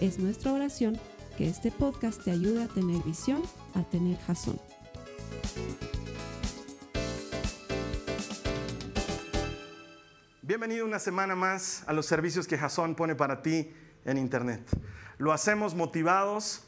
Es 0.00 0.18
nuestra 0.18 0.52
oración 0.52 1.00
que 1.38 1.48
este 1.48 1.70
podcast 1.70 2.22
te 2.22 2.30
ayude 2.30 2.64
a 2.64 2.68
tener 2.68 3.02
visión, 3.02 3.42
a 3.74 3.82
tener 3.82 4.18
jazón. 4.18 4.60
Bienvenido 10.42 10.84
una 10.84 10.98
semana 10.98 11.34
más 11.34 11.82
a 11.86 11.94
los 11.94 12.04
servicios 12.04 12.46
que 12.46 12.58
Jason 12.58 12.94
pone 12.94 13.14
para 13.14 13.40
ti 13.40 13.72
en 14.04 14.18
Internet. 14.18 14.68
Lo 15.16 15.32
hacemos 15.32 15.74
motivados 15.74 16.64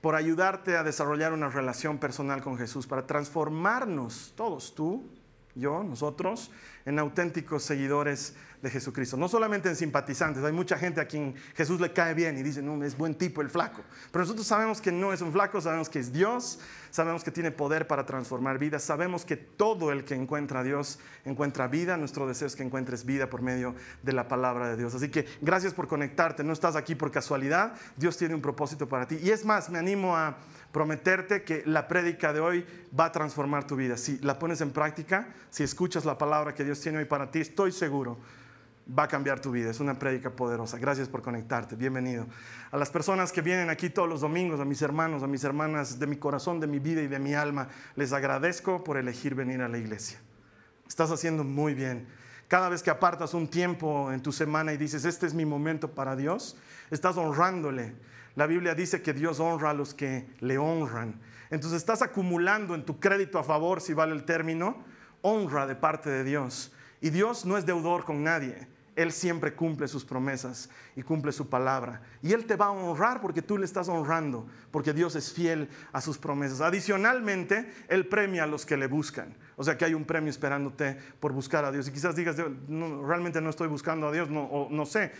por 0.00 0.14
ayudarte 0.14 0.76
a 0.76 0.84
desarrollar 0.84 1.32
una 1.32 1.48
relación 1.48 1.98
personal 1.98 2.40
con 2.40 2.56
Jesús, 2.56 2.86
para 2.86 3.04
transformarnos 3.04 4.32
todos, 4.36 4.76
tú, 4.76 5.10
yo, 5.56 5.82
nosotros, 5.82 6.52
en 6.84 6.98
auténticos 6.98 7.62
seguidores 7.62 8.34
de 8.64 8.70
Jesucristo. 8.70 9.18
No 9.18 9.28
solamente 9.28 9.68
en 9.68 9.76
simpatizantes, 9.76 10.42
hay 10.42 10.52
mucha 10.52 10.78
gente 10.78 10.98
a 10.98 11.06
quien 11.06 11.34
Jesús 11.54 11.80
le 11.80 11.92
cae 11.92 12.14
bien 12.14 12.38
y 12.38 12.42
dice, 12.42 12.62
no, 12.62 12.82
es 12.82 12.96
buen 12.96 13.14
tipo 13.14 13.42
el 13.42 13.50
flaco. 13.50 13.82
Pero 14.10 14.22
nosotros 14.22 14.46
sabemos 14.46 14.80
que 14.80 14.90
no 14.90 15.12
es 15.12 15.20
un 15.20 15.32
flaco, 15.32 15.60
sabemos 15.60 15.90
que 15.90 15.98
es 15.98 16.14
Dios, 16.14 16.58
sabemos 16.90 17.22
que 17.22 17.30
tiene 17.30 17.50
poder 17.50 17.86
para 17.86 18.06
transformar 18.06 18.58
vidas, 18.58 18.82
sabemos 18.82 19.26
que 19.26 19.36
todo 19.36 19.92
el 19.92 20.04
que 20.04 20.14
encuentra 20.14 20.60
a 20.60 20.62
Dios 20.62 20.98
encuentra 21.26 21.68
vida. 21.68 21.98
Nuestro 21.98 22.26
deseo 22.26 22.46
es 22.46 22.56
que 22.56 22.62
encuentres 22.62 23.04
vida 23.04 23.28
por 23.28 23.42
medio 23.42 23.74
de 24.02 24.12
la 24.14 24.28
palabra 24.28 24.70
de 24.70 24.78
Dios. 24.78 24.94
Así 24.94 25.10
que 25.10 25.26
gracias 25.42 25.74
por 25.74 25.86
conectarte, 25.86 26.42
no 26.42 26.54
estás 26.54 26.74
aquí 26.74 26.94
por 26.94 27.10
casualidad, 27.10 27.74
Dios 27.98 28.16
tiene 28.16 28.34
un 28.34 28.40
propósito 28.40 28.88
para 28.88 29.06
ti. 29.06 29.18
Y 29.22 29.30
es 29.30 29.44
más, 29.44 29.68
me 29.68 29.78
animo 29.78 30.16
a 30.16 30.38
prometerte 30.72 31.44
que 31.44 31.62
la 31.66 31.86
prédica 31.86 32.32
de 32.32 32.40
hoy 32.40 32.66
va 32.98 33.04
a 33.04 33.12
transformar 33.12 33.64
tu 33.64 33.76
vida. 33.76 33.96
Si 33.96 34.18
la 34.18 34.40
pones 34.40 34.60
en 34.60 34.72
práctica, 34.72 35.28
si 35.50 35.62
escuchas 35.62 36.04
la 36.04 36.18
palabra 36.18 36.52
que 36.52 36.64
Dios 36.64 36.73
tiene 36.80 36.98
hoy 36.98 37.04
para 37.04 37.30
ti, 37.30 37.40
estoy 37.40 37.72
seguro 37.72 38.18
va 38.86 39.04
a 39.04 39.08
cambiar 39.08 39.40
tu 39.40 39.50
vida. 39.50 39.70
Es 39.70 39.80
una 39.80 39.98
prédica 39.98 40.30
poderosa. 40.30 40.78
Gracias 40.78 41.08
por 41.08 41.22
conectarte. 41.22 41.76
Bienvenido. 41.76 42.26
A 42.70 42.76
las 42.76 42.90
personas 42.90 43.32
que 43.32 43.40
vienen 43.40 43.70
aquí 43.70 43.90
todos 43.90 44.08
los 44.08 44.20
domingos, 44.20 44.60
a 44.60 44.64
mis 44.64 44.82
hermanos, 44.82 45.22
a 45.22 45.26
mis 45.26 45.44
hermanas 45.44 45.98
de 45.98 46.06
mi 46.06 46.16
corazón, 46.16 46.60
de 46.60 46.66
mi 46.66 46.78
vida 46.78 47.00
y 47.00 47.06
de 47.06 47.18
mi 47.18 47.34
alma, 47.34 47.68
les 47.96 48.12
agradezco 48.12 48.84
por 48.84 48.96
elegir 48.96 49.34
venir 49.34 49.62
a 49.62 49.68
la 49.68 49.78
iglesia. 49.78 50.20
Estás 50.86 51.10
haciendo 51.10 51.44
muy 51.44 51.74
bien. 51.74 52.06
Cada 52.46 52.68
vez 52.68 52.82
que 52.82 52.90
apartas 52.90 53.32
un 53.32 53.48
tiempo 53.48 54.12
en 54.12 54.22
tu 54.22 54.32
semana 54.32 54.72
y 54.72 54.76
dices, 54.76 55.06
este 55.06 55.26
es 55.26 55.32
mi 55.32 55.46
momento 55.46 55.94
para 55.94 56.14
Dios, 56.14 56.58
estás 56.90 57.16
honrándole 57.16 57.94
la 58.36 58.46
Biblia 58.46 58.74
dice 58.74 59.00
que 59.00 59.12
Dios 59.12 59.38
honra 59.38 59.70
a 59.70 59.74
los 59.74 59.94
que 59.94 60.28
le 60.40 60.58
honran. 60.58 61.20
Entonces 61.50 61.78
estás 61.78 62.02
acumulando 62.02 62.74
en 62.74 62.84
tu 62.84 62.98
crédito 62.98 63.38
a 63.38 63.44
favor, 63.44 63.80
si 63.80 63.94
vale 63.94 64.12
el 64.12 64.24
término, 64.24 64.84
honra 65.24 65.66
de 65.66 65.74
parte 65.74 66.10
de 66.10 66.22
Dios. 66.22 66.70
Y 67.00 67.10
Dios 67.10 67.44
no 67.44 67.56
es 67.56 67.66
deudor 67.66 68.04
con 68.04 68.22
nadie. 68.22 68.68
Él 68.94 69.10
siempre 69.10 69.54
cumple 69.54 69.88
sus 69.88 70.04
promesas 70.04 70.70
y 70.94 71.02
cumple 71.02 71.32
su 71.32 71.48
palabra. 71.48 72.00
Y 72.22 72.32
Él 72.32 72.44
te 72.44 72.54
va 72.54 72.66
a 72.66 72.70
honrar 72.70 73.20
porque 73.20 73.42
tú 73.42 73.58
le 73.58 73.64
estás 73.64 73.88
honrando, 73.88 74.46
porque 74.70 74.92
Dios 74.92 75.16
es 75.16 75.32
fiel 75.32 75.68
a 75.92 76.00
sus 76.00 76.18
promesas. 76.18 76.60
Adicionalmente, 76.60 77.72
Él 77.88 78.06
premia 78.06 78.44
a 78.44 78.46
los 78.46 78.64
que 78.64 78.76
le 78.76 78.86
buscan. 78.86 79.34
O 79.56 79.64
sea 79.64 79.76
que 79.76 79.84
hay 79.84 79.94
un 79.94 80.04
premio 80.04 80.30
esperándote 80.30 80.96
por 81.18 81.32
buscar 81.32 81.64
a 81.64 81.72
Dios. 81.72 81.88
Y 81.88 81.92
quizás 81.92 82.14
digas, 82.14 82.36
realmente 82.68 83.40
no 83.40 83.50
estoy 83.50 83.68
buscando 83.68 84.08
a 84.08 84.12
Dios, 84.12 84.30
no, 84.30 84.44
o 84.44 84.68
no 84.70 84.86
sé. 84.86 85.10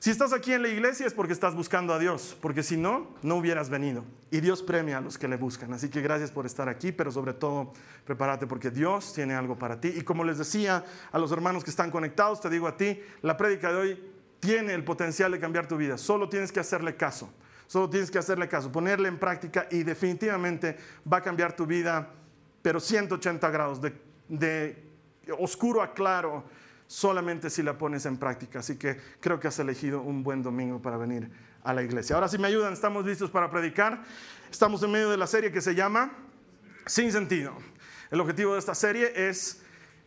Si 0.00 0.10
estás 0.10 0.32
aquí 0.32 0.52
en 0.52 0.62
la 0.62 0.68
iglesia 0.68 1.08
es 1.08 1.12
porque 1.12 1.32
estás 1.32 1.56
buscando 1.56 1.92
a 1.92 1.98
Dios, 1.98 2.36
porque 2.40 2.62
si 2.62 2.76
no, 2.76 3.08
no 3.22 3.34
hubieras 3.34 3.68
venido. 3.68 4.04
Y 4.30 4.38
Dios 4.38 4.62
premia 4.62 4.98
a 4.98 5.00
los 5.00 5.18
que 5.18 5.26
le 5.26 5.36
buscan. 5.36 5.72
Así 5.72 5.88
que 5.88 6.00
gracias 6.00 6.30
por 6.30 6.46
estar 6.46 6.68
aquí, 6.68 6.92
pero 6.92 7.10
sobre 7.10 7.32
todo 7.32 7.72
prepárate 8.04 8.46
porque 8.46 8.70
Dios 8.70 9.12
tiene 9.12 9.34
algo 9.34 9.58
para 9.58 9.80
ti. 9.80 9.92
Y 9.96 10.02
como 10.02 10.22
les 10.22 10.38
decía 10.38 10.84
a 11.10 11.18
los 11.18 11.32
hermanos 11.32 11.64
que 11.64 11.70
están 11.70 11.90
conectados, 11.90 12.40
te 12.40 12.48
digo 12.48 12.68
a 12.68 12.76
ti, 12.76 13.00
la 13.22 13.36
prédica 13.36 13.72
de 13.72 13.76
hoy 13.76 14.12
tiene 14.38 14.72
el 14.72 14.84
potencial 14.84 15.32
de 15.32 15.40
cambiar 15.40 15.66
tu 15.66 15.76
vida. 15.76 15.98
Solo 15.98 16.28
tienes 16.28 16.52
que 16.52 16.60
hacerle 16.60 16.94
caso. 16.94 17.32
Solo 17.66 17.90
tienes 17.90 18.08
que 18.08 18.18
hacerle 18.18 18.48
caso, 18.48 18.70
ponerle 18.70 19.08
en 19.08 19.18
práctica 19.18 19.66
y 19.68 19.82
definitivamente 19.82 20.76
va 21.12 21.18
a 21.18 21.22
cambiar 21.22 21.56
tu 21.56 21.66
vida, 21.66 22.08
pero 22.62 22.78
180 22.78 23.50
grados, 23.50 23.82
de, 23.82 24.00
de 24.28 24.88
oscuro 25.38 25.82
a 25.82 25.92
claro 25.92 26.44
solamente 26.88 27.50
si 27.50 27.62
la 27.62 27.78
pones 27.78 28.06
en 28.06 28.16
práctica. 28.16 28.58
Así 28.58 28.76
que 28.76 28.98
creo 29.20 29.38
que 29.38 29.46
has 29.46 29.58
elegido 29.60 30.02
un 30.02 30.24
buen 30.24 30.42
domingo 30.42 30.82
para 30.82 30.96
venir 30.96 31.30
a 31.62 31.72
la 31.72 31.82
iglesia. 31.82 32.16
Ahora 32.16 32.28
si 32.28 32.38
me 32.38 32.48
ayudan, 32.48 32.72
estamos 32.72 33.06
listos 33.06 33.30
para 33.30 33.48
predicar. 33.50 34.02
Estamos 34.50 34.82
en 34.82 34.90
medio 34.90 35.10
de 35.10 35.16
la 35.16 35.28
serie 35.28 35.52
que 35.52 35.60
se 35.60 35.76
llama 35.76 36.10
Sin 36.86 37.12
sentido. 37.12 37.54
El 38.10 38.20
objetivo 38.20 38.54
de 38.54 38.58
esta 38.58 38.74
serie 38.74 39.12
es 39.14 39.60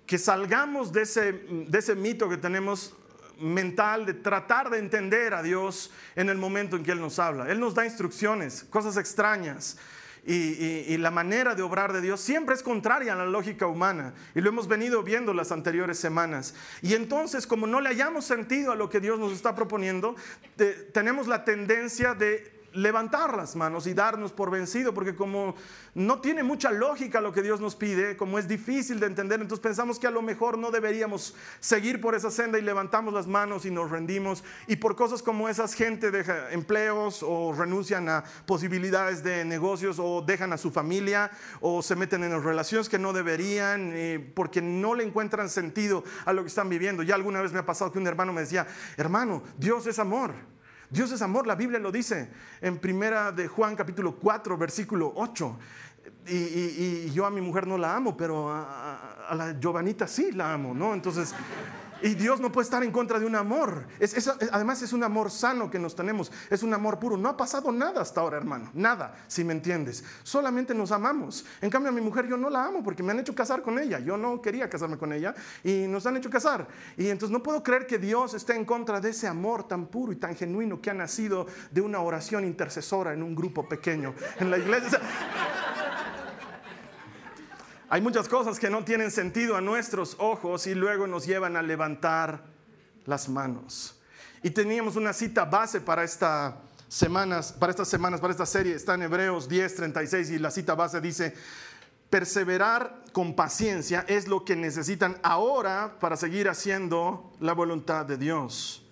que 0.07 0.17
salgamos 0.17 0.91
de 0.91 1.03
ese, 1.03 1.31
de 1.31 1.79
ese 1.79 1.95
mito 1.95 2.27
que 2.27 2.37
tenemos 2.37 2.95
mental 3.39 4.05
de 4.05 4.15
tratar 4.15 4.69
de 4.69 4.79
entender 4.79 5.33
a 5.33 5.43
Dios 5.43 5.91
en 6.15 6.29
el 6.29 6.37
momento 6.37 6.75
en 6.75 6.83
que 6.83 6.91
Él 6.91 6.99
nos 6.99 7.19
habla. 7.19 7.49
Él 7.51 7.59
nos 7.59 7.75
da 7.75 7.85
instrucciones, 7.85 8.65
cosas 8.69 8.97
extrañas 8.97 9.77
y, 10.23 10.97
la 10.97 11.09
manera 11.09 11.55
de 11.55 11.63
obrar 11.63 11.93
de 11.93 12.01
Dios 12.01 12.21
siempre 12.21 12.53
es 12.53 12.61
contraria 12.61 13.13
a 13.13 13.15
la 13.15 13.25
lógica 13.25 13.65
humana. 13.65 14.13
Y 14.35 14.41
lo 14.41 14.49
hemos 14.49 14.67
venido 14.67 15.01
viendo 15.01 15.33
las 15.33 15.51
anteriores 15.51 15.97
semanas. 15.97 16.53
Y 16.81 16.93
entonces, 16.93 17.47
como 17.47 17.65
no 17.65 17.81
le 17.81 17.89
hayamos 17.89 18.25
sentido 18.25 18.71
a 18.71 18.75
lo 18.75 18.89
que 18.89 18.99
Dios 18.99 19.19
nos 19.19 19.33
está 19.33 19.55
proponiendo, 19.55 20.15
tenemos 20.93 21.27
la 21.27 21.43
tendencia 21.43 22.13
de 22.13 22.60
levantar 22.73 23.35
las 23.35 23.55
manos 23.55 23.87
y 23.87 23.93
darnos 23.93 24.31
por 24.31 24.49
vencido, 24.51 24.93
porque 24.93 25.15
como 25.15 25.55
no 25.93 26.21
tiene 26.21 26.43
mucha 26.43 26.71
lógica 26.71 27.21
lo 27.21 27.33
que 27.33 27.41
Dios 27.41 27.59
nos 27.59 27.75
pide, 27.75 28.15
como 28.17 28.39
es 28.39 28.47
difícil 28.47 28.99
de 28.99 29.07
entender, 29.07 29.41
entonces 29.41 29.61
pensamos 29.61 29.99
que 29.99 30.07
a 30.07 30.11
lo 30.11 30.21
mejor 30.21 30.57
no 30.57 30.71
deberíamos 30.71 31.35
seguir 31.59 32.01
por 32.01 32.15
esa 32.15 32.31
senda 32.31 32.57
y 32.57 32.61
levantamos 32.61 33.13
las 33.13 33.27
manos 33.27 33.65
y 33.65 33.71
nos 33.71 33.91
rendimos. 33.91 34.43
Y 34.67 34.77
por 34.77 34.95
cosas 34.95 35.21
como 35.21 35.49
esas, 35.49 35.73
gente 35.73 36.11
deja 36.11 36.51
empleos 36.51 37.23
o 37.23 37.53
renuncian 37.53 38.07
a 38.09 38.23
posibilidades 38.45 39.23
de 39.23 39.45
negocios 39.45 39.97
o 39.99 40.21
dejan 40.21 40.53
a 40.53 40.57
su 40.57 40.71
familia 40.71 41.31
o 41.59 41.81
se 41.81 41.95
meten 41.95 42.23
en 42.23 42.43
relaciones 42.43 42.89
que 42.89 42.99
no 42.99 43.13
deberían 43.13 43.91
eh, 43.93 44.31
porque 44.33 44.61
no 44.61 44.95
le 44.95 45.03
encuentran 45.03 45.49
sentido 45.49 46.03
a 46.25 46.33
lo 46.33 46.41
que 46.41 46.47
están 46.47 46.69
viviendo. 46.69 47.03
Ya 47.03 47.15
alguna 47.15 47.41
vez 47.41 47.51
me 47.51 47.59
ha 47.59 47.65
pasado 47.65 47.91
que 47.91 47.99
un 47.99 48.07
hermano 48.07 48.33
me 48.33 48.41
decía, 48.41 48.67
hermano, 48.97 49.43
Dios 49.57 49.87
es 49.87 49.99
amor. 49.99 50.33
Dios 50.91 51.09
es 51.13 51.21
amor, 51.21 51.47
la 51.47 51.55
Biblia 51.55 51.79
lo 51.79 51.89
dice 51.89 52.29
en 52.59 52.77
primera 52.77 53.31
de 53.31 53.47
Juan 53.47 53.77
capítulo 53.77 54.17
4, 54.17 54.57
versículo 54.57 55.13
8. 55.15 55.57
Y, 56.27 57.09
yo 57.11 57.25
a 57.25 57.31
mi 57.31 57.39
mujer 57.39 57.65
no 57.65 57.77
la 57.77 57.95
amo, 57.95 58.17
pero 58.17 58.51
a, 58.51 59.27
a 59.29 59.35
la 59.35 59.57
Giovanita 59.57 60.05
sí 60.05 60.33
la 60.33 60.53
amo, 60.53 60.73
¿no? 60.73 60.93
Entonces... 60.93 61.33
Y 62.01 62.15
Dios 62.15 62.39
no 62.39 62.51
puede 62.51 62.65
estar 62.65 62.83
en 62.83 62.91
contra 62.91 63.19
de 63.19 63.25
un 63.25 63.35
amor. 63.35 63.85
además 64.51 64.81
es 64.81 64.93
un 64.93 65.03
amor 65.03 65.29
sano 65.31 65.69
que 65.69 65.79
nos 65.79 65.95
tenemos. 65.95 66.31
Es 66.49 66.63
un 66.63 66.73
amor 66.73 66.99
puro. 66.99 67.17
No 67.17 67.29
ha 67.29 67.37
pasado 67.37 67.71
nada 67.71 68.01
hasta 68.01 68.21
ahora, 68.21 68.37
hermano. 68.37 68.69
Nada, 68.73 69.15
si 69.27 69.43
me 69.43 69.53
entiendes. 69.53 70.03
Solamente 70.23 70.73
nos 70.73 70.91
amamos. 70.91 71.45
En 71.61 71.69
cambio 71.69 71.89
a 71.89 71.93
mi 71.93 72.01
mujer 72.01 72.27
yo 72.27 72.37
no 72.37 72.49
la 72.49 72.65
amo 72.65 72.83
porque 72.83 73.03
me 73.03 73.11
han 73.11 73.19
hecho 73.19 73.35
casar 73.35 73.61
con 73.61 73.77
ella. 73.79 73.99
Yo 73.99 74.17
no 74.17 74.41
quería 74.41 74.69
casarme 74.69 74.97
con 74.97 75.13
ella 75.13 75.35
y 75.63 75.87
nos 75.87 76.05
han 76.05 76.17
hecho 76.17 76.29
casar. 76.29 76.67
Y 76.97 77.07
entonces 77.09 77.31
no 77.31 77.43
puedo 77.43 77.61
creer 77.63 77.85
que 77.85 77.97
Dios 77.97 78.33
esté 78.33 78.55
en 78.55 78.65
contra 78.65 78.99
de 78.99 79.09
ese 79.09 79.27
amor 79.27 79.67
tan 79.67 79.87
puro 79.87 80.11
y 80.11 80.15
tan 80.15 80.35
genuino 80.35 80.81
que 80.81 80.89
ha 80.89 80.93
nacido 80.93 81.45
de 81.69 81.81
una 81.81 81.99
oración 81.99 82.45
intercesora 82.45 83.13
en 83.13 83.23
un 83.23 83.35
grupo 83.35 83.67
pequeño 83.67 84.13
en 84.39 84.49
la 84.49 84.57
iglesia. 84.57 84.99
Hay 87.93 87.99
muchas 87.99 88.29
cosas 88.29 88.57
que 88.57 88.69
no 88.69 88.85
tienen 88.85 89.11
sentido 89.11 89.57
a 89.57 89.59
nuestros 89.59 90.15
ojos 90.17 90.65
y 90.65 90.73
luego 90.75 91.07
nos 91.07 91.25
llevan 91.25 91.57
a 91.57 91.61
levantar 91.61 92.45
las 93.05 93.27
manos. 93.27 93.99
Y 94.41 94.51
teníamos 94.51 94.95
una 94.95 95.11
cita 95.11 95.43
base 95.43 95.81
para 95.81 96.05
esta 96.05 96.55
semanas, 96.87 97.51
para 97.51 97.71
estas 97.71 97.89
semanas, 97.89 98.21
para 98.21 98.31
esta 98.31 98.45
serie, 98.45 98.75
está 98.75 98.93
en 98.93 99.01
Hebreos 99.01 99.49
10, 99.49 99.75
36 99.75 100.29
y 100.29 100.39
la 100.39 100.51
cita 100.51 100.73
base 100.73 101.01
dice, 101.01 101.35
perseverar 102.09 103.03
con 103.11 103.35
paciencia 103.35 104.05
es 104.07 104.25
lo 104.25 104.45
que 104.45 104.55
necesitan 104.55 105.17
ahora 105.21 105.97
para 105.99 106.15
seguir 106.15 106.47
haciendo 106.47 107.33
la 107.41 107.51
voluntad 107.51 108.05
de 108.05 108.15
Dios. 108.15 108.85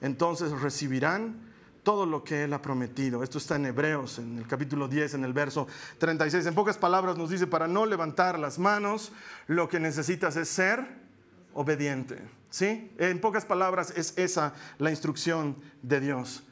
Entonces 0.00 0.52
recibirán 0.52 1.47
todo 1.88 2.04
lo 2.04 2.22
que 2.22 2.44
Él 2.44 2.52
ha 2.52 2.60
prometido. 2.60 3.22
Esto 3.22 3.38
está 3.38 3.56
en 3.56 3.64
Hebreos, 3.64 4.18
en 4.18 4.36
el 4.36 4.46
capítulo 4.46 4.88
10, 4.88 5.14
en 5.14 5.24
el 5.24 5.32
verso 5.32 5.66
36. 5.96 6.44
En 6.44 6.54
pocas 6.54 6.76
palabras 6.76 7.16
nos 7.16 7.30
dice, 7.30 7.46
para 7.46 7.66
no 7.66 7.86
levantar 7.86 8.38
las 8.38 8.58
manos, 8.58 9.10
lo 9.46 9.70
que 9.70 9.80
necesitas 9.80 10.36
es 10.36 10.50
ser 10.50 10.86
obediente. 11.54 12.18
¿Sí? 12.50 12.92
En 12.98 13.22
pocas 13.22 13.46
palabras 13.46 13.94
es 13.96 14.12
esa 14.18 14.52
la 14.76 14.90
instrucción 14.90 15.56
de 15.80 16.00
Dios. 16.00 16.46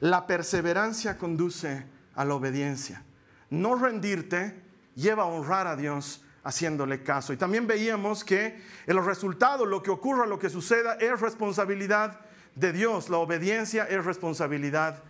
La 0.00 0.26
perseverancia 0.26 1.16
conduce 1.16 1.86
a 2.14 2.26
la 2.26 2.34
obediencia. 2.34 3.02
No 3.48 3.76
rendirte 3.76 4.62
lleva 4.94 5.22
a 5.22 5.26
honrar 5.26 5.68
a 5.68 5.74
Dios 5.74 6.22
haciéndole 6.44 7.02
caso. 7.02 7.32
Y 7.32 7.38
también 7.38 7.66
veíamos 7.66 8.24
que 8.24 8.62
el 8.86 9.02
resultado, 9.02 9.64
lo 9.64 9.82
que 9.82 9.90
ocurra, 9.90 10.26
lo 10.26 10.38
que 10.38 10.50
suceda, 10.50 10.96
es 10.96 11.18
responsabilidad 11.18 12.20
de 12.54 12.72
Dios. 12.72 13.08
La 13.08 13.18
obediencia 13.18 13.84
es 13.84 14.04
responsabilidad 14.04 15.02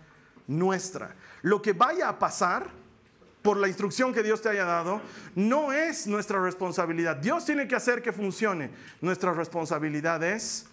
nuestra. 0.46 1.14
Lo 1.42 1.62
que 1.62 1.72
vaya 1.72 2.08
a 2.08 2.18
pasar 2.18 2.66
por 3.42 3.56
la 3.56 3.68
instrucción 3.68 4.14
que 4.14 4.22
Dios 4.22 4.40
te 4.40 4.48
haya 4.48 4.64
dado, 4.64 5.00
no 5.34 5.72
es 5.72 6.06
nuestra 6.06 6.40
responsabilidad. 6.40 7.16
Dios 7.16 7.44
tiene 7.44 7.66
que 7.66 7.74
hacer 7.74 8.00
que 8.00 8.12
funcione. 8.12 8.70
Nuestra 9.00 9.32
responsabilidad 9.32 10.22
es 10.22 10.66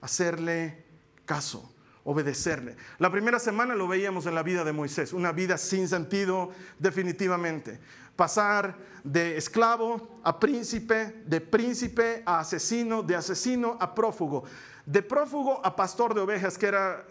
hacerle 0.00 0.84
caso, 1.26 1.73
obedecerle. 2.04 2.76
La 2.98 3.10
primera 3.10 3.38
semana 3.38 3.74
lo 3.74 3.88
veíamos 3.88 4.26
en 4.26 4.34
la 4.34 4.42
vida 4.42 4.62
de 4.62 4.72
Moisés, 4.72 5.12
una 5.12 5.32
vida 5.32 5.58
sin 5.58 5.88
sentido 5.88 6.50
definitivamente. 6.78 7.80
Pasar 8.14 8.76
de 9.02 9.36
esclavo 9.36 10.20
a 10.22 10.38
príncipe, 10.38 11.22
de 11.26 11.40
príncipe 11.40 12.22
a 12.24 12.40
asesino, 12.40 13.02
de 13.02 13.16
asesino 13.16 13.76
a 13.80 13.94
prófugo, 13.94 14.44
de 14.86 15.02
prófugo 15.02 15.60
a 15.64 15.74
pastor 15.74 16.14
de 16.14 16.20
ovejas, 16.20 16.56
que 16.56 16.66
era 16.66 17.04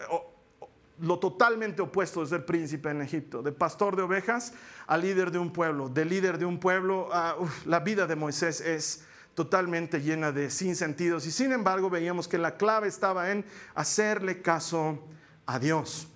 lo 1.00 1.18
totalmente 1.18 1.82
opuesto 1.82 2.20
de 2.20 2.28
ser 2.28 2.46
príncipe 2.46 2.88
en 2.90 3.02
Egipto, 3.02 3.42
de 3.42 3.52
pastor 3.52 3.96
de 3.96 4.02
ovejas 4.02 4.52
a 4.86 4.96
líder 4.96 5.30
de 5.30 5.38
un 5.38 5.52
pueblo, 5.52 5.88
de 5.88 6.04
líder 6.04 6.38
de 6.38 6.44
un 6.44 6.58
pueblo, 6.58 7.08
a, 7.12 7.36
la 7.66 7.80
vida 7.80 8.06
de 8.06 8.16
Moisés 8.16 8.60
es 8.60 9.04
totalmente 9.34 10.00
llena 10.00 10.32
de 10.32 10.50
sinsentidos 10.50 11.26
y 11.26 11.30
sin 11.30 11.52
embargo 11.52 11.90
veíamos 11.90 12.28
que 12.28 12.38
la 12.38 12.56
clave 12.56 12.88
estaba 12.88 13.30
en 13.30 13.44
hacerle 13.74 14.42
caso 14.42 14.98
a 15.46 15.58
Dios. 15.58 16.08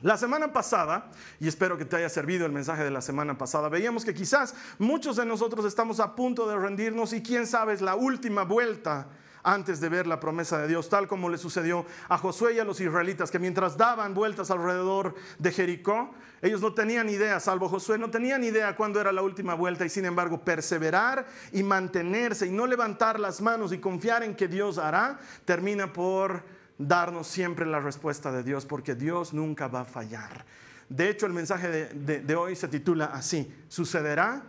La 0.00 0.16
semana 0.16 0.52
pasada, 0.52 1.10
y 1.40 1.48
espero 1.48 1.76
que 1.76 1.84
te 1.84 1.96
haya 1.96 2.08
servido 2.08 2.46
el 2.46 2.52
mensaje 2.52 2.84
de 2.84 2.90
la 2.90 3.00
semana 3.00 3.36
pasada, 3.36 3.68
veíamos 3.68 4.04
que 4.04 4.14
quizás 4.14 4.54
muchos 4.78 5.16
de 5.16 5.26
nosotros 5.26 5.64
estamos 5.64 5.98
a 5.98 6.14
punto 6.14 6.48
de 6.48 6.56
rendirnos 6.56 7.12
y 7.12 7.22
quién 7.22 7.48
sabe 7.48 7.72
es 7.72 7.80
la 7.80 7.96
última 7.96 8.44
vuelta 8.44 9.08
antes 9.42 9.80
de 9.80 9.88
ver 9.88 10.06
la 10.06 10.20
promesa 10.20 10.58
de 10.58 10.68
Dios, 10.68 10.88
tal 10.88 11.08
como 11.08 11.28
le 11.28 11.38
sucedió 11.38 11.84
a 12.08 12.18
Josué 12.18 12.54
y 12.54 12.58
a 12.58 12.64
los 12.64 12.80
israelitas, 12.80 13.30
que 13.30 13.38
mientras 13.38 13.76
daban 13.76 14.14
vueltas 14.14 14.50
alrededor 14.50 15.14
de 15.38 15.52
Jericó, 15.52 16.14
ellos 16.40 16.60
no 16.60 16.72
tenían 16.74 17.08
idea, 17.08 17.40
salvo 17.40 17.68
Josué, 17.68 17.98
no 17.98 18.10
tenían 18.10 18.44
idea 18.44 18.76
cuándo 18.76 19.00
era 19.00 19.12
la 19.12 19.22
última 19.22 19.54
vuelta 19.54 19.84
y 19.84 19.88
sin 19.88 20.04
embargo 20.04 20.44
perseverar 20.44 21.26
y 21.52 21.62
mantenerse 21.62 22.46
y 22.46 22.50
no 22.50 22.66
levantar 22.66 23.18
las 23.18 23.40
manos 23.40 23.72
y 23.72 23.78
confiar 23.78 24.22
en 24.22 24.34
que 24.34 24.48
Dios 24.48 24.78
hará, 24.78 25.18
termina 25.44 25.92
por 25.92 26.44
darnos 26.78 27.26
siempre 27.26 27.66
la 27.66 27.80
respuesta 27.80 28.30
de 28.30 28.42
Dios, 28.42 28.64
porque 28.64 28.94
Dios 28.94 29.34
nunca 29.34 29.66
va 29.66 29.80
a 29.80 29.84
fallar. 29.84 30.44
De 30.88 31.10
hecho, 31.10 31.26
el 31.26 31.32
mensaje 31.32 31.68
de, 31.68 32.36
hoy 32.36 32.56
se 32.56 32.68
titula 32.68 33.06
así, 33.06 33.52
sucederá 33.68 34.42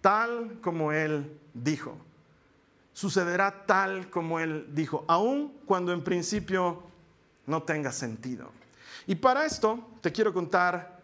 tal 0.00 0.58
como 0.60 0.92
Él 0.92 1.38
dijo. 1.54 1.98
Sucederá 3.00 3.64
tal 3.64 4.10
como 4.10 4.40
Él 4.40 4.66
dijo, 4.74 5.06
aun 5.08 5.54
cuando 5.64 5.90
en 5.90 6.04
principio 6.04 6.82
no 7.46 7.62
tenga 7.62 7.92
sentido. 7.92 8.50
Y 9.06 9.14
para 9.14 9.46
esto 9.46 9.88
te 10.02 10.12
quiero 10.12 10.34
contar 10.34 11.00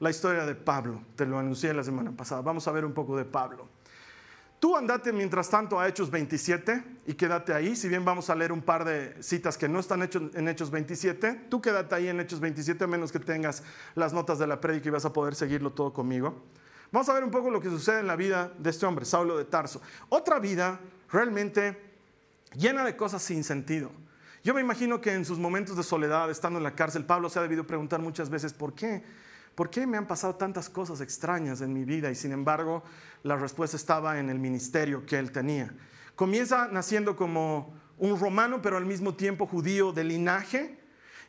la 0.00 0.10
historia 0.10 0.44
de 0.44 0.54
Pablo. 0.54 1.00
Te 1.16 1.24
lo 1.24 1.38
anuncié 1.38 1.72
la 1.72 1.82
semana 1.82 2.12
pasada. 2.12 2.42
Vamos 2.42 2.68
a 2.68 2.72
ver 2.72 2.84
un 2.84 2.92
poco 2.92 3.16
de 3.16 3.24
Pablo. 3.24 3.70
Tú 4.58 4.76
andate 4.76 5.14
mientras 5.14 5.48
tanto 5.48 5.80
a 5.80 5.88
Hechos 5.88 6.10
27 6.10 6.84
y 7.06 7.14
quédate 7.14 7.54
ahí. 7.54 7.74
Si 7.74 7.88
bien 7.88 8.04
vamos 8.04 8.28
a 8.28 8.34
leer 8.34 8.52
un 8.52 8.60
par 8.60 8.84
de 8.84 9.16
citas 9.22 9.56
que 9.56 9.66
no 9.66 9.80
están 9.80 10.02
en 10.34 10.46
Hechos 10.46 10.70
27, 10.70 11.46
tú 11.48 11.62
quédate 11.62 11.94
ahí 11.94 12.08
en 12.08 12.20
Hechos 12.20 12.40
27 12.40 12.84
a 12.84 12.86
menos 12.86 13.10
que 13.10 13.18
tengas 13.18 13.62
las 13.94 14.12
notas 14.12 14.38
de 14.38 14.46
la 14.46 14.60
prédica 14.60 14.88
y 14.88 14.92
vas 14.92 15.06
a 15.06 15.12
poder 15.14 15.34
seguirlo 15.34 15.72
todo 15.72 15.94
conmigo. 15.94 16.34
Vamos 16.92 17.08
a 17.08 17.14
ver 17.14 17.22
un 17.22 17.30
poco 17.30 17.50
lo 17.50 17.60
que 17.60 17.68
sucede 17.68 18.00
en 18.00 18.08
la 18.08 18.16
vida 18.16 18.52
de 18.58 18.70
este 18.70 18.84
hombre, 18.84 19.04
Saulo 19.04 19.38
de 19.38 19.44
Tarso. 19.44 19.80
Otra 20.08 20.40
vida 20.40 20.80
realmente 21.10 21.80
llena 22.56 22.84
de 22.84 22.96
cosas 22.96 23.22
sin 23.22 23.44
sentido. 23.44 23.92
Yo 24.42 24.54
me 24.54 24.60
imagino 24.60 25.00
que 25.00 25.12
en 25.12 25.24
sus 25.24 25.38
momentos 25.38 25.76
de 25.76 25.84
soledad, 25.84 26.30
estando 26.30 26.58
en 26.58 26.64
la 26.64 26.74
cárcel, 26.74 27.04
Pablo 27.04 27.28
se 27.28 27.38
ha 27.38 27.42
debido 27.42 27.64
preguntar 27.64 28.00
muchas 28.00 28.28
veces, 28.28 28.52
¿por 28.52 28.74
qué? 28.74 29.04
¿Por 29.54 29.70
qué 29.70 29.86
me 29.86 29.98
han 29.98 30.06
pasado 30.06 30.34
tantas 30.34 30.68
cosas 30.68 31.00
extrañas 31.00 31.60
en 31.60 31.72
mi 31.72 31.84
vida? 31.84 32.10
Y 32.10 32.14
sin 32.16 32.32
embargo, 32.32 32.82
la 33.22 33.36
respuesta 33.36 33.76
estaba 33.76 34.18
en 34.18 34.28
el 34.30 34.38
ministerio 34.38 35.06
que 35.06 35.18
él 35.18 35.30
tenía. 35.30 35.72
Comienza 36.16 36.68
naciendo 36.72 37.14
como 37.14 37.72
un 37.98 38.18
romano, 38.18 38.62
pero 38.62 38.78
al 38.78 38.86
mismo 38.86 39.14
tiempo 39.14 39.46
judío 39.46 39.92
de 39.92 40.04
linaje, 40.04 40.79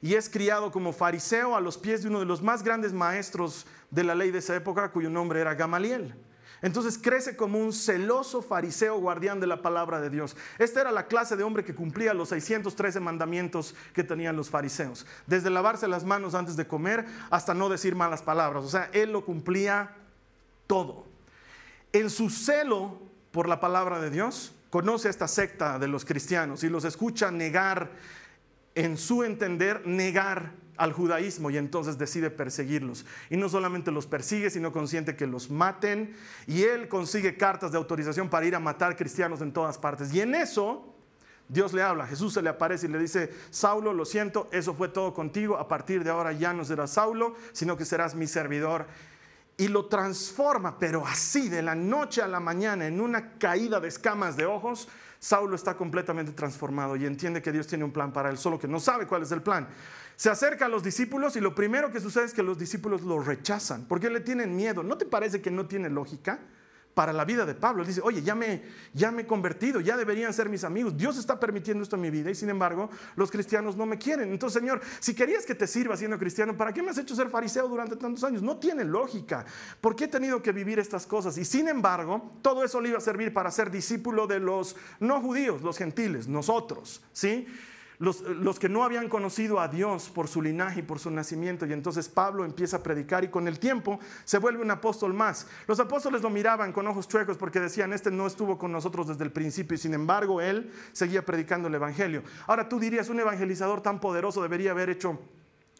y 0.01 0.15
es 0.15 0.29
criado 0.29 0.71
como 0.71 0.93
fariseo 0.93 1.55
a 1.55 1.61
los 1.61 1.77
pies 1.77 2.01
de 2.01 2.09
uno 2.09 2.19
de 2.19 2.25
los 2.25 2.41
más 2.41 2.63
grandes 2.63 2.91
maestros 2.91 3.65
de 3.91 4.03
la 4.03 4.15
ley 4.15 4.31
de 4.31 4.39
esa 4.39 4.55
época, 4.55 4.91
cuyo 4.91 5.09
nombre 5.09 5.41
era 5.41 5.53
Gamaliel. 5.53 6.15
Entonces 6.63 6.97
crece 6.97 7.35
como 7.35 7.59
un 7.59 7.73
celoso 7.73 8.41
fariseo 8.41 8.99
guardián 8.99 9.39
de 9.39 9.47
la 9.47 9.61
palabra 9.61 9.99
de 9.99 10.11
Dios. 10.11 10.35
Esta 10.59 10.81
era 10.81 10.91
la 10.91 11.07
clase 11.07 11.35
de 11.35 11.43
hombre 11.43 11.63
que 11.63 11.73
cumplía 11.73 12.13
los 12.13 12.29
613 12.29 12.99
mandamientos 12.99 13.73
que 13.93 14.03
tenían 14.03 14.35
los 14.35 14.49
fariseos. 14.49 15.07
Desde 15.25 15.49
lavarse 15.49 15.87
las 15.87 16.03
manos 16.03 16.35
antes 16.35 16.55
de 16.55 16.67
comer 16.67 17.05
hasta 17.31 17.55
no 17.55 17.67
decir 17.67 17.95
malas 17.95 18.21
palabras. 18.21 18.63
O 18.63 18.69
sea, 18.69 18.89
él 18.93 19.11
lo 19.11 19.25
cumplía 19.25 19.95
todo. 20.67 21.05
En 21.93 22.09
su 22.11 22.29
celo 22.29 22.99
por 23.31 23.49
la 23.49 23.59
palabra 23.59 23.99
de 23.99 24.11
Dios, 24.11 24.53
conoce 24.69 25.07
a 25.07 25.11
esta 25.11 25.27
secta 25.27 25.79
de 25.79 25.87
los 25.87 26.05
cristianos 26.05 26.63
y 26.63 26.69
los 26.69 26.85
escucha 26.85 27.31
negar, 27.31 27.91
en 28.75 28.97
su 28.97 29.23
entender, 29.23 29.85
negar 29.85 30.53
al 30.77 30.93
judaísmo 30.93 31.51
y 31.51 31.57
entonces 31.57 31.97
decide 31.97 32.31
perseguirlos. 32.31 33.05
Y 33.29 33.37
no 33.37 33.49
solamente 33.49 33.91
los 33.91 34.07
persigue, 34.07 34.49
sino 34.49 34.71
consiente 34.71 35.15
que 35.15 35.27
los 35.27 35.51
maten. 35.51 36.15
Y 36.47 36.63
él 36.63 36.87
consigue 36.87 37.37
cartas 37.37 37.71
de 37.71 37.77
autorización 37.77 38.29
para 38.29 38.45
ir 38.45 38.55
a 38.55 38.59
matar 38.59 38.95
cristianos 38.95 39.41
en 39.41 39.53
todas 39.53 39.77
partes. 39.77 40.13
Y 40.13 40.21
en 40.21 40.33
eso 40.33 40.91
Dios 41.51 41.73
le 41.73 41.83
habla, 41.83 42.07
Jesús 42.07 42.33
se 42.33 42.41
le 42.41 42.49
aparece 42.49 42.87
y 42.87 42.89
le 42.89 42.97
dice, 42.97 43.29
Saulo, 43.49 43.91
lo 43.93 44.05
siento, 44.05 44.47
eso 44.53 44.73
fue 44.73 44.87
todo 44.87 45.13
contigo, 45.13 45.57
a 45.57 45.67
partir 45.67 46.01
de 46.01 46.09
ahora 46.09 46.31
ya 46.31 46.53
no 46.53 46.63
serás 46.63 46.91
Saulo, 46.91 47.35
sino 47.51 47.75
que 47.75 47.83
serás 47.83 48.15
mi 48.15 48.25
servidor. 48.25 48.87
Y 49.57 49.67
lo 49.67 49.87
transforma, 49.87 50.79
pero 50.79 51.05
así, 51.05 51.49
de 51.49 51.61
la 51.61 51.75
noche 51.75 52.21
a 52.21 52.27
la 52.29 52.39
mañana, 52.39 52.87
en 52.87 53.01
una 53.01 53.37
caída 53.37 53.81
de 53.81 53.89
escamas 53.89 54.37
de 54.37 54.45
ojos, 54.45 54.87
Saulo 55.23 55.55
está 55.55 55.77
completamente 55.77 56.31
transformado 56.31 56.95
y 56.95 57.05
entiende 57.05 57.43
que 57.43 57.51
Dios 57.51 57.67
tiene 57.67 57.83
un 57.83 57.91
plan 57.91 58.11
para 58.11 58.31
él, 58.31 58.39
solo 58.39 58.57
que 58.57 58.67
no 58.67 58.79
sabe 58.79 59.05
cuál 59.05 59.21
es 59.21 59.31
el 59.31 59.43
plan. 59.43 59.67
Se 60.15 60.31
acerca 60.31 60.65
a 60.65 60.67
los 60.67 60.81
discípulos 60.81 61.35
y 61.35 61.39
lo 61.39 61.53
primero 61.53 61.91
que 61.91 61.99
sucede 61.99 62.25
es 62.25 62.33
que 62.33 62.41
los 62.41 62.57
discípulos 62.57 63.03
lo 63.03 63.19
rechazan 63.19 63.85
porque 63.85 64.09
le 64.09 64.21
tienen 64.21 64.55
miedo. 64.55 64.81
¿No 64.81 64.97
te 64.97 65.05
parece 65.05 65.39
que 65.39 65.51
no 65.51 65.67
tiene 65.67 65.91
lógica? 65.91 66.39
Para 66.93 67.13
la 67.13 67.25
vida 67.25 67.45
de 67.45 67.55
Pablo. 67.55 67.81
Él 67.81 67.87
dice, 67.87 68.01
oye, 68.03 68.21
ya 68.21 68.35
me, 68.35 68.63
ya 68.93 69.11
me 69.11 69.23
he 69.23 69.27
convertido, 69.27 69.79
ya 69.79 69.97
deberían 69.97 70.33
ser 70.33 70.49
mis 70.49 70.63
amigos. 70.63 70.97
Dios 70.97 71.17
está 71.17 71.39
permitiendo 71.39 71.83
esto 71.83 71.95
en 71.95 72.01
mi 72.01 72.09
vida 72.09 72.29
y 72.29 72.35
sin 72.35 72.49
embargo 72.49 72.89
los 73.15 73.31
cristianos 73.31 73.75
no 73.75 73.85
me 73.85 73.97
quieren. 73.97 74.31
Entonces, 74.31 74.61
Señor, 74.61 74.81
si 74.99 75.13
querías 75.13 75.45
que 75.45 75.55
te 75.55 75.67
sirva 75.67 75.95
siendo 75.97 76.17
cristiano, 76.17 76.55
¿para 76.55 76.73
qué 76.73 76.81
me 76.81 76.91
has 76.91 76.97
hecho 76.97 77.15
ser 77.15 77.29
fariseo 77.29 77.67
durante 77.67 77.95
tantos 77.95 78.23
años? 78.23 78.41
No 78.41 78.57
tiene 78.57 78.83
lógica. 78.83 79.45
¿Por 79.79 79.95
qué 79.95 80.05
he 80.05 80.07
tenido 80.07 80.41
que 80.41 80.51
vivir 80.51 80.79
estas 80.79 81.05
cosas? 81.05 81.37
Y 81.37 81.45
sin 81.45 81.67
embargo, 81.67 82.33
todo 82.41 82.63
eso 82.63 82.81
le 82.81 82.89
iba 82.89 82.97
a 82.97 83.01
servir 83.01 83.33
para 83.33 83.51
ser 83.51 83.71
discípulo 83.71 84.27
de 84.27 84.39
los 84.39 84.75
no 84.99 85.21
judíos, 85.21 85.61
los 85.61 85.77
gentiles, 85.77 86.27
nosotros, 86.27 87.01
¿sí? 87.13 87.47
Los, 88.01 88.59
que 88.59 88.67
no 88.67 88.83
habían 88.83 89.07
conocido 89.07 89.59
a 89.59 89.67
Dios 89.67 90.09
por 90.09 90.27
su 90.27 90.41
linaje 90.41 90.79
y 90.79 90.83
por 90.83 90.97
su 90.97 91.11
nacimiento. 91.11 91.67
Y 91.67 91.73
entonces 91.73 92.09
Pablo 92.09 92.43
empieza 92.43 92.77
a 92.77 92.83
predicar 92.83 93.23
y 93.23 93.27
con 93.27 93.47
el 93.47 93.59
tiempo 93.59 93.99
se 94.23 94.39
vuelve 94.39 94.63
un 94.63 94.71
apóstol 94.71 95.13
más. 95.13 95.47
Los 95.67 95.79
apóstoles 95.79 96.23
lo 96.23 96.31
miraban 96.31 96.73
con 96.73 96.87
ojos 96.87 97.07
chuecos 97.07 97.37
porque 97.37 97.59
decían, 97.59 97.93
este 97.93 98.09
no 98.09 98.25
estuvo 98.25 98.57
con 98.57 98.71
nosotros 98.71 99.07
desde 99.07 99.23
el 99.23 99.31
principio 99.31 99.75
y 99.75 99.77
sin 99.77 99.93
embargo 99.93 100.41
él 100.41 100.71
seguía 100.93 101.23
predicando 101.23 101.67
el 101.67 101.75
Evangelio. 101.75 102.23
Ahora 102.47 102.67
tú 102.67 102.79
dirías, 102.79 103.07
un 103.09 103.19
evangelizador 103.19 103.81
tan 103.81 103.99
poderoso 103.99 104.41
debería 104.41 104.71
haber 104.71 104.89
hecho 104.89 105.19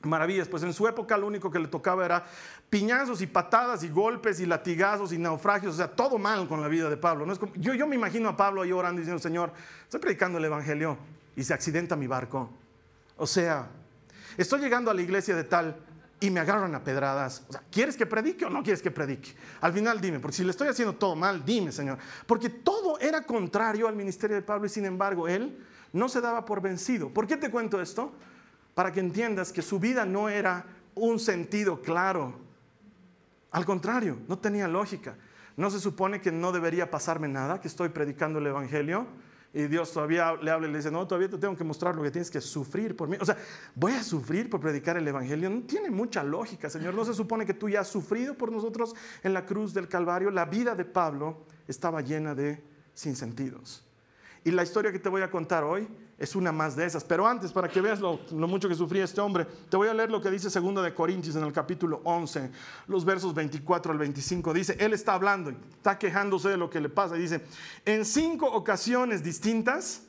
maravillas. 0.03 0.47
Pues 0.47 0.61
en 0.61 0.73
su 0.73 0.87
época 0.87 1.17
lo 1.17 1.25
único 1.25 1.49
que 1.49 1.57
le 1.57 1.69
tocaba 1.69 2.05
era 2.05 2.23
piñazos 2.69 3.21
y 3.21 3.27
patadas 3.27 3.83
y 3.83 3.89
golpes 3.89 4.39
y 4.39 4.45
latigazos 4.45 5.11
y 5.11 5.17
naufragios, 5.17 5.73
o 5.73 5.77
sea, 5.77 5.87
todo 5.87 6.19
mal 6.19 6.47
con 6.47 6.61
la 6.61 6.67
vida 6.67 6.87
de 6.87 6.97
Pablo. 6.97 7.25
¿no? 7.25 7.33
Es 7.33 7.39
yo, 7.55 7.73
yo 7.73 7.87
me 7.87 7.95
imagino 7.95 8.29
a 8.29 8.37
Pablo 8.37 8.61
ahí 8.61 8.71
orando 8.71 8.99
diciendo, 8.99 9.19
Señor, 9.19 9.51
estoy 9.83 9.99
predicando 9.99 10.37
el 10.37 10.45
Evangelio 10.45 10.99
y 11.35 11.43
se 11.43 11.53
accidenta 11.53 11.95
mi 11.95 12.07
barco. 12.07 12.49
O 13.17 13.27
sea, 13.27 13.69
estoy 14.37 14.61
llegando 14.61 14.91
a 14.91 14.93
la 14.93 15.01
iglesia 15.01 15.35
de 15.35 15.43
tal 15.43 15.77
y 16.19 16.29
me 16.29 16.39
agarran 16.39 16.73
a 16.75 16.83
pedradas. 16.83 17.43
O 17.49 17.51
sea, 17.51 17.63
¿quieres 17.71 17.97
que 17.97 18.05
predique 18.05 18.45
o 18.45 18.49
no 18.49 18.63
quieres 18.63 18.81
que 18.81 18.91
predique? 18.91 19.33
Al 19.61 19.73
final 19.73 19.99
dime, 19.99 20.19
porque 20.19 20.37
si 20.37 20.43
le 20.43 20.51
estoy 20.51 20.67
haciendo 20.67 20.95
todo 20.95 21.15
mal, 21.15 21.43
dime, 21.43 21.71
Señor. 21.71 21.97
Porque 22.27 22.49
todo 22.49 22.99
era 22.99 23.23
contrario 23.23 23.87
al 23.87 23.95
ministerio 23.95 24.35
de 24.35 24.43
Pablo 24.43 24.67
y 24.67 24.69
sin 24.69 24.85
embargo 24.85 25.27
él 25.27 25.57
no 25.93 26.07
se 26.07 26.21
daba 26.21 26.45
por 26.45 26.61
vencido. 26.61 27.09
¿Por 27.09 27.27
qué 27.27 27.37
te 27.37 27.49
cuento 27.49 27.81
esto? 27.81 28.13
Para 28.75 28.91
que 28.91 28.99
entiendas 28.99 29.51
que 29.51 29.61
su 29.61 29.79
vida 29.79 30.05
no 30.05 30.29
era 30.29 30.65
un 30.93 31.19
sentido 31.19 31.81
claro. 31.81 32.39
Al 33.51 33.65
contrario, 33.65 34.19
no 34.27 34.37
tenía 34.37 34.67
lógica. 34.67 35.15
No 35.57 35.69
se 35.69 35.79
supone 35.79 36.21
que 36.21 36.31
no 36.31 36.51
debería 36.51 36.89
pasarme 36.89 37.27
nada, 37.27 37.59
que 37.59 37.67
estoy 37.67 37.89
predicando 37.89 38.39
el 38.39 38.47
Evangelio 38.47 39.07
y 39.53 39.63
Dios 39.63 39.91
todavía 39.91 40.33
le 40.41 40.49
habla 40.49 40.67
y 40.67 40.71
le 40.71 40.77
dice, 40.77 40.91
no, 40.91 41.05
todavía 41.05 41.29
te 41.29 41.37
tengo 41.37 41.57
que 41.57 41.63
mostrar 41.63 41.95
lo 41.95 42.03
que 42.03 42.11
tienes 42.11 42.31
que 42.31 42.39
sufrir 42.39 42.95
por 42.95 43.09
mí. 43.09 43.17
O 43.19 43.25
sea, 43.25 43.37
voy 43.75 43.91
a 43.93 44.03
sufrir 44.03 44.49
por 44.49 44.61
predicar 44.61 44.95
el 44.95 45.05
Evangelio. 45.05 45.49
No 45.49 45.63
tiene 45.63 45.89
mucha 45.89 46.23
lógica, 46.23 46.69
Señor. 46.69 46.93
No 46.93 47.03
se 47.03 47.13
supone 47.13 47.45
que 47.45 47.53
tú 47.53 47.67
ya 47.67 47.81
has 47.81 47.89
sufrido 47.89 48.37
por 48.37 48.51
nosotros 48.51 48.95
en 49.23 49.33
la 49.33 49.45
cruz 49.45 49.73
del 49.73 49.89
Calvario. 49.89 50.31
La 50.31 50.45
vida 50.45 50.73
de 50.73 50.85
Pablo 50.85 51.45
estaba 51.67 52.01
llena 52.01 52.33
de 52.33 52.63
sinsentidos. 52.93 53.83
Y 54.43 54.51
la 54.51 54.63
historia 54.63 54.91
que 54.91 54.99
te 54.99 55.09
voy 55.09 55.21
a 55.21 55.29
contar 55.29 55.63
hoy 55.63 55.87
es 56.17 56.35
una 56.35 56.51
más 56.51 56.75
de 56.75 56.85
esas. 56.85 57.03
Pero 57.03 57.27
antes, 57.27 57.51
para 57.51 57.67
que 57.67 57.79
veas 57.79 57.99
lo, 57.99 58.19
mucho 58.31 58.67
que 58.67 58.75
sufría 58.75 59.03
este 59.03 59.21
hombre, 59.21 59.45
te 59.45 59.77
voy 59.77 59.87
a 59.87 59.93
leer 59.93 60.09
lo 60.09 60.21
que 60.21 60.31
dice 60.31 60.49
2 60.49 60.83
de 60.83 60.93
Corintios 60.93 61.35
en 61.35 61.43
el 61.43 61.53
capítulo 61.53 62.01
11, 62.03 62.51
los 62.87 63.05
versos 63.05 63.33
24 63.35 63.91
al 63.91 63.99
25. 63.99 64.53
Dice, 64.53 64.75
él 64.79 64.93
está 64.93 65.13
hablando, 65.13 65.51
está 65.51 65.99
quejándose 65.99 66.49
de 66.49 66.57
lo 66.57 66.69
que 66.69 66.81
le 66.81 66.89
pasa. 66.89 67.15
Dice, 67.15 67.41
en 67.85 68.03
cinco 68.03 68.47
ocasiones 68.47 69.23
distintas, 69.23 70.03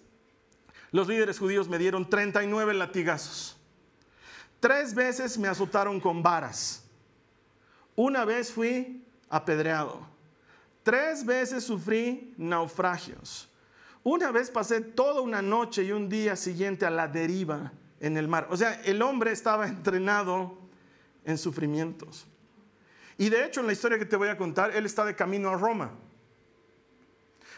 los 0.92 1.08
líderes 1.08 1.38
judíos 1.38 1.68
me 1.68 1.78
dieron 1.78 2.08
39 2.08 2.72
latigazos. 2.74 3.58
Tres 4.60 4.94
veces 4.94 5.36
me 5.38 5.48
azotaron 5.48 6.00
con 6.00 6.22
varas. 6.22 6.84
Una 7.96 8.24
vez 8.24 8.50
fui 8.50 9.04
apedreado. 9.28 10.06
Tres 10.82 11.24
veces 11.24 11.64
sufrí 11.64 12.34
naufragios. 12.38 13.51
Una 14.04 14.32
vez 14.32 14.50
pasé 14.50 14.80
toda 14.80 15.21
una 15.21 15.42
noche 15.42 15.85
y 15.85 15.92
un 15.92 16.09
día 16.09 16.35
siguiente 16.35 16.85
a 16.85 16.90
la 16.90 17.06
deriva 17.06 17.73
en 18.00 18.16
el 18.16 18.26
mar. 18.26 18.49
O 18.50 18.56
sea, 18.56 18.80
el 18.85 19.00
hombre 19.00 19.30
estaba 19.30 19.66
entrenado 19.66 20.59
en 21.25 21.38
sufrimientos. 21.38 22.26
Y 23.16 23.28
de 23.28 23.44
hecho, 23.44 23.61
en 23.61 23.66
la 23.66 23.73
historia 23.73 23.99
que 23.99 24.04
te 24.04 24.16
voy 24.16 24.28
a 24.28 24.37
contar, 24.37 24.75
él 24.75 24.87
está 24.87 25.04
de 25.04 25.14
camino 25.14 25.50
a 25.50 25.56
Roma. 25.56 25.92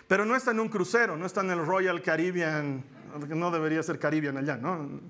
Pero 0.06 0.26
no 0.26 0.36
está 0.36 0.50
en 0.50 0.60
un 0.60 0.68
crucero, 0.68 1.16
no 1.16 1.24
está 1.24 1.40
en 1.40 1.50
el 1.50 1.64
Royal 1.64 2.02
Caribbean, 2.02 2.84
no 3.28 3.50
debería 3.50 3.82
ser 3.82 3.98
Caribbean 3.98 4.36
allá, 4.36 4.58
¿no? 4.58 5.00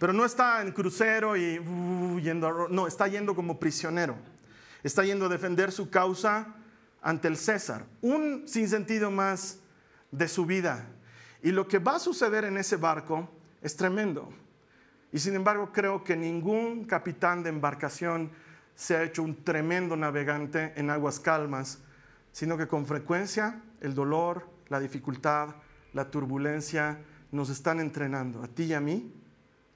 Pero 0.00 0.14
no 0.14 0.24
está 0.24 0.62
en 0.62 0.72
crucero 0.72 1.36
y 1.36 1.58
uh, 1.58 2.18
yendo 2.20 2.46
a 2.46 2.50
Roma, 2.50 2.68
no, 2.70 2.86
está 2.86 3.08
yendo 3.08 3.34
como 3.34 3.60
prisionero. 3.60 4.16
Está 4.82 5.04
yendo 5.04 5.26
a 5.26 5.28
defender 5.28 5.72
su 5.72 5.90
causa 5.90 6.54
ante 7.02 7.28
el 7.28 7.36
César. 7.36 7.84
Un 8.00 8.46
sinsentido 8.46 9.10
más 9.10 9.58
de 10.10 10.28
su 10.28 10.46
vida. 10.46 10.86
Y 11.42 11.52
lo 11.52 11.68
que 11.68 11.78
va 11.78 11.96
a 11.96 12.00
suceder 12.00 12.44
en 12.44 12.56
ese 12.56 12.76
barco 12.76 13.28
es 13.62 13.76
tremendo. 13.76 14.28
Y 15.12 15.18
sin 15.18 15.34
embargo 15.34 15.72
creo 15.72 16.04
que 16.04 16.16
ningún 16.16 16.84
capitán 16.84 17.42
de 17.42 17.50
embarcación 17.50 18.30
se 18.74 18.96
ha 18.96 19.02
hecho 19.02 19.22
un 19.22 19.42
tremendo 19.42 19.96
navegante 19.96 20.72
en 20.76 20.90
aguas 20.90 21.18
calmas, 21.18 21.78
sino 22.32 22.56
que 22.56 22.68
con 22.68 22.86
frecuencia 22.86 23.62
el 23.80 23.94
dolor, 23.94 24.48
la 24.68 24.80
dificultad, 24.80 25.56
la 25.92 26.10
turbulencia 26.10 27.00
nos 27.32 27.50
están 27.50 27.80
entrenando, 27.80 28.42
a 28.42 28.48
ti 28.48 28.64
y 28.64 28.74
a 28.74 28.80
mí, 28.80 29.12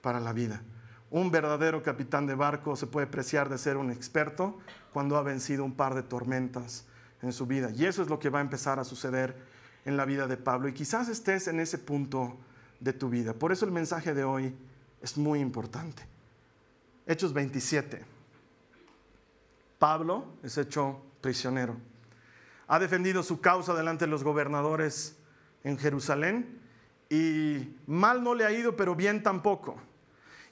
para 0.00 0.20
la 0.20 0.32
vida. 0.32 0.62
Un 1.10 1.30
verdadero 1.30 1.82
capitán 1.82 2.26
de 2.26 2.34
barco 2.34 2.76
se 2.76 2.86
puede 2.86 3.06
preciar 3.06 3.48
de 3.48 3.58
ser 3.58 3.76
un 3.76 3.90
experto 3.90 4.58
cuando 4.92 5.16
ha 5.16 5.22
vencido 5.22 5.64
un 5.64 5.74
par 5.74 5.94
de 5.94 6.02
tormentas 6.02 6.86
en 7.20 7.32
su 7.32 7.46
vida. 7.46 7.70
Y 7.70 7.84
eso 7.84 8.02
es 8.02 8.08
lo 8.08 8.18
que 8.18 8.30
va 8.30 8.38
a 8.38 8.42
empezar 8.42 8.78
a 8.78 8.84
suceder 8.84 9.36
en 9.84 9.96
la 9.96 10.04
vida 10.04 10.26
de 10.26 10.36
Pablo 10.36 10.68
y 10.68 10.72
quizás 10.72 11.08
estés 11.08 11.48
en 11.48 11.60
ese 11.60 11.78
punto 11.78 12.36
de 12.80 12.92
tu 12.92 13.08
vida. 13.08 13.34
Por 13.34 13.52
eso 13.52 13.64
el 13.64 13.72
mensaje 13.72 14.14
de 14.14 14.24
hoy 14.24 14.54
es 15.00 15.16
muy 15.16 15.40
importante. 15.40 16.06
Hechos 17.06 17.32
27. 17.32 18.04
Pablo 19.78 20.26
es 20.42 20.56
hecho 20.58 21.02
prisionero. 21.20 21.76
Ha 22.68 22.78
defendido 22.78 23.22
su 23.22 23.40
causa 23.40 23.74
delante 23.74 24.04
de 24.04 24.10
los 24.10 24.22
gobernadores 24.22 25.16
en 25.64 25.76
Jerusalén 25.78 26.60
y 27.10 27.76
mal 27.86 28.22
no 28.22 28.34
le 28.34 28.44
ha 28.44 28.52
ido, 28.52 28.76
pero 28.76 28.94
bien 28.94 29.22
tampoco. 29.22 29.76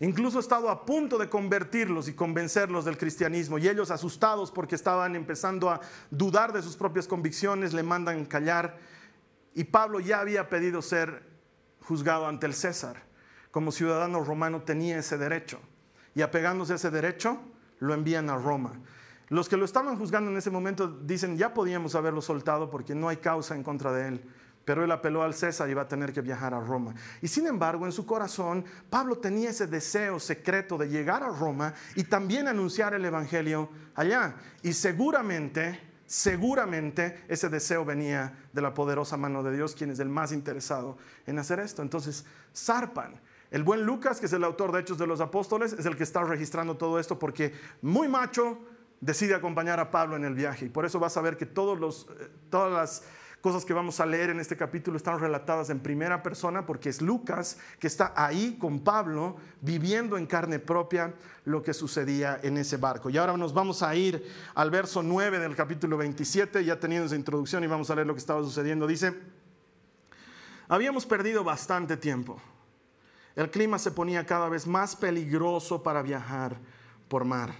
Incluso 0.00 0.38
ha 0.38 0.40
estado 0.40 0.70
a 0.70 0.84
punto 0.84 1.18
de 1.18 1.28
convertirlos 1.28 2.08
y 2.08 2.14
convencerlos 2.14 2.84
del 2.84 2.96
cristianismo 2.96 3.58
y 3.58 3.68
ellos 3.68 3.90
asustados 3.90 4.50
porque 4.50 4.74
estaban 4.74 5.14
empezando 5.14 5.68
a 5.68 5.80
dudar 6.10 6.52
de 6.52 6.62
sus 6.62 6.74
propias 6.74 7.06
convicciones, 7.06 7.74
le 7.74 7.82
mandan 7.82 8.24
callar 8.24 8.78
y 9.54 9.64
Pablo 9.64 10.00
ya 10.00 10.20
había 10.20 10.48
pedido 10.48 10.82
ser 10.82 11.22
juzgado 11.82 12.26
ante 12.26 12.46
el 12.46 12.54
César. 12.54 13.02
Como 13.50 13.72
ciudadano 13.72 14.22
romano 14.22 14.62
tenía 14.62 14.98
ese 14.98 15.18
derecho. 15.18 15.60
Y 16.14 16.22
apegándose 16.22 16.72
a 16.72 16.76
ese 16.76 16.90
derecho, 16.90 17.40
lo 17.80 17.94
envían 17.94 18.30
a 18.30 18.36
Roma. 18.36 18.72
Los 19.28 19.48
que 19.48 19.56
lo 19.56 19.64
estaban 19.64 19.96
juzgando 19.96 20.30
en 20.30 20.36
ese 20.36 20.50
momento 20.50 20.88
dicen, 20.88 21.36
ya 21.36 21.54
podíamos 21.54 21.94
haberlo 21.94 22.20
soltado 22.20 22.70
porque 22.70 22.94
no 22.94 23.08
hay 23.08 23.18
causa 23.18 23.54
en 23.54 23.62
contra 23.62 23.92
de 23.92 24.08
él. 24.08 24.24
Pero 24.64 24.84
él 24.84 24.92
apeló 24.92 25.22
al 25.22 25.34
César 25.34 25.68
y 25.70 25.74
va 25.74 25.82
a 25.82 25.88
tener 25.88 26.12
que 26.12 26.20
viajar 26.20 26.52
a 26.54 26.60
Roma. 26.60 26.94
Y 27.22 27.28
sin 27.28 27.46
embargo, 27.46 27.86
en 27.86 27.92
su 27.92 28.06
corazón, 28.06 28.64
Pablo 28.88 29.18
tenía 29.18 29.50
ese 29.50 29.66
deseo 29.66 30.20
secreto 30.20 30.76
de 30.76 30.88
llegar 30.88 31.22
a 31.22 31.28
Roma 31.28 31.74
y 31.96 32.04
también 32.04 32.46
anunciar 32.46 32.94
el 32.94 33.04
Evangelio 33.04 33.70
allá. 33.94 34.34
Y 34.62 34.72
seguramente 34.72 35.89
seguramente 36.10 37.22
ese 37.28 37.48
deseo 37.48 37.84
venía 37.84 38.36
de 38.52 38.60
la 38.60 38.74
poderosa 38.74 39.16
mano 39.16 39.44
de 39.44 39.54
Dios, 39.54 39.76
quien 39.76 39.90
es 39.90 40.00
el 40.00 40.08
más 40.08 40.32
interesado 40.32 40.98
en 41.24 41.38
hacer 41.38 41.60
esto. 41.60 41.82
Entonces, 41.82 42.24
zarpan. 42.52 43.20
El 43.52 43.62
buen 43.62 43.84
Lucas, 43.84 44.18
que 44.18 44.26
es 44.26 44.32
el 44.32 44.42
autor 44.42 44.72
de 44.72 44.80
Hechos 44.80 44.98
de 44.98 45.06
los 45.06 45.20
Apóstoles, 45.20 45.72
es 45.72 45.86
el 45.86 45.96
que 45.96 46.02
está 46.02 46.24
registrando 46.24 46.76
todo 46.76 46.98
esto 46.98 47.16
porque 47.16 47.54
muy 47.80 48.08
macho 48.08 48.58
decide 49.00 49.36
acompañar 49.36 49.78
a 49.78 49.92
Pablo 49.92 50.16
en 50.16 50.24
el 50.24 50.34
viaje. 50.34 50.66
Y 50.66 50.68
por 50.68 50.84
eso 50.84 50.98
vas 50.98 51.16
a 51.16 51.20
ver 51.20 51.36
que 51.36 51.46
todos 51.46 51.78
los, 51.78 52.08
eh, 52.18 52.28
todas 52.50 52.72
las 52.72 53.04
cosas 53.40 53.64
que 53.64 53.72
vamos 53.72 54.00
a 54.00 54.06
leer 54.06 54.30
en 54.30 54.40
este 54.40 54.56
capítulo 54.56 54.96
están 54.96 55.18
relatadas 55.18 55.70
en 55.70 55.80
primera 55.80 56.22
persona 56.22 56.66
porque 56.66 56.90
es 56.90 57.00
Lucas 57.00 57.58
que 57.78 57.86
está 57.86 58.12
ahí 58.16 58.56
con 58.58 58.80
Pablo 58.80 59.36
viviendo 59.60 60.18
en 60.18 60.26
carne 60.26 60.58
propia 60.58 61.14
lo 61.44 61.62
que 61.62 61.72
sucedía 61.72 62.38
en 62.42 62.58
ese 62.58 62.76
barco. 62.76 63.08
Y 63.08 63.16
ahora 63.16 63.36
nos 63.36 63.54
vamos 63.54 63.82
a 63.82 63.94
ir 63.94 64.26
al 64.54 64.70
verso 64.70 65.02
9 65.02 65.38
del 65.38 65.56
capítulo 65.56 65.96
27, 65.96 66.64
ya 66.64 66.78
teniendo 66.78 67.06
esa 67.06 67.16
introducción 67.16 67.64
y 67.64 67.66
vamos 67.66 67.90
a 67.90 67.94
leer 67.94 68.06
lo 68.06 68.14
que 68.14 68.20
estaba 68.20 68.42
sucediendo. 68.42 68.86
Dice, 68.86 69.14
habíamos 70.68 71.06
perdido 71.06 71.42
bastante 71.42 71.96
tiempo. 71.96 72.40
El 73.36 73.50
clima 73.50 73.78
se 73.78 73.90
ponía 73.90 74.26
cada 74.26 74.48
vez 74.48 74.66
más 74.66 74.96
peligroso 74.96 75.82
para 75.82 76.02
viajar 76.02 76.58
por 77.08 77.24
mar, 77.24 77.54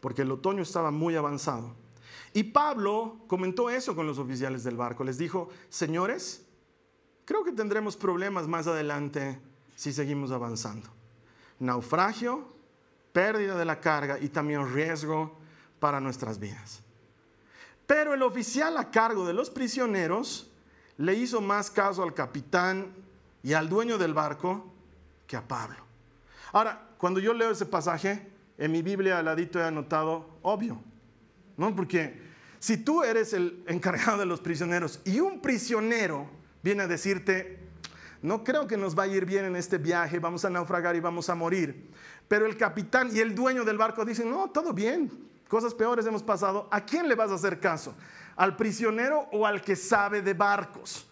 porque 0.00 0.22
el 0.22 0.30
otoño 0.30 0.62
estaba 0.62 0.90
muy 0.90 1.16
avanzado. 1.16 1.74
Y 2.38 2.44
Pablo 2.44 3.24
comentó 3.26 3.68
eso 3.68 3.96
con 3.96 4.06
los 4.06 4.16
oficiales 4.20 4.62
del 4.62 4.76
barco. 4.76 5.02
Les 5.02 5.18
dijo, 5.18 5.48
señores, 5.70 6.46
creo 7.24 7.42
que 7.42 7.50
tendremos 7.50 7.96
problemas 7.96 8.46
más 8.46 8.68
adelante 8.68 9.40
si 9.74 9.92
seguimos 9.92 10.30
avanzando. 10.30 10.88
Naufragio, 11.58 12.46
pérdida 13.12 13.56
de 13.56 13.64
la 13.64 13.80
carga 13.80 14.20
y 14.20 14.28
también 14.28 14.72
riesgo 14.72 15.36
para 15.80 15.98
nuestras 15.98 16.38
vidas. 16.38 16.80
Pero 17.88 18.14
el 18.14 18.22
oficial 18.22 18.76
a 18.76 18.92
cargo 18.92 19.26
de 19.26 19.34
los 19.34 19.50
prisioneros 19.50 20.48
le 20.96 21.14
hizo 21.14 21.40
más 21.40 21.72
caso 21.72 22.04
al 22.04 22.14
capitán 22.14 22.94
y 23.42 23.54
al 23.54 23.68
dueño 23.68 23.98
del 23.98 24.14
barco 24.14 24.64
que 25.26 25.36
a 25.36 25.48
Pablo. 25.48 25.84
Ahora, 26.52 26.86
cuando 26.98 27.18
yo 27.18 27.34
leo 27.34 27.50
ese 27.50 27.66
pasaje, 27.66 28.30
en 28.58 28.70
mi 28.70 28.82
Biblia 28.82 29.18
al 29.18 29.24
ladito 29.24 29.58
he 29.58 29.64
anotado 29.64 30.38
obvio. 30.42 30.80
¿no? 31.58 31.74
Porque 31.74 32.27
si 32.58 32.76
tú 32.76 33.02
eres 33.02 33.32
el 33.32 33.62
encargado 33.66 34.18
de 34.18 34.26
los 34.26 34.40
prisioneros 34.40 35.00
y 35.04 35.20
un 35.20 35.40
prisionero 35.40 36.28
viene 36.62 36.82
a 36.82 36.88
decirte, 36.88 37.58
no 38.22 38.42
creo 38.42 38.66
que 38.66 38.76
nos 38.76 38.98
va 38.98 39.04
a 39.04 39.06
ir 39.06 39.24
bien 39.24 39.44
en 39.44 39.56
este 39.56 39.78
viaje, 39.78 40.18
vamos 40.18 40.44
a 40.44 40.50
naufragar 40.50 40.96
y 40.96 41.00
vamos 41.00 41.28
a 41.28 41.34
morir. 41.34 41.90
Pero 42.26 42.46
el 42.46 42.56
capitán 42.56 43.10
y 43.14 43.20
el 43.20 43.34
dueño 43.34 43.64
del 43.64 43.78
barco 43.78 44.04
dicen, 44.04 44.30
no, 44.30 44.50
todo 44.50 44.72
bien, 44.72 45.10
cosas 45.48 45.72
peores 45.72 46.04
hemos 46.06 46.22
pasado. 46.22 46.68
¿A 46.70 46.84
quién 46.84 47.08
le 47.08 47.14
vas 47.14 47.30
a 47.30 47.34
hacer 47.34 47.60
caso? 47.60 47.94
¿Al 48.36 48.56
prisionero 48.56 49.28
o 49.32 49.46
al 49.46 49.62
que 49.62 49.76
sabe 49.76 50.20
de 50.20 50.34
barcos? 50.34 51.08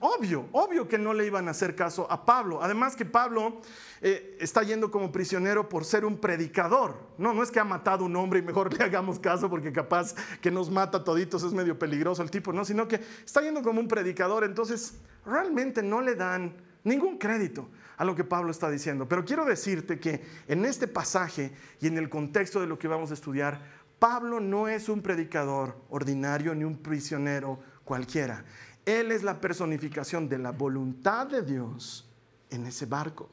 Obvio, 0.00 0.48
obvio 0.52 0.86
que 0.86 0.98
no 0.98 1.12
le 1.12 1.26
iban 1.26 1.48
a 1.48 1.52
hacer 1.52 1.74
caso 1.74 2.10
a 2.10 2.24
Pablo. 2.24 2.62
Además 2.62 2.96
que 2.96 3.04
Pablo 3.04 3.60
eh, 4.00 4.36
está 4.40 4.62
yendo 4.62 4.90
como 4.90 5.10
prisionero 5.10 5.68
por 5.68 5.84
ser 5.84 6.04
un 6.04 6.18
predicador. 6.18 6.96
No, 7.18 7.32
no 7.32 7.42
es 7.42 7.50
que 7.50 7.60
ha 7.60 7.64
matado 7.64 8.04
un 8.04 8.16
hombre 8.16 8.40
y 8.40 8.42
mejor 8.42 8.72
le 8.76 8.84
hagamos 8.84 9.18
caso 9.18 9.48
porque 9.48 9.72
capaz 9.72 10.14
que 10.40 10.50
nos 10.50 10.70
mata 10.70 11.04
toditos, 11.04 11.42
es 11.42 11.52
medio 11.52 11.78
peligroso 11.78 12.22
el 12.22 12.30
tipo, 12.30 12.52
no, 12.52 12.64
sino 12.64 12.88
que 12.88 13.00
está 13.24 13.40
yendo 13.40 13.62
como 13.62 13.80
un 13.80 13.88
predicador. 13.88 14.44
Entonces, 14.44 14.98
realmente 15.24 15.82
no 15.82 16.00
le 16.00 16.14
dan 16.14 16.54
ningún 16.84 17.18
crédito 17.18 17.68
a 17.96 18.04
lo 18.04 18.14
que 18.14 18.24
Pablo 18.24 18.50
está 18.50 18.70
diciendo. 18.70 19.06
Pero 19.08 19.24
quiero 19.24 19.44
decirte 19.44 19.98
que 19.98 20.24
en 20.48 20.64
este 20.64 20.88
pasaje 20.88 21.52
y 21.80 21.86
en 21.86 21.98
el 21.98 22.08
contexto 22.08 22.60
de 22.60 22.66
lo 22.66 22.78
que 22.78 22.88
vamos 22.88 23.10
a 23.10 23.14
estudiar, 23.14 23.60
Pablo 23.98 24.40
no 24.40 24.66
es 24.66 24.88
un 24.88 25.02
predicador 25.02 25.76
ordinario 25.90 26.54
ni 26.54 26.64
un 26.64 26.78
prisionero 26.78 27.58
cualquiera. 27.84 28.44
Él 28.84 29.12
es 29.12 29.22
la 29.22 29.40
personificación 29.40 30.28
de 30.28 30.38
la 30.38 30.52
voluntad 30.52 31.26
de 31.26 31.42
Dios 31.42 32.08
en 32.50 32.66
ese 32.66 32.86
barco. 32.86 33.28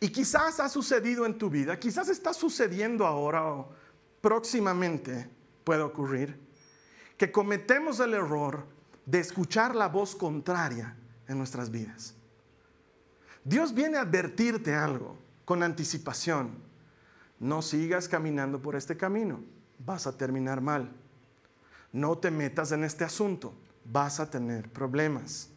Y 0.00 0.08
quizás 0.08 0.60
ha 0.60 0.68
sucedido 0.68 1.26
en 1.26 1.38
tu 1.38 1.48
vida, 1.48 1.78
quizás 1.78 2.08
está 2.08 2.34
sucediendo 2.34 3.06
ahora 3.06 3.44
o 3.46 3.68
próximamente 4.20 5.28
puede 5.64 5.82
ocurrir, 5.82 6.38
que 7.16 7.30
cometemos 7.30 8.00
el 8.00 8.14
error 8.14 8.64
de 9.06 9.20
escuchar 9.20 9.74
la 9.74 9.88
voz 9.88 10.16
contraria 10.16 10.96
en 11.28 11.38
nuestras 11.38 11.70
vidas. 11.70 12.14
Dios 13.44 13.74
viene 13.74 13.98
a 13.98 14.02
advertirte 14.02 14.74
algo 14.74 15.16
con 15.44 15.62
anticipación. 15.62 16.50
No 17.38 17.60
sigas 17.60 18.08
caminando 18.08 18.60
por 18.60 18.76
este 18.76 18.96
camino, 18.96 19.40
vas 19.78 20.06
a 20.06 20.16
terminar 20.16 20.60
mal. 20.60 20.92
No 21.92 22.16
te 22.18 22.30
metas 22.30 22.72
en 22.72 22.84
este 22.84 23.04
asunto, 23.04 23.54
vas 23.84 24.20
a 24.20 24.30
tener 24.30 24.70
problemas. 24.70 25.50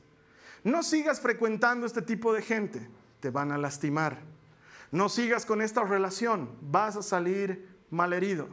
No 0.64 0.84
sigas 0.84 1.20
frecuentando 1.20 1.86
este 1.86 2.02
tipo 2.02 2.34
de 2.34 2.42
gente, 2.42 2.90
te 3.20 3.30
van 3.30 3.52
a 3.52 3.58
lastimar. 3.58 4.20
No 4.92 5.10
sigas 5.10 5.46
con 5.46 5.62
esta 5.62 5.84
relación, 5.84 6.50
vas 6.62 6.96
a 6.96 7.04
salir 7.04 7.68
malherido. 7.90 8.48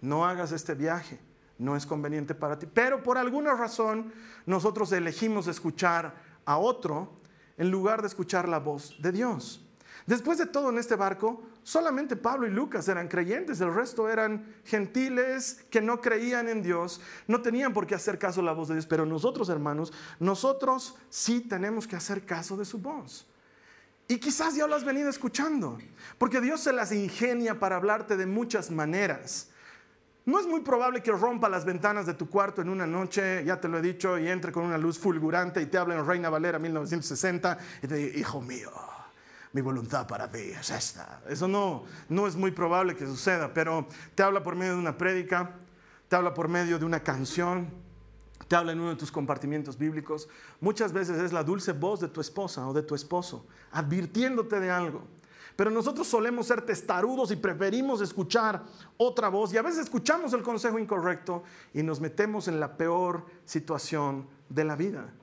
No 0.00 0.26
hagas 0.26 0.52
este 0.52 0.74
viaje, 0.74 1.18
no 1.58 1.76
es 1.76 1.86
conveniente 1.86 2.34
para 2.34 2.58
ti. 2.58 2.66
Pero 2.66 3.02
por 3.02 3.18
alguna 3.18 3.54
razón 3.54 4.12
nosotros 4.44 4.92
elegimos 4.92 5.46
escuchar 5.46 6.14
a 6.44 6.58
otro 6.58 7.20
en 7.56 7.70
lugar 7.70 8.02
de 8.02 8.08
escuchar 8.08 8.48
la 8.48 8.58
voz 8.58 9.00
de 9.00 9.12
Dios. 9.12 9.62
Después 10.06 10.38
de 10.38 10.46
todo 10.46 10.70
en 10.70 10.78
este 10.78 10.94
barco, 10.94 11.42
solamente 11.66 12.14
Pablo 12.14 12.46
y 12.46 12.50
Lucas 12.50 12.86
eran 12.86 13.08
creyentes, 13.08 13.60
el 13.60 13.74
resto 13.74 14.08
eran 14.08 14.54
gentiles 14.64 15.66
que 15.68 15.80
no 15.80 16.00
creían 16.00 16.48
en 16.48 16.62
Dios, 16.62 17.00
no 17.26 17.42
tenían 17.42 17.72
por 17.72 17.88
qué 17.88 17.96
hacer 17.96 18.20
caso 18.20 18.40
a 18.40 18.44
la 18.44 18.52
voz 18.52 18.68
de 18.68 18.74
Dios, 18.74 18.86
pero 18.86 19.04
nosotros 19.04 19.48
hermanos, 19.48 19.92
nosotros 20.20 20.94
sí 21.10 21.40
tenemos 21.40 21.88
que 21.88 21.96
hacer 21.96 22.24
caso 22.24 22.56
de 22.56 22.64
su 22.64 22.78
voz. 22.78 23.26
Y 24.06 24.18
quizás 24.18 24.54
ya 24.54 24.68
lo 24.68 24.76
has 24.76 24.84
venido 24.84 25.10
escuchando, 25.10 25.76
porque 26.18 26.40
Dios 26.40 26.60
se 26.60 26.72
las 26.72 26.92
ingenia 26.92 27.58
para 27.58 27.74
hablarte 27.74 28.16
de 28.16 28.26
muchas 28.26 28.70
maneras. 28.70 29.50
No 30.24 30.38
es 30.38 30.46
muy 30.46 30.60
probable 30.60 31.02
que 31.02 31.10
rompa 31.10 31.48
las 31.48 31.64
ventanas 31.64 32.06
de 32.06 32.14
tu 32.14 32.30
cuarto 32.30 32.62
en 32.62 32.68
una 32.68 32.86
noche, 32.86 33.44
ya 33.44 33.60
te 33.60 33.66
lo 33.66 33.78
he 33.78 33.82
dicho, 33.82 34.16
y 34.18 34.28
entre 34.28 34.52
con 34.52 34.64
una 34.64 34.78
luz 34.78 35.00
fulgurante 35.00 35.60
y 35.60 35.66
te 35.66 35.78
hable 35.78 35.96
en 35.96 36.06
Reina 36.06 36.30
Valera 36.30 36.60
1960 36.60 37.58
y 37.82 37.88
te 37.88 37.94
diga, 37.96 38.18
hijo 38.18 38.40
mío, 38.40 38.70
mi 39.56 39.62
voluntad 39.62 40.06
para 40.06 40.30
ti 40.30 40.50
es 40.50 40.68
esta. 40.68 41.22
Eso 41.26 41.48
no, 41.48 41.84
no 42.10 42.26
es 42.26 42.36
muy 42.36 42.50
probable 42.50 42.94
que 42.94 43.06
suceda, 43.06 43.54
pero 43.54 43.88
te 44.14 44.22
habla 44.22 44.42
por 44.42 44.54
medio 44.54 44.74
de 44.74 44.78
una 44.78 44.98
prédica, 44.98 45.54
te 46.08 46.16
habla 46.16 46.34
por 46.34 46.48
medio 46.48 46.78
de 46.78 46.84
una 46.84 47.00
canción, 47.00 47.70
te 48.48 48.54
habla 48.54 48.72
en 48.72 48.80
uno 48.80 48.90
de 48.90 48.96
tus 48.96 49.10
compartimientos 49.10 49.78
bíblicos. 49.78 50.28
Muchas 50.60 50.92
veces 50.92 51.18
es 51.22 51.32
la 51.32 51.42
dulce 51.42 51.72
voz 51.72 52.00
de 52.00 52.08
tu 52.08 52.20
esposa 52.20 52.68
o 52.68 52.74
de 52.74 52.82
tu 52.82 52.94
esposo, 52.94 53.46
advirtiéndote 53.72 54.60
de 54.60 54.70
algo. 54.70 55.04
Pero 55.56 55.70
nosotros 55.70 56.06
solemos 56.06 56.48
ser 56.48 56.60
testarudos 56.60 57.30
y 57.30 57.36
preferimos 57.36 58.02
escuchar 58.02 58.62
otra 58.98 59.30
voz 59.30 59.54
y 59.54 59.56
a 59.56 59.62
veces 59.62 59.84
escuchamos 59.84 60.34
el 60.34 60.42
consejo 60.42 60.78
incorrecto 60.78 61.44
y 61.72 61.82
nos 61.82 61.98
metemos 61.98 62.46
en 62.46 62.60
la 62.60 62.76
peor 62.76 63.24
situación 63.46 64.28
de 64.50 64.64
la 64.64 64.76
vida. 64.76 65.14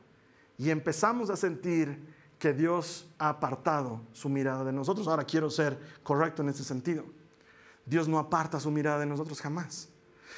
Y 0.58 0.72
empezamos 0.72 1.30
a 1.30 1.36
sentir 1.36 2.13
que 2.44 2.52
Dios 2.52 3.08
ha 3.20 3.30
apartado 3.30 4.02
su 4.12 4.28
mirada 4.28 4.66
de 4.66 4.74
nosotros. 4.74 5.08
Ahora 5.08 5.24
quiero 5.24 5.50
ser 5.50 5.80
correcto 6.04 6.42
en 6.42 6.50
ese 6.50 6.66
sentido. 6.66 7.06
Dios 7.86 8.10
no 8.10 8.20
aparta 8.20 8.60
su 8.60 8.70
mirada 8.70 9.00
de 9.00 9.06
nosotros 9.06 9.40
jamás, 9.40 9.88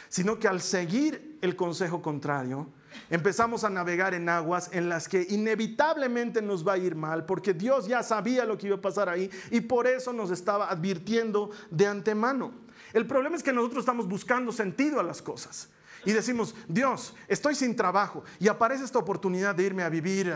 sino 0.07 0.38
que 0.38 0.47
al 0.47 0.62
seguir 0.62 1.39
el 1.41 1.55
consejo 1.55 2.03
contrario, 2.03 2.69
empezamos 3.09 3.63
a 3.63 3.71
navegar 3.71 4.13
en 4.13 4.29
aguas 4.29 4.69
en 4.71 4.88
las 4.88 5.09
que 5.09 5.25
inevitablemente 5.31 6.43
nos 6.43 6.67
va 6.67 6.74
a 6.74 6.77
ir 6.77 6.93
mal, 6.95 7.25
porque 7.25 7.55
Dios 7.55 7.88
ya 7.88 8.03
sabía 8.03 8.45
lo 8.45 8.55
que 8.55 8.67
iba 8.67 8.75
a 8.75 8.81
pasar 8.81 9.09
ahí 9.09 9.27
y 9.50 9.62
por 9.62 9.88
eso 9.88 10.13
nos 10.13 10.29
estaba 10.29 10.69
advirtiendo 10.69 11.50
de 11.71 11.88
antemano. 11.88 12.51
El 12.93 13.07
problema 13.07 13.35
es 13.35 13.41
que 13.41 13.51
nosotros 13.51 13.79
estamos 13.79 14.07
buscando 14.07 14.51
sentido 14.51 15.00
a 15.00 15.03
las 15.03 15.24
cosas. 15.24 15.69
Y 16.05 16.12
decimos, 16.12 16.53
Dios, 16.67 17.15
estoy 17.27 17.55
sin 17.55 17.75
trabajo 17.75 18.24
y 18.39 18.47
aparece 18.47 18.83
esta 18.83 19.00
oportunidad 19.00 19.55
de 19.55 19.63
irme 19.63 19.81
a 19.81 19.89
vivir 19.89 20.31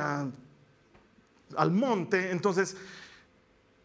al 1.55 1.71
monte, 1.71 2.31
entonces 2.31 2.75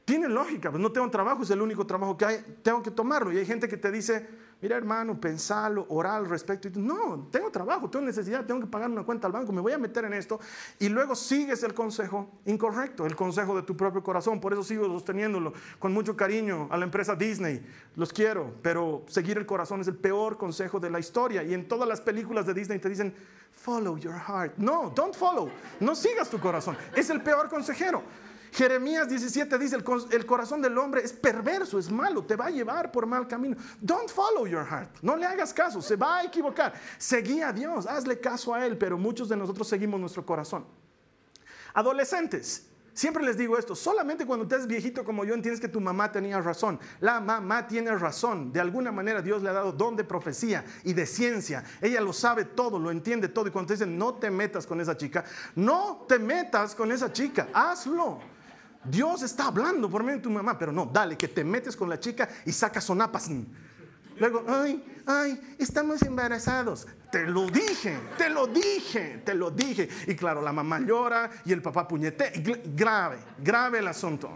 tiene 0.04 0.28
lógica, 0.28 0.70
pues 0.70 0.82
no 0.82 0.92
tengo 0.92 1.10
trabajo, 1.10 1.42
es 1.42 1.50
el 1.50 1.62
único 1.62 1.86
trabajo 1.86 2.16
que 2.16 2.24
hay, 2.24 2.44
tengo 2.62 2.82
que 2.82 2.90
tomarlo. 2.90 3.32
Y 3.32 3.38
hay 3.38 3.46
gente 3.46 3.68
que 3.68 3.76
te 3.76 3.90
dice, 3.90 4.28
mira 4.64 4.78
hermano, 4.78 5.20
pensalo, 5.20 5.84
orar 5.90 6.16
al 6.16 6.26
respecto. 6.26 6.68
Y 6.68 6.70
tú, 6.70 6.80
no, 6.80 7.28
tengo 7.30 7.50
trabajo, 7.50 7.90
tengo 7.90 8.06
necesidad, 8.06 8.46
tengo 8.46 8.62
que 8.62 8.66
pagar 8.66 8.90
una 8.90 9.02
cuenta 9.02 9.26
al 9.26 9.32
banco, 9.34 9.52
me 9.52 9.60
voy 9.60 9.72
a 9.72 9.78
meter 9.78 10.06
en 10.06 10.14
esto. 10.14 10.40
Y 10.78 10.88
luego 10.88 11.14
sigues 11.14 11.62
el 11.64 11.74
consejo 11.74 12.30
incorrecto, 12.46 13.04
el 13.04 13.14
consejo 13.14 13.54
de 13.54 13.60
tu 13.60 13.76
propio 13.76 14.02
corazón. 14.02 14.40
Por 14.40 14.54
eso 14.54 14.64
sigo 14.64 14.86
sosteniéndolo 14.86 15.52
con 15.78 15.92
mucho 15.92 16.16
cariño 16.16 16.66
a 16.70 16.78
la 16.78 16.84
empresa 16.86 17.14
Disney. 17.14 17.62
Los 17.94 18.10
quiero, 18.10 18.54
pero 18.62 19.04
seguir 19.06 19.36
el 19.36 19.44
corazón 19.44 19.82
es 19.82 19.88
el 19.88 19.96
peor 19.96 20.38
consejo 20.38 20.80
de 20.80 20.88
la 20.88 20.98
historia. 20.98 21.42
Y 21.42 21.52
en 21.52 21.68
todas 21.68 21.86
las 21.86 22.00
películas 22.00 22.46
de 22.46 22.54
Disney 22.54 22.78
te 22.78 22.88
dicen, 22.88 23.14
follow 23.52 23.98
your 23.98 24.18
heart. 24.18 24.56
No, 24.56 24.90
don't 24.96 25.14
follow. 25.14 25.50
No 25.78 25.94
sigas 25.94 26.30
tu 26.30 26.40
corazón. 26.40 26.74
Es 26.96 27.10
el 27.10 27.20
peor 27.20 27.50
consejero. 27.50 28.02
Jeremías 28.54 29.08
17 29.08 29.58
dice, 29.58 29.76
el, 30.12 30.26
corazón 30.26 30.62
del 30.62 30.78
hombre 30.78 31.02
es 31.02 31.12
perverso, 31.12 31.76
es 31.76 31.90
malo, 31.90 32.22
te 32.22 32.36
va 32.36 32.46
a 32.46 32.50
llevar 32.50 32.92
por 32.92 33.04
mal 33.04 33.26
camino. 33.26 33.56
Don't 33.80 34.08
follow 34.08 34.46
your 34.46 34.64
heart. 34.64 34.90
No 35.02 35.16
le 35.16 35.26
hagas 35.26 35.52
caso, 35.52 35.82
se 35.82 35.96
va 35.96 36.18
a 36.18 36.22
equivocar. 36.22 36.72
Seguí 36.96 37.40
a 37.40 37.52
Dios, 37.52 37.84
hazle 37.84 38.20
caso 38.20 38.54
a 38.54 38.64
Él, 38.64 38.78
pero 38.78 38.96
muchos 38.96 39.28
de 39.28 39.36
nosotros 39.36 39.66
seguimos 39.66 39.98
nuestro 39.98 40.24
corazón. 40.24 40.64
Adolescentes, 41.74 42.68
Siempre 42.92 43.24
les 43.24 43.36
digo 43.36 43.58
esto, 43.58 43.74
solamente 43.74 44.24
cuando 44.24 44.46
te 44.46 44.56
viejito 44.68 45.04
como 45.04 45.24
yo 45.24 45.34
entiendes 45.34 45.60
que 45.60 45.66
tu 45.66 45.80
mamá 45.80 46.12
tenía 46.12 46.40
razón. 46.40 46.78
La 47.00 47.18
mamá 47.18 47.66
tiene 47.66 47.90
razón. 47.98 48.52
De 48.52 48.60
alguna 48.60 48.92
manera 48.92 49.20
Dios 49.20 49.42
le 49.42 49.48
ha 49.48 49.52
dado 49.52 49.72
don 49.72 49.96
de 49.96 50.04
profecía 50.04 50.64
y 50.84 50.92
de 50.92 51.04
ciencia. 51.04 51.64
Ella 51.80 52.00
lo 52.00 52.12
sabe 52.12 52.44
todo, 52.44 52.78
lo 52.78 52.92
entiende 52.92 53.26
todo. 53.26 53.48
Y 53.48 53.50
cuando 53.50 53.66
te 53.66 53.74
dicen, 53.74 53.98
no 53.98 54.14
te 54.14 54.30
metas 54.30 54.64
con 54.64 54.80
esa 54.80 54.96
chica, 54.96 55.24
no 55.56 56.04
te 56.08 56.20
metas 56.20 56.76
con 56.76 56.92
esa 56.92 57.12
chica, 57.12 57.48
hazlo. 57.52 58.20
Dios 58.84 59.22
está 59.22 59.46
hablando 59.46 59.88
por 59.88 60.02
medio 60.02 60.18
de 60.18 60.22
tu 60.22 60.30
mamá, 60.30 60.58
pero 60.58 60.72
no, 60.72 60.86
dale, 60.86 61.16
que 61.16 61.28
te 61.28 61.44
metes 61.44 61.76
con 61.76 61.88
la 61.88 61.98
chica 61.98 62.28
y 62.44 62.52
sacas 62.52 62.84
sonapas. 62.84 63.30
Luego, 64.18 64.44
ay, 64.46 65.02
ay, 65.06 65.56
estamos 65.58 66.02
embarazados. 66.02 66.86
Te 67.10 67.26
lo 67.26 67.46
dije, 67.46 67.98
te 68.16 68.28
lo 68.30 68.46
dije, 68.46 69.22
te 69.24 69.34
lo 69.34 69.50
dije. 69.50 69.88
Y 70.06 70.14
claro, 70.14 70.40
la 70.42 70.52
mamá 70.52 70.80
llora 70.80 71.30
y 71.44 71.52
el 71.52 71.62
papá 71.62 71.86
puñete. 71.86 72.32
Grave, 72.74 73.18
grave 73.38 73.78
el 73.78 73.88
asunto. 73.88 74.30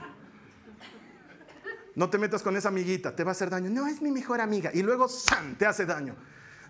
No 1.94 2.08
te 2.08 2.18
metas 2.18 2.42
con 2.42 2.56
esa 2.56 2.68
amiguita, 2.68 3.14
te 3.14 3.24
va 3.24 3.30
a 3.30 3.32
hacer 3.32 3.50
daño. 3.50 3.70
No, 3.70 3.86
es 3.86 4.00
mi 4.00 4.10
mejor 4.10 4.40
amiga. 4.40 4.70
Y 4.72 4.82
luego, 4.82 5.08
¡san! 5.08 5.56
te 5.56 5.66
hace 5.66 5.84
daño. 5.84 6.14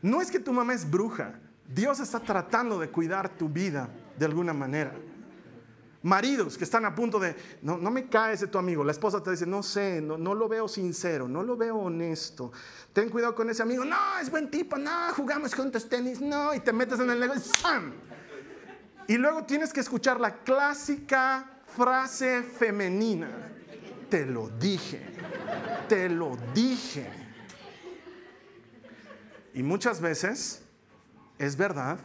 No 0.01 0.23
es 0.23 0.31
que 0.31 0.39
tu 0.39 0.53
mamá 0.53 0.75
es 0.75 0.89
bruja. 0.89 1.35
Dios 1.67 2.01
está 2.01 2.21
tratando 2.21 2.79
de 2.79 2.89
cuidar 2.89 3.29
tu 3.29 3.49
vida 3.49 3.91
de 4.19 4.25
alguna 4.25 4.55
manera. 4.55 4.93
Maridos 6.03 6.57
que 6.57 6.63
están 6.63 6.85
a 6.85 6.95
punto 6.95 7.19
de, 7.19 7.35
no, 7.63 7.77
no 7.77 7.91
me 7.91 8.09
cae 8.09 8.35
ese 8.35 8.47
tu 8.47 8.57
amigo. 8.57 8.85
La 8.85 8.93
esposa 8.93 9.21
te 9.21 9.33
dice, 9.33 9.47
no 9.47 9.65
sé, 9.65 10.01
no, 10.01 10.17
no, 10.17 10.33
lo 10.33 10.49
veo 10.49 10.69
sincero, 10.69 11.27
no 11.27 11.43
lo 11.43 11.57
veo 11.57 11.77
honesto. 11.77 12.53
Ten 12.93 13.09
cuidado 13.09 13.35
con 13.35 13.51
ese 13.51 13.63
amigo. 13.63 13.85
No, 13.85 14.19
es 14.21 14.31
buen 14.31 14.49
tipo, 14.49 14.79
no, 14.79 15.13
jugamos 15.17 15.55
juntos 15.55 15.89
tenis, 15.89 16.21
no. 16.21 16.55
Y 16.55 16.61
te 16.61 16.73
metes 16.73 17.01
en 17.01 17.11
el 17.11 17.19
negocio, 17.19 17.43
¡sam! 17.43 17.93
Y 19.09 19.17
luego 19.17 19.45
tienes 19.45 19.73
que 19.73 19.81
escuchar 19.81 20.21
la 20.21 20.37
clásica 20.45 21.63
frase 21.77 22.43
femenina. 22.43 23.53
Te 24.09 24.25
lo 24.25 24.49
dije, 24.51 25.05
te 25.89 26.09
lo 26.09 26.37
dije. 26.55 27.11
Y 29.53 29.63
muchas 29.65 30.01
veces 30.01 30.63
es 31.39 31.57
verdad 31.57 31.99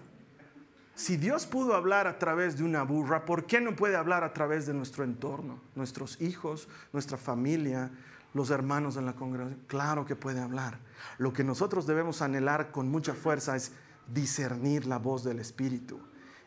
si 0.96 1.18
Dios 1.18 1.46
pudo 1.46 1.74
hablar 1.74 2.08
a 2.08 2.20
través 2.20 2.58
de 2.58 2.64
una 2.64 2.84
burra, 2.84 3.26
¿por 3.26 3.46
qué 3.46 3.60
no 3.60 3.76
puede 3.76 3.96
hablar 3.96 4.24
a 4.24 4.34
través 4.34 4.68
de 4.68 4.74
nuestro 4.74 5.04
entorno? 5.04 5.60
Nuestros 5.76 6.22
hijos, 6.22 6.68
nuestra 6.92 7.18
familia, 7.18 7.92
los 8.34 8.52
hermanos 8.52 8.98
en 8.98 9.06
la 9.06 9.14
congregación. 9.14 9.60
Claro 9.68 10.06
que 10.06 10.16
puede 10.16 10.40
hablar. 10.40 10.80
Lo 11.18 11.34
que 11.34 11.44
nosotros 11.44 11.88
debemos 11.88 12.22
anhelar 12.22 12.72
con 12.72 12.90
mucha 12.90 13.14
fuerza 13.14 13.56
es 13.56 13.72
discernir 14.08 14.86
la 14.86 15.00
voz 15.00 15.24
del 15.24 15.40
Espíritu, 15.40 16.00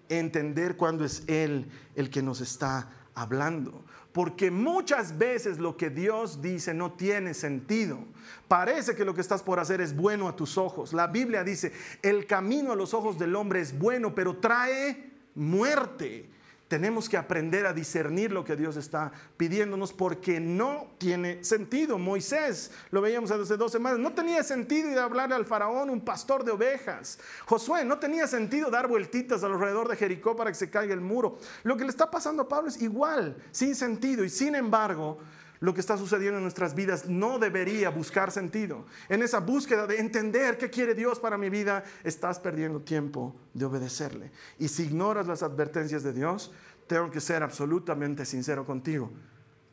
entender 0.08 0.76
cuándo 0.76 1.04
es 1.04 1.24
Él 1.26 1.68
el 1.94 2.10
que 2.10 2.22
nos 2.22 2.40
está 2.40 2.90
hablando. 3.16 3.82
Porque 4.12 4.50
muchas 4.50 5.18
veces 5.18 5.58
lo 5.58 5.76
que 5.76 5.90
Dios 5.90 6.40
dice 6.40 6.72
no 6.72 6.92
tiene 6.92 7.34
sentido. 7.34 7.98
Parece 8.46 8.94
que 8.94 9.04
lo 9.04 9.14
que 9.14 9.20
estás 9.20 9.42
por 9.42 9.58
hacer 9.58 9.80
es 9.80 9.96
bueno 9.96 10.28
a 10.28 10.36
tus 10.36 10.56
ojos. 10.56 10.92
La 10.92 11.08
Biblia 11.08 11.42
dice, 11.42 11.72
el 12.02 12.26
camino 12.26 12.72
a 12.72 12.76
los 12.76 12.94
ojos 12.94 13.18
del 13.18 13.34
hombre 13.34 13.60
es 13.60 13.76
bueno, 13.76 14.14
pero 14.14 14.36
trae 14.36 15.10
muerte. 15.34 16.30
Tenemos 16.68 17.08
que 17.08 17.16
aprender 17.16 17.64
a 17.64 17.72
discernir 17.72 18.32
lo 18.32 18.44
que 18.44 18.56
Dios 18.56 18.76
está 18.76 19.12
pidiéndonos 19.36 19.92
porque 19.92 20.40
no 20.40 20.88
tiene 20.98 21.44
sentido. 21.44 21.96
Moisés, 21.96 22.72
lo 22.90 23.00
veíamos 23.00 23.30
hace 23.30 23.56
dos 23.56 23.70
semanas, 23.70 24.00
no 24.00 24.12
tenía 24.12 24.42
sentido 24.42 24.90
ir 24.90 24.98
a 24.98 25.04
hablarle 25.04 25.36
al 25.36 25.46
faraón, 25.46 25.90
un 25.90 26.00
pastor 26.00 26.44
de 26.44 26.50
ovejas. 26.50 27.20
Josué, 27.44 27.84
no 27.84 27.98
tenía 27.98 28.26
sentido 28.26 28.68
dar 28.68 28.88
vueltitas 28.88 29.44
alrededor 29.44 29.88
de 29.88 29.96
Jericó 29.96 30.34
para 30.34 30.50
que 30.50 30.56
se 30.56 30.68
caiga 30.68 30.92
el 30.92 31.00
muro. 31.00 31.38
Lo 31.62 31.76
que 31.76 31.84
le 31.84 31.90
está 31.90 32.10
pasando 32.10 32.42
a 32.42 32.48
Pablo 32.48 32.68
es 32.68 32.82
igual, 32.82 33.36
sin 33.52 33.76
sentido. 33.76 34.24
Y 34.24 34.28
sin 34.28 34.56
embargo, 34.56 35.18
lo 35.60 35.74
que 35.74 35.80
está 35.80 35.96
sucediendo 35.96 36.38
en 36.38 36.42
nuestras 36.42 36.74
vidas 36.74 37.08
no 37.08 37.38
debería 37.38 37.90
buscar 37.90 38.30
sentido. 38.30 38.86
En 39.08 39.22
esa 39.22 39.40
búsqueda 39.40 39.86
de 39.86 39.98
entender 39.98 40.58
qué 40.58 40.70
quiere 40.70 40.94
Dios 40.94 41.18
para 41.18 41.38
mi 41.38 41.50
vida, 41.50 41.84
estás 42.04 42.38
perdiendo 42.38 42.80
tiempo 42.80 43.34
de 43.54 43.64
obedecerle. 43.64 44.30
Y 44.58 44.68
si 44.68 44.84
ignoras 44.84 45.26
las 45.26 45.42
advertencias 45.42 46.02
de 46.02 46.12
Dios, 46.12 46.52
tengo 46.86 47.10
que 47.10 47.20
ser 47.20 47.42
absolutamente 47.42 48.24
sincero 48.24 48.64
contigo. 48.64 49.10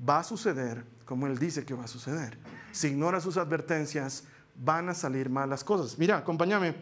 Va 0.07 0.19
a 0.19 0.23
suceder 0.23 0.83
como 1.05 1.27
Él 1.27 1.37
dice 1.37 1.65
que 1.65 1.73
va 1.73 1.83
a 1.83 1.87
suceder. 1.87 2.37
Si 2.71 2.87
ignoras 2.87 3.23
sus 3.23 3.37
advertencias, 3.37 4.23
van 4.55 4.89
a 4.89 4.93
salir 4.93 5.29
malas 5.29 5.63
cosas. 5.63 5.97
Mira, 5.97 6.17
acompáñame. 6.17 6.75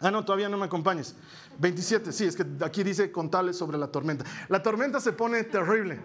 Ah, 0.00 0.10
no, 0.10 0.24
todavía 0.24 0.48
no 0.48 0.58
me 0.58 0.66
acompañes. 0.66 1.14
27, 1.58 2.12
sí, 2.12 2.24
es 2.24 2.36
que 2.36 2.44
aquí 2.62 2.82
dice 2.82 3.10
contarles 3.12 3.56
sobre 3.56 3.78
la 3.78 3.88
tormenta. 3.88 4.24
La 4.48 4.62
tormenta 4.62 5.00
se 5.00 5.12
pone 5.12 5.44
terrible. 5.44 6.00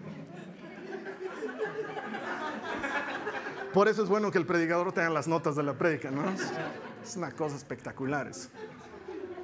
Por 3.72 3.86
eso 3.86 4.02
es 4.02 4.08
bueno 4.08 4.30
que 4.32 4.38
el 4.38 4.46
predicador 4.46 4.92
tenga 4.92 5.10
las 5.10 5.28
notas 5.28 5.54
de 5.54 5.62
la 5.62 5.74
prédica, 5.74 6.10
¿no? 6.10 6.22
Es 7.02 7.16
una 7.16 7.30
cosa 7.30 7.54
espectacular 7.54 8.28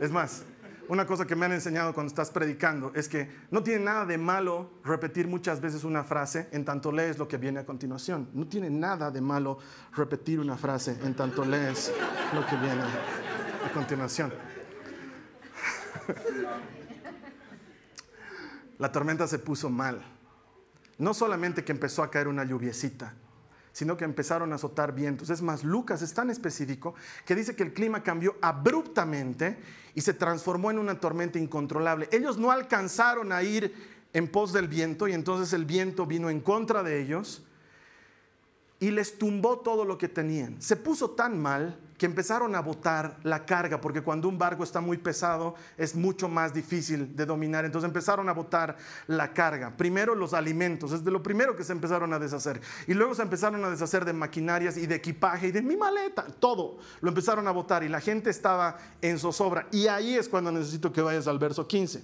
Es 0.00 0.10
más, 0.10 0.42
una 0.88 1.06
cosa 1.06 1.26
que 1.26 1.36
me 1.36 1.46
han 1.46 1.52
enseñado 1.52 1.94
cuando 1.94 2.08
estás 2.08 2.30
predicando 2.30 2.90
es 2.94 3.08
que 3.08 3.30
no 3.50 3.62
tiene 3.62 3.84
nada 3.84 4.04
de 4.04 4.18
malo 4.18 4.70
repetir 4.84 5.28
muchas 5.28 5.60
veces 5.60 5.84
una 5.84 6.02
frase 6.02 6.48
en 6.50 6.64
tanto 6.64 6.90
lees 6.90 7.18
lo 7.18 7.28
que 7.28 7.36
viene 7.38 7.60
a 7.60 7.66
continuación. 7.66 8.28
No 8.32 8.48
tiene 8.48 8.68
nada 8.68 9.12
de 9.12 9.20
malo 9.20 9.58
repetir 9.94 10.40
una 10.40 10.56
frase 10.56 10.98
en 11.02 11.14
tanto 11.14 11.44
lees 11.44 11.92
lo 12.34 12.44
que 12.46 12.56
viene 12.56 12.82
a 12.82 13.72
continuación. 13.72 14.32
La 18.78 18.90
tormenta 18.90 19.26
se 19.28 19.38
puso 19.38 19.70
mal. 19.70 20.04
No 20.98 21.14
solamente 21.14 21.64
que 21.64 21.72
empezó 21.72 22.02
a 22.02 22.10
caer 22.10 22.28
una 22.28 22.44
lluviecita, 22.44 23.14
sino 23.76 23.94
que 23.94 24.06
empezaron 24.06 24.52
a 24.52 24.54
azotar 24.54 24.94
vientos. 24.94 25.28
Es 25.28 25.42
más, 25.42 25.62
Lucas 25.62 26.00
es 26.00 26.14
tan 26.14 26.30
específico 26.30 26.94
que 27.26 27.34
dice 27.34 27.54
que 27.54 27.62
el 27.62 27.74
clima 27.74 28.02
cambió 28.02 28.36
abruptamente 28.40 29.58
y 29.94 30.00
se 30.00 30.14
transformó 30.14 30.70
en 30.70 30.78
una 30.78 30.98
tormenta 30.98 31.38
incontrolable. 31.38 32.08
Ellos 32.10 32.38
no 32.38 32.50
alcanzaron 32.50 33.32
a 33.32 33.42
ir 33.42 33.74
en 34.14 34.28
pos 34.28 34.54
del 34.54 34.66
viento 34.66 35.08
y 35.08 35.12
entonces 35.12 35.52
el 35.52 35.66
viento 35.66 36.06
vino 36.06 36.30
en 36.30 36.40
contra 36.40 36.82
de 36.82 37.02
ellos 37.02 37.44
y 38.80 38.92
les 38.92 39.18
tumbó 39.18 39.58
todo 39.58 39.84
lo 39.84 39.98
que 39.98 40.08
tenían. 40.08 40.62
Se 40.62 40.76
puso 40.76 41.10
tan 41.10 41.38
mal 41.38 41.78
que 41.98 42.06
empezaron 42.06 42.54
a 42.54 42.61
botar 42.61 43.16
la 43.22 43.46
carga, 43.46 43.80
porque 43.80 44.02
cuando 44.02 44.28
un 44.28 44.38
barco 44.38 44.64
está 44.64 44.80
muy 44.80 44.98
pesado 44.98 45.54
es 45.76 45.94
mucho 45.94 46.28
más 46.28 46.52
difícil 46.52 47.16
de 47.16 47.24
dominar. 47.24 47.64
Entonces 47.64 47.88
empezaron 47.88 48.28
a 48.28 48.32
botar 48.32 48.76
la 49.06 49.32
carga. 49.32 49.76
Primero 49.76 50.14
los 50.14 50.35
alimentos, 50.35 50.92
es 50.92 51.04
de 51.04 51.11
lo 51.11 51.22
primero 51.22 51.56
que 51.56 51.64
se 51.64 51.72
empezaron 51.72 52.12
a 52.12 52.18
deshacer. 52.18 52.61
Y 52.87 52.94
luego 52.94 53.14
se 53.14 53.22
empezaron 53.22 53.64
a 53.64 53.70
deshacer 53.70 54.04
de 54.04 54.12
maquinarias 54.12 54.76
y 54.76 54.87
de 54.87 54.96
equipaje 54.96 55.48
y 55.48 55.52
de 55.52 55.62
mi 55.62 55.76
maleta, 55.76 56.26
todo 56.38 56.78
lo 57.00 57.09
empezaron 57.09 57.48
a 57.48 57.50
botar 57.50 57.82
y 57.82 57.88
la 57.88 58.00
gente 58.00 58.30
estaba 58.30 58.76
en 59.00 59.18
zozobra. 59.18 59.66
Y 59.70 59.87
ahí 59.87 60.14
es 60.14 60.28
cuando 60.28 60.52
necesito 60.52 60.92
que 60.92 61.00
vayas 61.00 61.26
al 61.26 61.38
verso 61.38 61.66
15. 61.66 62.02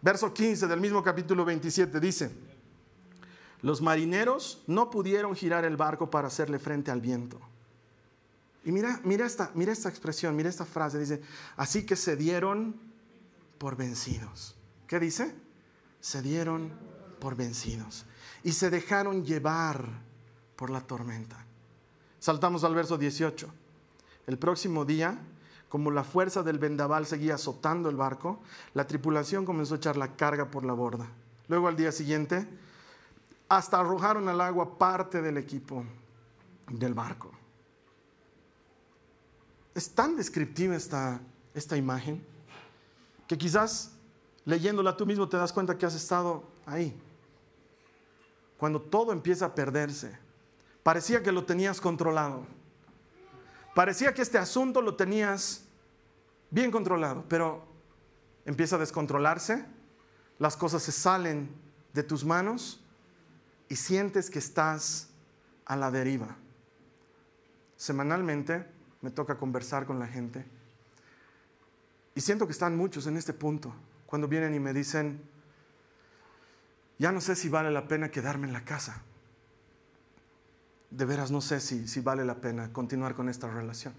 Verso 0.00 0.34
15 0.34 0.66
del 0.66 0.80
mismo 0.80 1.02
capítulo 1.02 1.44
27 1.44 2.00
dice, 2.00 2.32
los 3.60 3.80
marineros 3.80 4.64
no 4.66 4.90
pudieron 4.90 5.36
girar 5.36 5.64
el 5.64 5.76
barco 5.76 6.10
para 6.10 6.26
hacerle 6.26 6.58
frente 6.58 6.90
al 6.90 7.00
viento. 7.00 7.40
Y 8.64 8.72
mira, 8.72 9.00
mira, 9.04 9.26
esta, 9.26 9.50
mira 9.54 9.72
esta 9.72 9.88
expresión, 9.88 10.36
mira 10.36 10.48
esta 10.48 10.64
frase, 10.64 10.98
dice, 10.98 11.20
así 11.56 11.84
que 11.84 11.96
se 11.96 12.16
dieron 12.16 12.76
por 13.58 13.76
vencidos. 13.76 14.54
¿Qué 14.86 15.00
dice? 15.00 15.34
Se 16.00 16.22
dieron 16.22 16.72
por 17.18 17.36
vencidos 17.36 18.04
y 18.44 18.52
se 18.52 18.70
dejaron 18.70 19.24
llevar 19.24 19.86
por 20.56 20.70
la 20.70 20.80
tormenta. 20.80 21.44
Saltamos 22.18 22.64
al 22.64 22.74
verso 22.74 22.98
18. 22.98 23.48
El 24.26 24.38
próximo 24.38 24.84
día, 24.84 25.18
como 25.68 25.90
la 25.90 26.04
fuerza 26.04 26.42
del 26.42 26.58
vendaval 26.58 27.06
seguía 27.06 27.34
azotando 27.34 27.88
el 27.88 27.96
barco, 27.96 28.42
la 28.74 28.86
tripulación 28.86 29.44
comenzó 29.44 29.74
a 29.74 29.76
echar 29.78 29.96
la 29.96 30.14
carga 30.14 30.50
por 30.50 30.64
la 30.64 30.72
borda. 30.72 31.08
Luego 31.48 31.68
al 31.68 31.76
día 31.76 31.90
siguiente, 31.90 32.46
hasta 33.48 33.80
arrojaron 33.80 34.28
al 34.28 34.40
agua 34.40 34.78
parte 34.78 35.20
del 35.20 35.36
equipo 35.36 35.84
del 36.68 36.94
barco. 36.94 37.32
Es 39.74 39.90
tan 39.90 40.16
descriptiva 40.16 40.76
esta, 40.76 41.20
esta 41.54 41.76
imagen 41.76 42.24
que 43.26 43.38
quizás 43.38 43.92
leyéndola 44.44 44.96
tú 44.96 45.06
mismo 45.06 45.28
te 45.28 45.36
das 45.36 45.52
cuenta 45.52 45.78
que 45.78 45.86
has 45.86 45.94
estado 45.94 46.44
ahí. 46.66 46.94
Cuando 48.58 48.80
todo 48.80 49.12
empieza 49.12 49.46
a 49.46 49.54
perderse, 49.54 50.18
parecía 50.82 51.22
que 51.22 51.32
lo 51.32 51.44
tenías 51.44 51.80
controlado. 51.80 52.46
Parecía 53.74 54.12
que 54.12 54.22
este 54.22 54.38
asunto 54.38 54.82
lo 54.82 54.96
tenías 54.96 55.64
bien 56.50 56.70
controlado, 56.70 57.24
pero 57.28 57.64
empieza 58.44 58.76
a 58.76 58.78
descontrolarse, 58.78 59.64
las 60.38 60.56
cosas 60.56 60.82
se 60.82 60.92
salen 60.92 61.48
de 61.94 62.02
tus 62.02 62.24
manos 62.24 62.80
y 63.68 63.76
sientes 63.76 64.28
que 64.28 64.38
estás 64.38 65.08
a 65.64 65.76
la 65.76 65.90
deriva. 65.90 66.36
Semanalmente 67.76 68.66
me 69.02 69.10
toca 69.10 69.36
conversar 69.36 69.84
con 69.84 69.98
la 69.98 70.06
gente 70.06 70.44
y 72.14 72.20
siento 72.20 72.46
que 72.46 72.52
están 72.52 72.76
muchos 72.76 73.06
en 73.06 73.16
este 73.16 73.32
punto, 73.32 73.72
cuando 74.06 74.28
vienen 74.28 74.54
y 74.54 74.60
me 74.60 74.72
dicen, 74.72 75.20
ya 76.98 77.10
no 77.10 77.20
sé 77.20 77.34
si 77.34 77.48
vale 77.48 77.70
la 77.70 77.88
pena 77.88 78.10
quedarme 78.10 78.46
en 78.46 78.52
la 78.52 78.64
casa. 78.64 79.02
De 80.90 81.06
veras 81.06 81.30
no 81.30 81.40
sé 81.40 81.60
si, 81.60 81.88
si 81.88 82.00
vale 82.00 82.24
la 82.24 82.34
pena 82.34 82.70
continuar 82.72 83.14
con 83.14 83.30
esta 83.30 83.48
relación. 83.48 83.94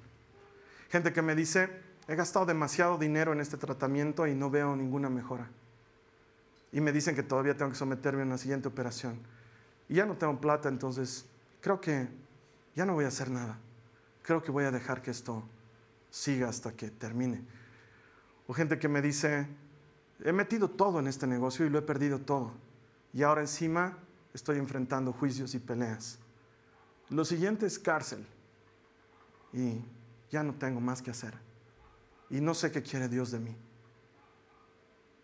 Gente 0.89 1.11
que 1.11 1.23
me 1.23 1.35
dice, 1.35 1.69
he 2.07 2.15
gastado 2.15 2.45
demasiado 2.45 2.99
dinero 2.99 3.33
en 3.33 3.39
este 3.39 3.57
tratamiento 3.57 4.27
y 4.27 4.35
no 4.35 4.51
veo 4.51 4.75
ninguna 4.75 5.09
mejora. 5.09 5.49
Y 6.71 6.81
me 6.81 6.91
dicen 6.91 7.15
que 7.15 7.23
todavía 7.23 7.57
tengo 7.57 7.71
que 7.71 7.77
someterme 7.77 8.21
a 8.21 8.25
una 8.25 8.37
siguiente 8.37 8.67
operación 8.67 9.19
y 9.89 9.95
ya 9.95 10.05
no 10.05 10.15
tengo 10.15 10.39
plata, 10.39 10.69
entonces 10.69 11.25
creo 11.61 11.81
que 11.81 12.07
ya 12.75 12.85
no 12.85 12.93
voy 12.93 13.05
a 13.05 13.07
hacer 13.07 13.31
nada. 13.31 13.57
Creo 14.23 14.41
que 14.41 14.51
voy 14.51 14.63
a 14.63 14.71
dejar 14.71 15.01
que 15.01 15.11
esto 15.11 15.43
siga 16.09 16.49
hasta 16.49 16.71
que 16.71 16.89
termine. 16.89 17.43
O 18.47 18.53
gente 18.53 18.79
que 18.79 18.87
me 18.87 19.01
dice, 19.01 19.47
he 20.23 20.31
metido 20.31 20.69
todo 20.69 20.99
en 20.99 21.07
este 21.07 21.27
negocio 21.27 21.65
y 21.65 21.69
lo 21.69 21.79
he 21.79 21.81
perdido 21.81 22.19
todo. 22.19 22.53
Y 23.13 23.23
ahora 23.23 23.41
encima 23.41 23.97
estoy 24.33 24.57
enfrentando 24.57 25.13
juicios 25.13 25.53
y 25.53 25.59
peleas. 25.59 26.19
Lo 27.09 27.25
siguiente 27.25 27.65
es 27.65 27.77
cárcel. 27.77 28.25
Y 29.51 29.81
ya 30.31 30.41
no 30.41 30.53
tengo 30.55 30.79
más 30.79 31.01
que 31.01 31.11
hacer. 31.11 31.33
Y 32.29 32.41
no 32.41 32.53
sé 32.53 32.71
qué 32.71 32.81
quiere 32.81 33.07
Dios 33.07 33.29
de 33.31 33.39
mí. 33.39 33.55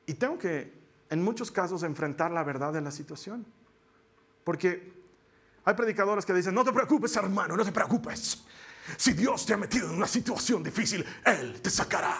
Y 0.06 0.14
tengo 0.14 0.38
que, 0.38 0.74
en 1.10 1.24
muchos 1.24 1.52
casos, 1.52 1.84
enfrentar 1.84 2.32
la 2.32 2.44
verdad 2.44 2.74
de 2.74 2.82
la 2.82 2.92
situación. 2.92 3.46
Porque 4.44 4.94
hay 5.64 5.74
predicadores 5.74 6.26
que 6.26 6.34
dicen, 6.34 6.54
no 6.54 6.64
te 6.64 6.72
preocupes 6.72 7.16
hermano, 7.16 7.56
no 7.56 7.64
te 7.64 7.72
preocupes. 7.72 8.44
Si 8.98 9.14
Dios 9.14 9.46
te 9.46 9.54
ha 9.54 9.58
metido 9.58 9.88
en 9.88 9.96
una 9.96 10.08
situación 10.08 10.64
difícil, 10.64 11.06
Él 11.26 11.62
te 11.62 11.70
sacará. 11.70 12.18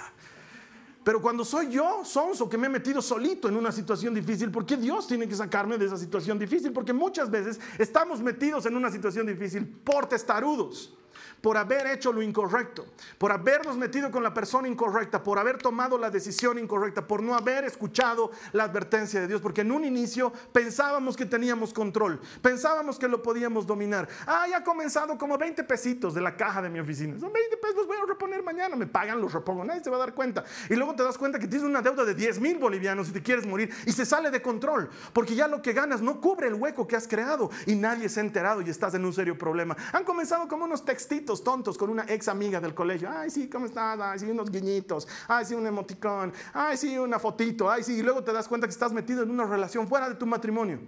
Pero 1.04 1.22
cuando 1.22 1.44
soy 1.44 1.72
yo, 1.72 2.02
sonso, 2.04 2.48
que 2.50 2.58
me 2.58 2.68
he 2.68 2.70
metido 2.70 3.02
solito 3.02 3.48
en 3.48 3.56
una 3.56 3.72
situación 3.72 4.14
difícil, 4.14 4.52
¿por 4.52 4.66
qué 4.66 4.78
Dios 4.78 5.08
tiene 5.08 5.28
que 5.28 5.36
sacarme 5.36 5.78
de 5.78 5.86
esa 5.86 5.98
situación 5.98 6.38
difícil? 6.38 6.72
Porque 6.72 6.94
muchas 6.94 7.32
veces 7.32 7.60
estamos 7.78 8.22
metidos 8.22 8.66
en 8.66 8.76
una 8.76 8.92
situación 8.92 9.26
difícil 9.26 9.66
por 9.66 10.08
testarudos 10.08 10.94
por 11.42 11.58
haber 11.58 11.88
hecho 11.88 12.12
lo 12.12 12.22
incorrecto, 12.22 12.86
por 13.18 13.32
habernos 13.32 13.78
metido 13.78 14.12
con 14.12 14.24
la 14.24 14.34
persona 14.34 14.68
incorrecta, 14.68 15.24
por 15.24 15.40
haber 15.40 15.58
tomado 15.58 15.98
la 15.98 16.10
decisión 16.10 16.60
incorrecta, 16.60 17.06
por 17.08 17.22
no 17.22 17.36
haber 17.36 17.66
escuchado 17.66 18.32
la 18.54 18.66
advertencia 18.66 19.22
de 19.22 19.28
Dios, 19.28 19.42
porque 19.42 19.62
en 19.62 19.72
un 19.72 19.86
inicio 19.86 20.32
pensábamos 20.52 21.16
que 21.16 21.26
teníamos 21.26 21.74
control, 21.74 22.20
pensábamos 22.42 23.00
que 23.00 23.08
lo 23.08 23.22
podíamos 23.22 23.66
dominar. 23.66 24.08
Ah, 24.26 24.46
ya 24.50 24.58
ha 24.58 24.64
comenzado 24.64 25.18
como 25.18 25.38
20 25.38 25.64
pesitos 25.64 26.14
de 26.14 26.22
la 26.22 26.36
caja 26.36 26.62
de 26.62 26.70
mi 26.70 26.80
oficina. 26.80 27.20
Son 27.20 27.32
20 27.32 27.58
pesos, 27.58 27.76
los 27.78 27.88
voy 27.88 27.98
a 27.98 28.06
reponer 28.06 28.44
mañana, 28.44 28.76
me 28.76 28.88
pagan, 28.88 29.22
los 29.22 29.34
repongo, 29.34 29.64
nadie 29.64 29.84
se 29.84 29.90
va 29.90 29.98
a 29.98 30.00
dar 30.00 30.14
cuenta. 30.14 30.44
Y 30.70 30.76
luego 30.76 30.96
te 30.96 31.04
das 31.04 31.18
cuenta 31.18 31.40
que 31.40 31.48
tienes 31.48 31.68
una 31.68 31.82
deuda 31.82 32.04
de 32.06 32.14
10 32.14 32.40
mil 32.40 32.58
bolivianos 32.58 33.10
y 33.10 33.12
te 33.12 33.22
quieres 33.22 33.46
morir 33.46 33.74
y 33.86 33.92
se 33.92 34.06
sale 34.06 34.32
de 34.32 34.42
control, 34.42 34.90
porque 35.14 35.36
ya 35.36 35.48
lo 35.48 35.62
que 35.62 35.74
ganas 35.74 36.02
no 36.02 36.20
cubre 36.20 36.48
el 36.48 36.56
hueco 36.56 36.88
que 36.88 36.96
has 36.96 37.08
creado 37.08 37.50
y 37.66 37.76
nadie 37.76 38.10
se 38.10 38.20
ha 38.20 38.24
enterado 38.24 38.62
y 38.62 38.70
estás 38.70 38.94
en 38.94 39.06
un 39.06 39.14
serio 39.14 39.38
problema. 39.38 39.76
Han 39.94 40.04
comenzado 40.04 40.48
como 40.48 40.66
unos 40.66 40.84
textitos 41.00 41.42
tontos 41.42 41.78
con 41.78 41.90
una 41.90 42.04
ex 42.10 42.28
amiga 42.28 42.60
del 42.60 42.74
colegio. 42.74 43.10
Ay, 43.10 43.30
sí, 43.30 43.50
¿cómo 43.50 43.68
estás? 43.68 43.98
Ay, 44.02 44.20
sí, 44.20 44.26
unos 44.26 44.52
guiñitos. 44.52 45.08
Ay, 45.30 45.46
sí, 45.46 45.56
un 45.56 45.66
emoticón. 45.66 46.34
Ay, 46.54 46.76
sí, 46.76 46.98
una 46.98 47.18
fotito. 47.18 47.72
Ay, 47.72 47.84
sí, 47.84 48.00
y 48.00 48.02
luego 48.02 48.22
te 48.22 48.34
das 48.34 48.50
cuenta 48.50 48.68
que 48.68 48.72
estás 48.72 48.92
metido 48.92 49.24
en 49.24 49.32
una 49.32 49.46
relación 49.46 49.88
fuera 49.88 50.10
de 50.10 50.16
tu 50.16 50.26
matrimonio. 50.26 50.82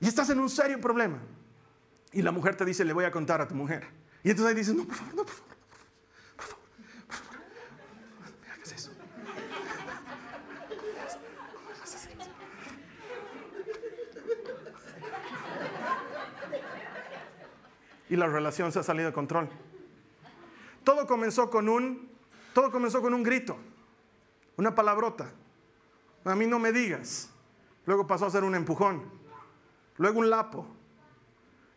Y 0.00 0.08
estás 0.08 0.28
en 0.30 0.40
un 0.40 0.50
serio 0.50 0.80
problema. 0.80 1.18
Y 2.12 2.22
la 2.22 2.32
mujer 2.32 2.56
te 2.56 2.64
dice, 2.64 2.84
le 2.84 2.92
voy 2.92 3.04
a 3.04 3.12
contar 3.12 3.40
a 3.40 3.46
tu 3.46 3.54
mujer. 3.54 3.86
Y 4.24 4.30
entonces 4.30 4.50
ahí 4.50 4.58
dices, 4.58 4.74
no, 4.74 4.84
por 4.84 4.96
favor, 4.96 5.14
no, 5.14 5.22
por 5.22 5.34
favor. 5.34 5.59
Y 18.10 18.16
la 18.16 18.26
relación 18.26 18.72
se 18.72 18.80
ha 18.80 18.82
salido 18.82 19.06
de 19.06 19.14
control. 19.14 19.48
Todo 20.84 21.06
comenzó 21.06 21.48
con 21.48 21.68
un, 21.68 22.10
todo 22.52 22.70
comenzó 22.70 23.00
con 23.00 23.14
un 23.14 23.22
grito, 23.22 23.56
una 24.56 24.74
palabrota, 24.74 25.30
A 26.24 26.34
mí 26.34 26.46
no 26.46 26.58
me 26.58 26.72
digas. 26.72 27.30
Luego 27.86 28.06
pasó 28.06 28.26
a 28.26 28.30
ser 28.30 28.44
un 28.44 28.54
empujón. 28.54 29.02
Luego 29.96 30.18
un 30.18 30.28
lapo. 30.28 30.66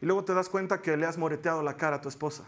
Y 0.01 0.05
luego 0.05 0.25
te 0.25 0.33
das 0.33 0.49
cuenta 0.49 0.81
que 0.81 0.97
le 0.97 1.05
has 1.05 1.17
moreteado 1.17 1.63
la 1.63 1.77
cara 1.77 1.97
a 1.97 2.01
tu 2.01 2.09
esposa. 2.09 2.43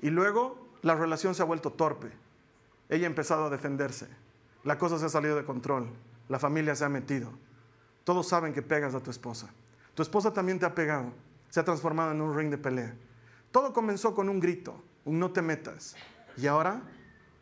Y 0.00 0.10
luego 0.10 0.68
la 0.82 0.94
relación 0.94 1.34
se 1.34 1.42
ha 1.42 1.46
vuelto 1.46 1.72
torpe. 1.72 2.12
Ella 2.88 3.06
ha 3.06 3.10
empezado 3.10 3.46
a 3.46 3.50
defenderse. 3.50 4.06
La 4.62 4.78
cosa 4.78 4.98
se 4.98 5.06
ha 5.06 5.08
salido 5.08 5.34
de 5.34 5.44
control. 5.44 5.88
La 6.28 6.38
familia 6.38 6.76
se 6.76 6.84
ha 6.84 6.88
metido. 6.88 7.32
Todos 8.04 8.28
saben 8.28 8.52
que 8.52 8.62
pegas 8.62 8.94
a 8.94 9.00
tu 9.00 9.10
esposa. 9.10 9.48
Tu 9.94 10.02
esposa 10.02 10.32
también 10.32 10.60
te 10.60 10.66
ha 10.66 10.74
pegado. 10.74 11.12
Se 11.50 11.60
ha 11.60 11.64
transformado 11.64 12.12
en 12.12 12.20
un 12.20 12.34
ring 12.34 12.50
de 12.50 12.58
pelea. 12.58 12.94
Todo 13.52 13.72
comenzó 13.72 14.14
con 14.14 14.28
un 14.28 14.40
grito, 14.40 14.82
un 15.04 15.18
no 15.18 15.32
te 15.32 15.42
metas. 15.42 15.96
Y 16.36 16.46
ahora 16.46 16.82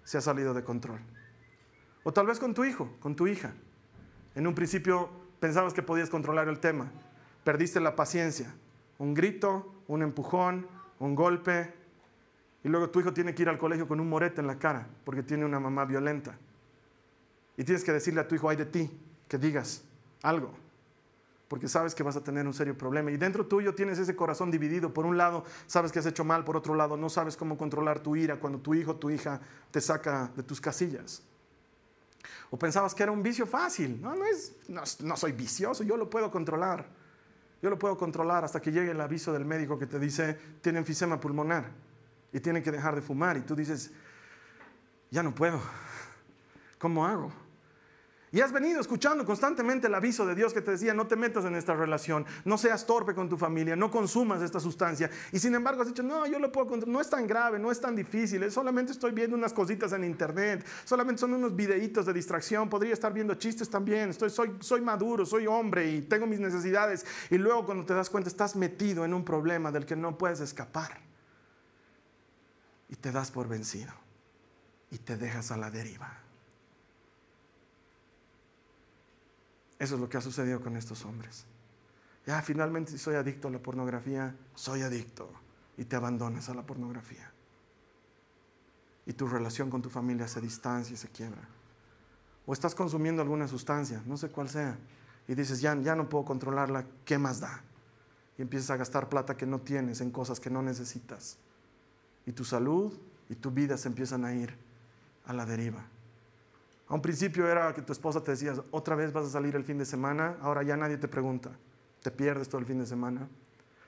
se 0.04 0.18
ha 0.18 0.20
salido 0.20 0.54
de 0.54 0.64
control. 0.64 0.98
O 2.02 2.12
tal 2.12 2.26
vez 2.26 2.38
con 2.38 2.54
tu 2.54 2.64
hijo, 2.64 2.90
con 3.00 3.14
tu 3.14 3.26
hija. 3.26 3.52
En 4.34 4.46
un 4.46 4.54
principio 4.54 5.10
pensabas 5.40 5.74
que 5.74 5.82
podías 5.82 6.10
controlar 6.10 6.48
el 6.48 6.58
tema. 6.58 6.90
Perdiste 7.44 7.80
la 7.80 7.94
paciencia. 7.94 8.54
Un 8.98 9.14
grito, 9.14 9.74
un 9.86 10.02
empujón, 10.02 10.66
un 10.98 11.14
golpe. 11.14 11.74
Y 12.64 12.68
luego 12.68 12.90
tu 12.90 13.00
hijo 13.00 13.12
tiene 13.12 13.34
que 13.34 13.42
ir 13.42 13.48
al 13.48 13.58
colegio 13.58 13.86
con 13.86 14.00
un 14.00 14.08
morete 14.08 14.40
en 14.40 14.46
la 14.46 14.58
cara 14.58 14.88
porque 15.04 15.22
tiene 15.22 15.44
una 15.44 15.60
mamá 15.60 15.84
violenta. 15.84 16.36
Y 17.56 17.64
tienes 17.64 17.84
que 17.84 17.92
decirle 17.92 18.20
a 18.20 18.28
tu 18.28 18.34
hijo, 18.34 18.48
ay 18.48 18.56
de 18.56 18.66
ti, 18.66 18.90
que 19.28 19.36
digas 19.36 19.84
algo, 20.22 20.54
porque 21.48 21.66
sabes 21.66 21.94
que 21.94 22.02
vas 22.02 22.16
a 22.16 22.22
tener 22.22 22.46
un 22.46 22.52
serio 22.52 22.76
problema. 22.76 23.10
Y 23.10 23.16
dentro 23.16 23.46
tuyo 23.46 23.74
tienes 23.74 23.98
ese 23.98 24.14
corazón 24.14 24.50
dividido. 24.50 24.92
Por 24.92 25.06
un 25.06 25.16
lado, 25.16 25.44
sabes 25.66 25.90
que 25.90 25.98
has 25.98 26.06
hecho 26.06 26.22
mal, 26.22 26.44
por 26.44 26.56
otro 26.56 26.74
lado, 26.74 26.96
no 26.96 27.08
sabes 27.08 27.36
cómo 27.36 27.56
controlar 27.56 28.00
tu 28.00 28.14
ira 28.14 28.36
cuando 28.36 28.60
tu 28.60 28.74
hijo 28.74 28.92
o 28.92 28.96
tu 28.96 29.10
hija 29.10 29.40
te 29.70 29.80
saca 29.80 30.30
de 30.36 30.42
tus 30.42 30.60
casillas. 30.60 31.22
O 32.50 32.58
pensabas 32.58 32.94
que 32.94 33.02
era 33.02 33.12
un 33.12 33.22
vicio 33.22 33.46
fácil. 33.46 34.00
No, 34.00 34.14
no, 34.14 34.24
es, 34.26 34.56
no, 34.68 35.16
soy 35.16 35.32
vicioso, 35.32 35.82
yo 35.84 35.96
lo 35.96 36.10
puedo 36.10 36.30
controlar. 36.30 36.86
Yo 37.62 37.70
lo 37.70 37.78
puedo 37.78 37.96
controlar 37.96 38.44
hasta 38.44 38.60
que 38.60 38.70
llegue 38.70 38.90
el 38.90 39.00
aviso 39.00 39.32
del 39.32 39.44
médico 39.44 39.78
que 39.78 39.86
te 39.86 39.98
dice, 39.98 40.38
tiene 40.60 40.78
enfisema 40.78 41.18
pulmonar 41.18 41.70
y 42.32 42.40
tienen 42.40 42.62
que 42.62 42.70
dejar 42.70 42.94
de 42.94 43.00
fumar. 43.00 43.38
Y 43.38 43.40
tú 43.40 43.56
dices, 43.56 43.90
ya 45.10 45.22
no 45.22 45.34
puedo. 45.34 45.60
¿Cómo 46.78 47.06
hago? 47.06 47.32
Y 48.30 48.40
has 48.42 48.52
venido 48.52 48.80
escuchando 48.80 49.24
constantemente 49.24 49.86
el 49.86 49.94
aviso 49.94 50.26
de 50.26 50.34
Dios 50.34 50.52
que 50.52 50.60
te 50.60 50.72
decía, 50.72 50.92
no 50.92 51.06
te 51.06 51.16
metas 51.16 51.46
en 51.46 51.54
esta 51.54 51.74
relación, 51.74 52.26
no 52.44 52.58
seas 52.58 52.86
torpe 52.86 53.14
con 53.14 53.28
tu 53.28 53.38
familia, 53.38 53.74
no 53.74 53.90
consumas 53.90 54.42
esta 54.42 54.60
sustancia. 54.60 55.10
Y 55.32 55.38
sin 55.38 55.54
embargo 55.54 55.80
has 55.80 55.88
dicho, 55.88 56.02
no, 56.02 56.26
yo 56.26 56.38
lo 56.38 56.52
puedo 56.52 56.66
controlar, 56.66 56.92
no 56.92 57.00
es 57.00 57.08
tan 57.08 57.26
grave, 57.26 57.58
no 57.58 57.70
es 57.70 57.80
tan 57.80 57.96
difícil, 57.96 58.50
solamente 58.50 58.92
estoy 58.92 59.12
viendo 59.12 59.34
unas 59.34 59.54
cositas 59.54 59.92
en 59.94 60.04
internet, 60.04 60.66
solamente 60.84 61.20
son 61.20 61.32
unos 61.32 61.56
videitos 61.56 62.04
de 62.04 62.12
distracción, 62.12 62.68
podría 62.68 62.92
estar 62.92 63.14
viendo 63.14 63.34
chistes 63.34 63.70
también, 63.70 64.10
estoy, 64.10 64.28
soy, 64.28 64.56
soy 64.60 64.82
maduro, 64.82 65.24
soy 65.24 65.46
hombre 65.46 65.90
y 65.90 66.02
tengo 66.02 66.26
mis 66.26 66.40
necesidades. 66.40 67.06
Y 67.30 67.38
luego 67.38 67.64
cuando 67.64 67.86
te 67.86 67.94
das 67.94 68.10
cuenta 68.10 68.28
estás 68.28 68.56
metido 68.56 69.06
en 69.06 69.14
un 69.14 69.24
problema 69.24 69.72
del 69.72 69.86
que 69.86 69.96
no 69.96 70.18
puedes 70.18 70.40
escapar. 70.40 71.00
Y 72.90 72.96
te 72.96 73.10
das 73.10 73.30
por 73.30 73.48
vencido 73.48 73.92
y 74.90 74.98
te 74.98 75.16
dejas 75.16 75.50
a 75.50 75.56
la 75.56 75.70
deriva. 75.70 76.27
Eso 79.78 79.94
es 79.94 80.00
lo 80.00 80.08
que 80.08 80.16
ha 80.16 80.20
sucedido 80.20 80.60
con 80.60 80.76
estos 80.76 81.04
hombres. 81.04 81.44
Ya 82.26 82.42
finalmente 82.42 82.92
si 82.92 82.98
soy 82.98 83.14
adicto 83.14 83.48
a 83.48 83.50
la 83.50 83.58
pornografía, 83.58 84.34
soy 84.54 84.82
adicto 84.82 85.30
y 85.76 85.84
te 85.84 85.96
abandonas 85.96 86.48
a 86.48 86.54
la 86.54 86.62
pornografía. 86.66 87.32
Y 89.06 89.12
tu 89.12 89.26
relación 89.26 89.70
con 89.70 89.80
tu 89.80 89.88
familia 89.88 90.28
se 90.28 90.40
distancia 90.40 90.92
y 90.92 90.96
se 90.96 91.08
quiebra. 91.08 91.48
O 92.44 92.52
estás 92.52 92.74
consumiendo 92.74 93.22
alguna 93.22 93.48
sustancia, 93.48 94.02
no 94.04 94.16
sé 94.16 94.28
cuál 94.28 94.48
sea, 94.48 94.76
y 95.26 95.34
dices, 95.34 95.60
ya, 95.60 95.74
ya 95.80 95.94
no 95.94 96.08
puedo 96.08 96.24
controlarla, 96.24 96.84
¿qué 97.04 97.18
más 97.18 97.40
da? 97.40 97.62
Y 98.36 98.42
empiezas 98.42 98.70
a 98.70 98.76
gastar 98.76 99.08
plata 99.08 99.36
que 99.36 99.46
no 99.46 99.60
tienes 99.60 100.00
en 100.00 100.10
cosas 100.10 100.40
que 100.40 100.50
no 100.50 100.62
necesitas. 100.62 101.38
Y 102.26 102.32
tu 102.32 102.44
salud 102.44 102.92
y 103.28 103.34
tu 103.34 103.50
vida 103.50 103.76
se 103.76 103.88
empiezan 103.88 104.24
a 104.24 104.34
ir 104.34 104.54
a 105.26 105.32
la 105.32 105.46
deriva. 105.46 105.86
A 106.88 106.94
un 106.94 107.02
principio 107.02 107.46
era 107.46 107.74
que 107.74 107.82
tu 107.82 107.92
esposa 107.92 108.22
te 108.22 108.30
decía, 108.30 108.54
otra 108.70 108.96
vez 108.96 109.12
vas 109.12 109.26
a 109.26 109.30
salir 109.30 109.54
el 109.56 109.64
fin 109.64 109.78
de 109.78 109.84
semana, 109.84 110.36
ahora 110.40 110.62
ya 110.62 110.76
nadie 110.76 110.96
te 110.96 111.08
pregunta, 111.08 111.50
te 112.02 112.10
pierdes 112.10 112.48
todo 112.48 112.60
el 112.60 112.66
fin 112.66 112.78
de 112.78 112.86
semana, 112.86 113.28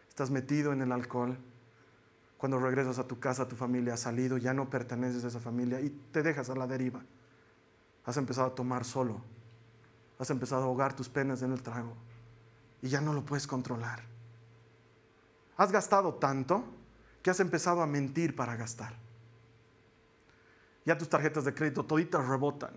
estás 0.08 0.30
metido 0.30 0.72
en 0.72 0.82
el 0.82 0.92
alcohol, 0.92 1.38
cuando 2.40 2.58
regresas 2.58 2.98
a 2.98 3.06
tu 3.06 3.20
casa 3.20 3.46
tu 3.46 3.54
familia 3.54 3.92
ha 3.94 3.96
salido, 3.98 4.38
ya 4.38 4.54
no 4.54 4.70
perteneces 4.70 5.24
a 5.24 5.28
esa 5.28 5.40
familia 5.40 5.78
y 5.78 5.90
te 5.90 6.22
dejas 6.22 6.48
a 6.48 6.54
la 6.54 6.66
deriva. 6.66 7.02
Has 8.06 8.16
empezado 8.16 8.46
a 8.46 8.54
tomar 8.54 8.86
solo, 8.86 9.20
has 10.18 10.30
empezado 10.30 10.62
a 10.62 10.64
ahogar 10.64 10.96
tus 10.96 11.06
penas 11.10 11.42
en 11.42 11.52
el 11.52 11.62
trago. 11.62 11.94
Y 12.80 12.88
ya 12.88 13.02
no 13.02 13.12
lo 13.12 13.26
puedes 13.26 13.46
controlar. 13.46 14.00
Has 15.58 15.70
gastado 15.70 16.14
tanto 16.14 16.64
que 17.22 17.28
has 17.28 17.40
empezado 17.40 17.82
a 17.82 17.86
mentir 17.86 18.34
para 18.34 18.56
gastar. 18.56 18.94
Ya 20.86 20.96
tus 20.96 21.10
tarjetas 21.10 21.44
de 21.44 21.52
crédito 21.52 21.84
toditas 21.84 22.26
rebotan. 22.26 22.72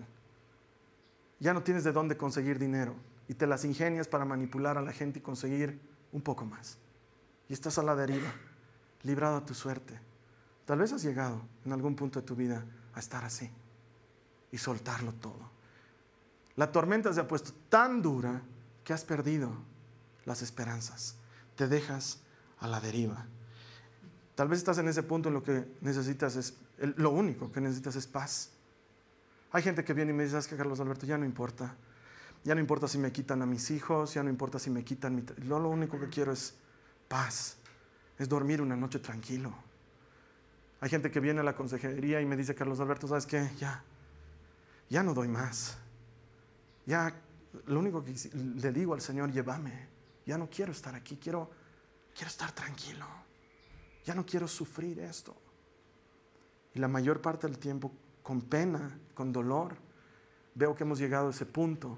Ya 1.43 1.53
no 1.53 1.61
tienes 1.61 1.83
de 1.83 1.91
dónde 1.91 2.15
conseguir 2.15 2.57
dinero 2.57 2.95
y 3.27 3.33
te 3.33 3.45
las 3.47 3.65
ingenias 3.65 4.07
para 4.07 4.23
manipular 4.23 4.77
a 4.77 4.81
la 4.81 4.93
gente 4.93 5.19
y 5.19 5.21
conseguir 5.21 5.77
un 6.13 6.21
poco 6.21 6.45
más. 6.45 6.77
Y 7.49 7.53
estás 7.53 7.77
a 7.77 7.83
la 7.83 7.97
deriva, 7.97 8.31
librado 9.01 9.35
a 9.35 9.45
tu 9.45 9.53
suerte. 9.53 9.99
Tal 10.65 10.79
vez 10.79 10.93
has 10.93 11.03
llegado 11.03 11.41
en 11.65 11.73
algún 11.73 11.97
punto 11.97 12.21
de 12.21 12.25
tu 12.25 12.37
vida 12.37 12.63
a 12.93 12.99
estar 13.01 13.25
así 13.25 13.51
y 14.53 14.57
soltarlo 14.57 15.11
todo. 15.15 15.51
La 16.55 16.71
tormenta 16.71 17.11
se 17.11 17.19
ha 17.19 17.27
puesto 17.27 17.51
tan 17.67 18.01
dura 18.01 18.41
que 18.85 18.93
has 18.93 19.03
perdido 19.03 19.51
las 20.23 20.41
esperanzas. 20.41 21.17
Te 21.57 21.67
dejas 21.67 22.21
a 22.59 22.69
la 22.69 22.79
deriva. 22.79 23.25
Tal 24.35 24.47
vez 24.47 24.59
estás 24.59 24.77
en 24.77 24.87
ese 24.87 25.03
punto 25.03 25.27
en 25.27 25.35
lo 25.35 25.43
que 25.43 25.67
necesitas 25.81 26.37
es 26.37 26.53
lo 26.77 27.09
único 27.09 27.51
que 27.51 27.59
necesitas 27.59 27.97
es 27.97 28.07
paz. 28.07 28.51
Hay 29.53 29.61
gente 29.61 29.83
que 29.83 29.93
viene 29.93 30.11
y 30.11 30.15
me 30.15 30.23
dice, 30.23 30.31
¿sabes 30.31 30.47
que 30.47 30.57
Carlos 30.57 30.79
Alberto? 30.79 31.05
Ya 31.05 31.17
no 31.17 31.25
importa. 31.25 31.75
Ya 32.43 32.55
no 32.55 32.59
importa 32.59 32.87
si 32.87 32.97
me 32.97 33.11
quitan 33.11 33.41
a 33.43 33.45
mis 33.45 33.69
hijos, 33.69 34.15
ya 34.15 34.23
no 34.23 34.29
importa 34.29 34.57
si 34.57 34.71
me 34.71 34.83
quitan 34.83 35.15
mi... 35.15 35.23
Lo, 35.45 35.59
lo 35.59 35.69
único 35.69 35.99
que 35.99 36.09
quiero 36.09 36.33
es 36.33 36.55
paz, 37.07 37.57
es 38.17 38.27
dormir 38.27 38.61
una 38.61 38.75
noche 38.75 38.97
tranquilo. 38.97 39.53
Hay 40.81 40.89
gente 40.89 41.11
que 41.11 41.19
viene 41.19 41.41
a 41.41 41.43
la 41.43 41.55
consejería 41.55 42.19
y 42.19 42.25
me 42.25 42.35
dice, 42.35 42.55
Carlos 42.55 42.79
Alberto, 42.79 43.07
¿sabes 43.07 43.27
qué? 43.27 43.47
Ya, 43.59 43.83
ya 44.89 45.03
no 45.03 45.13
doy 45.13 45.27
más. 45.27 45.77
Ya, 46.87 47.15
lo 47.67 47.79
único 47.79 48.03
que 48.03 48.15
le 48.33 48.71
digo 48.71 48.95
al 48.95 49.01
Señor, 49.01 49.31
llévame. 49.31 49.87
Ya 50.25 50.37
no 50.37 50.49
quiero 50.49 50.71
estar 50.71 50.95
aquí, 50.95 51.17
quiero, 51.17 51.51
quiero 52.13 52.27
estar 52.27 52.51
tranquilo. 52.51 53.05
Ya 54.03 54.15
no 54.15 54.25
quiero 54.25 54.47
sufrir 54.47 54.99
esto. 54.99 55.35
Y 56.73 56.79
la 56.79 56.87
mayor 56.87 57.21
parte 57.21 57.47
del 57.47 57.59
tiempo, 57.59 57.91
con 58.23 58.41
pena, 58.41 58.97
con 59.13 59.31
dolor, 59.31 59.75
veo 60.55 60.75
que 60.75 60.83
hemos 60.83 60.97
llegado 60.97 61.27
a 61.27 61.31
ese 61.31 61.45
punto 61.45 61.97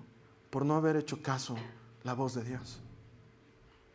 por 0.50 0.66
no 0.66 0.76
haber 0.76 0.96
hecho 0.96 1.22
caso 1.22 1.56
la 2.04 2.14
voz 2.14 2.34
de 2.36 2.44
Dios. 2.44 2.82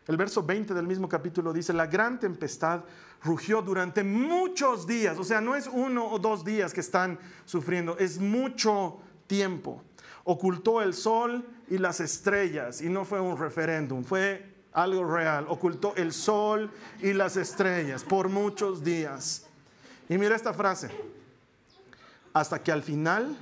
El 0.06 0.16
verso 0.16 0.42
20 0.42 0.74
del 0.74 0.86
mismo 0.86 1.08
capítulo 1.08 1.52
dice, 1.52 1.72
la 1.72 1.86
gran 1.86 2.18
tempestad 2.18 2.82
rugió 3.22 3.62
durante 3.62 4.02
muchos 4.02 4.86
días, 4.86 5.18
o 5.18 5.24
sea, 5.24 5.40
no 5.40 5.54
es 5.54 5.68
uno 5.68 6.06
o 6.08 6.18
dos 6.18 6.44
días 6.44 6.72
que 6.72 6.80
están 6.80 7.18
sufriendo, 7.44 7.96
es 7.98 8.18
mucho 8.18 8.98
tiempo. 9.26 9.82
Ocultó 10.24 10.82
el 10.82 10.94
sol 10.94 11.46
y 11.68 11.78
las 11.78 12.00
estrellas, 12.00 12.82
y 12.82 12.88
no 12.88 13.04
fue 13.04 13.20
un 13.20 13.38
referéndum, 13.38 14.02
fue 14.02 14.50
algo 14.72 15.04
real. 15.04 15.46
Ocultó 15.48 15.94
el 15.96 16.12
sol 16.12 16.70
y 17.00 17.12
las 17.12 17.36
estrellas 17.36 18.02
por 18.02 18.28
muchos 18.28 18.82
días. 18.82 19.46
Y 20.08 20.18
mira 20.18 20.34
esta 20.34 20.52
frase, 20.52 20.90
hasta 22.32 22.62
que 22.62 22.72
al 22.72 22.82
final 22.82 23.36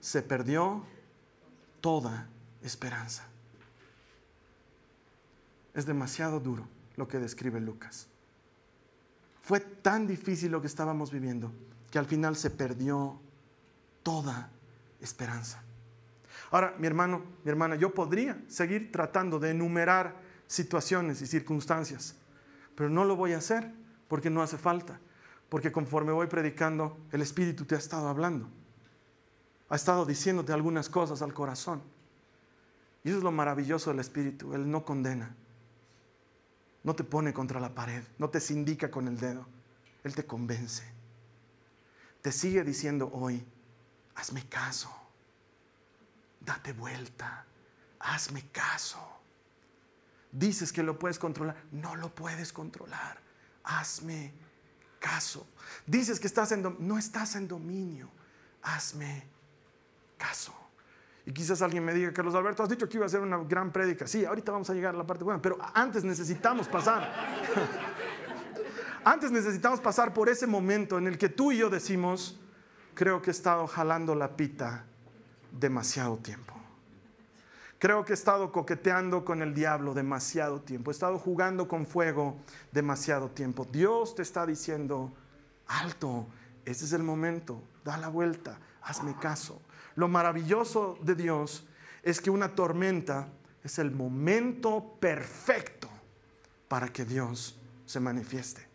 se 0.00 0.22
perdió 0.22 0.84
toda 1.80 2.28
esperanza. 2.62 3.24
Es 5.74 5.86
demasiado 5.86 6.40
duro 6.40 6.66
lo 6.96 7.06
que 7.06 7.18
describe 7.18 7.60
Lucas. 7.60 8.08
Fue 9.42 9.60
tan 9.60 10.06
difícil 10.06 10.50
lo 10.50 10.60
que 10.60 10.66
estábamos 10.66 11.10
viviendo 11.10 11.52
que 11.90 11.98
al 11.98 12.06
final 12.06 12.36
se 12.36 12.50
perdió 12.50 13.20
toda 14.02 14.50
esperanza. 15.00 15.62
Ahora, 16.50 16.74
mi 16.78 16.86
hermano, 16.86 17.22
mi 17.44 17.50
hermana, 17.50 17.76
yo 17.76 17.94
podría 17.94 18.38
seguir 18.48 18.90
tratando 18.90 19.38
de 19.38 19.50
enumerar 19.50 20.16
situaciones 20.46 21.22
y 21.22 21.26
circunstancias, 21.26 22.16
pero 22.74 22.88
no 22.88 23.04
lo 23.04 23.16
voy 23.16 23.32
a 23.32 23.38
hacer 23.38 23.72
porque 24.08 24.30
no 24.30 24.42
hace 24.42 24.58
falta 24.58 25.00
porque 25.48 25.72
conforme 25.72 26.12
voy 26.12 26.26
predicando, 26.26 26.98
el 27.12 27.22
Espíritu 27.22 27.64
te 27.64 27.74
ha 27.74 27.78
estado 27.78 28.08
hablando. 28.08 28.48
Ha 29.68 29.76
estado 29.76 30.04
diciéndote 30.04 30.52
algunas 30.52 30.88
cosas 30.88 31.22
al 31.22 31.34
corazón. 31.34 31.82
Y 33.04 33.08
eso 33.08 33.18
es 33.18 33.24
lo 33.24 33.32
maravilloso 33.32 33.90
del 33.90 34.00
Espíritu. 34.00 34.54
Él 34.54 34.70
no 34.70 34.84
condena. 34.84 35.34
No 36.82 36.94
te 36.94 37.04
pone 37.04 37.32
contra 37.32 37.60
la 37.60 37.74
pared. 37.74 38.02
No 38.18 38.30
te 38.30 38.40
sindica 38.40 38.90
con 38.90 39.08
el 39.08 39.18
dedo. 39.18 39.46
Él 40.02 40.14
te 40.14 40.26
convence. 40.26 40.84
Te 42.22 42.32
sigue 42.32 42.64
diciendo 42.64 43.10
hoy, 43.12 43.44
hazme 44.16 44.48
caso. 44.48 44.92
date 46.40 46.72
vuelta, 46.72 47.44
hazme 48.00 48.48
caso. 48.50 48.98
Dices 50.32 50.72
que 50.72 50.82
lo 50.82 50.98
puedes 50.98 51.18
controlar, 51.18 51.56
no 51.70 51.94
lo 51.96 52.14
puedes 52.14 52.52
controlar, 52.52 53.18
hazme 53.64 54.32
caso. 54.98 55.46
Dices 55.86 56.18
que 56.20 56.26
estás 56.26 56.52
en 56.52 56.76
no 56.78 56.98
estás 56.98 57.36
en 57.36 57.48
dominio, 57.48 58.10
hazme 58.62 59.24
caso. 60.18 60.54
Y 61.24 61.32
quizás 61.32 61.60
alguien 61.60 61.84
me 61.84 61.92
diga, 61.92 62.12
Carlos 62.12 62.34
Alberto, 62.36 62.62
has 62.62 62.68
dicho 62.68 62.88
que 62.88 62.98
iba 62.98 63.06
a 63.06 63.08
ser 63.08 63.20
una 63.20 63.38
gran 63.38 63.72
prédica. 63.72 64.06
Sí, 64.06 64.24
ahorita 64.24 64.52
vamos 64.52 64.70
a 64.70 64.74
llegar 64.74 64.94
a 64.94 64.98
la 64.98 65.06
parte 65.06 65.24
buena, 65.24 65.42
pero 65.42 65.58
antes 65.74 66.04
necesitamos 66.04 66.68
pasar. 66.68 67.12
antes 69.04 69.32
necesitamos 69.32 69.80
pasar 69.80 70.14
por 70.14 70.28
ese 70.28 70.46
momento 70.46 70.98
en 70.98 71.08
el 71.08 71.18
que 71.18 71.28
tú 71.28 71.50
y 71.50 71.58
yo 71.58 71.68
decimos, 71.68 72.38
creo 72.94 73.20
que 73.22 73.30
he 73.30 73.32
estado 73.32 73.66
jalando 73.66 74.14
la 74.14 74.36
pita 74.36 74.84
demasiado 75.50 76.16
tiempo. 76.18 76.55
Creo 77.78 78.04
que 78.04 78.12
he 78.12 78.14
estado 78.14 78.52
coqueteando 78.52 79.24
con 79.24 79.42
el 79.42 79.52
diablo 79.52 79.92
demasiado 79.92 80.62
tiempo. 80.62 80.90
He 80.90 80.94
estado 80.94 81.18
jugando 81.18 81.68
con 81.68 81.86
fuego 81.86 82.36
demasiado 82.72 83.30
tiempo. 83.30 83.66
Dios 83.70 84.14
te 84.14 84.22
está 84.22 84.46
diciendo, 84.46 85.12
alto, 85.66 86.26
este 86.64 86.86
es 86.86 86.92
el 86.92 87.02
momento, 87.02 87.62
da 87.84 87.98
la 87.98 88.08
vuelta, 88.08 88.58
hazme 88.82 89.14
caso. 89.18 89.60
Lo 89.94 90.08
maravilloso 90.08 90.98
de 91.02 91.14
Dios 91.14 91.66
es 92.02 92.20
que 92.20 92.30
una 92.30 92.54
tormenta 92.54 93.28
es 93.62 93.78
el 93.78 93.90
momento 93.90 94.96
perfecto 94.98 95.90
para 96.68 96.88
que 96.88 97.04
Dios 97.04 97.58
se 97.84 98.00
manifieste. 98.00 98.66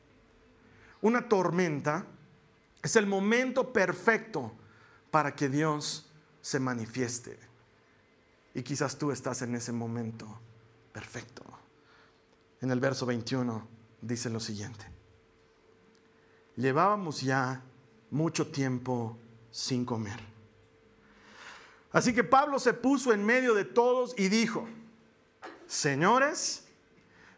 Una 1.01 1.27
tormenta 1.27 2.05
es 2.83 2.95
el 2.95 3.07
momento 3.07 3.73
perfecto 3.73 4.51
para 5.09 5.35
que 5.35 5.49
Dios 5.49 6.11
se 6.41 6.59
manifieste. 6.59 7.50
Y 8.53 8.63
quizás 8.63 8.97
tú 8.97 9.11
estás 9.11 9.41
en 9.41 9.55
ese 9.55 9.71
momento 9.71 10.27
perfecto. 10.91 11.43
En 12.61 12.71
el 12.71 12.79
verso 12.79 13.05
21 13.05 13.67
dice 14.01 14.29
lo 14.29 14.39
siguiente. 14.39 14.85
Llevábamos 16.55 17.21
ya 17.21 17.61
mucho 18.09 18.51
tiempo 18.51 19.17
sin 19.51 19.85
comer. 19.85 20.19
Así 21.91 22.13
que 22.13 22.23
Pablo 22.23 22.59
se 22.59 22.73
puso 22.73 23.13
en 23.13 23.25
medio 23.25 23.53
de 23.53 23.65
todos 23.65 24.13
y 24.17 24.29
dijo, 24.29 24.67
señores, 25.67 26.65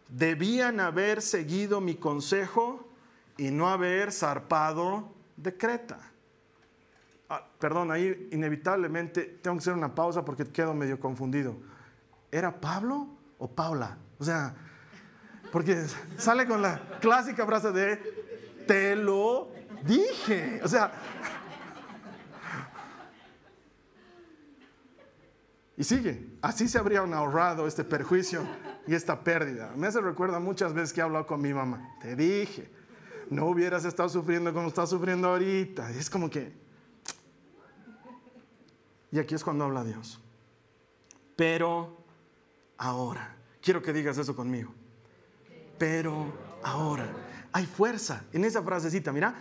debían 0.09 0.79
haber 0.79 1.21
seguido 1.21 1.81
mi 1.81 1.95
consejo 1.95 2.87
y 3.37 3.49
no 3.49 3.69
haber 3.69 4.11
zarpado 4.11 5.11
de 5.37 5.57
Creta 5.57 6.12
Ah, 7.29 7.45
perdón, 7.59 7.91
ahí 7.91 8.29
inevitablemente 8.31 9.39
tengo 9.41 9.57
que 9.57 9.61
hacer 9.61 9.73
una 9.73 9.93
pausa 9.93 10.23
porque 10.23 10.45
quedo 10.45 10.73
medio 10.73 10.99
confundido. 10.99 11.55
¿Era 12.31 12.59
Pablo 12.59 13.07
o 13.37 13.47
Paula? 13.47 13.97
O 14.19 14.23
sea, 14.23 14.55
porque 15.51 15.85
sale 16.17 16.47
con 16.47 16.61
la 16.61 16.79
clásica 16.99 17.45
frase 17.45 17.71
de, 17.71 17.97
te 18.67 18.95
lo 18.95 19.51
dije. 19.85 20.59
O 20.63 20.67
sea, 20.67 20.91
y 25.75 25.83
sigue, 25.83 26.37
así 26.41 26.67
se 26.67 26.77
habrían 26.77 27.13
ahorrado 27.13 27.67
este 27.67 27.83
perjuicio 27.83 28.41
y 28.87 28.93
esta 28.93 29.23
pérdida. 29.23 29.73
Me 29.75 29.87
hace 29.87 30.01
recuerda 30.01 30.39
muchas 30.39 30.73
veces 30.73 30.93
que 30.93 31.01
he 31.01 31.03
hablado 31.03 31.25
con 31.25 31.41
mi 31.41 31.53
mamá, 31.53 31.97
te 32.01 32.15
dije, 32.15 32.69
no 33.29 33.47
hubieras 33.47 33.85
estado 33.85 34.09
sufriendo 34.09 34.53
como 34.53 34.67
estás 34.67 34.89
sufriendo 34.89 35.29
ahorita. 35.29 35.89
es 35.91 36.09
como 36.09 36.29
que, 36.29 36.53
y 39.13 39.19
aquí 39.19 39.35
es 39.35 39.43
cuando 39.43 39.65
habla 39.65 39.83
Dios. 39.83 40.19
Pero 41.35 42.03
ahora, 42.77 43.35
quiero 43.61 43.79
que 43.79 43.93
digas 43.93 44.17
eso 44.17 44.35
conmigo. 44.35 44.73
Pero 45.77 46.33
ahora, 46.63 47.07
hay 47.51 47.67
fuerza 47.67 48.23
en 48.33 48.43
esa 48.43 48.63
frasecita, 48.63 49.11
mira. 49.11 49.35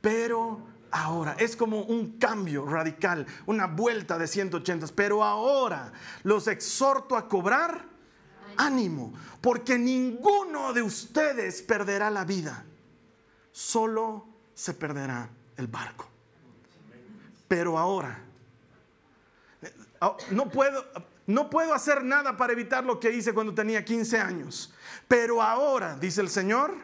Pero 0.00 0.60
ahora, 0.92 1.34
es 1.40 1.56
como 1.56 1.80
un 1.80 2.18
cambio 2.20 2.66
radical, 2.66 3.26
una 3.46 3.66
vuelta 3.66 4.16
de 4.16 4.28
180. 4.28 4.86
Pero 4.94 5.24
ahora 5.24 5.92
los 6.22 6.46
exhorto 6.46 7.16
a 7.16 7.28
cobrar 7.28 7.84
ánimo, 8.56 9.12
porque 9.40 9.76
ninguno 9.76 10.72
de 10.72 10.82
ustedes 10.82 11.62
perderá 11.62 12.10
la 12.10 12.24
vida, 12.24 12.64
solo 13.50 14.24
se 14.54 14.72
perderá 14.72 15.28
el 15.56 15.66
barco. 15.66 16.06
Pero 17.48 17.76
ahora, 17.76 18.22
Ah, 18.22 18.25
no 20.30 20.48
puedo, 20.48 20.84
no 21.26 21.50
puedo 21.50 21.74
hacer 21.74 22.04
nada 22.04 22.36
para 22.36 22.52
evitar 22.52 22.84
lo 22.84 23.00
que 23.00 23.10
hice 23.10 23.32
cuando 23.32 23.54
tenía 23.54 23.84
15 23.84 24.18
años. 24.18 24.72
Pero 25.08 25.42
ahora, 25.42 25.96
dice 25.96 26.20
el 26.20 26.28
Señor, 26.28 26.74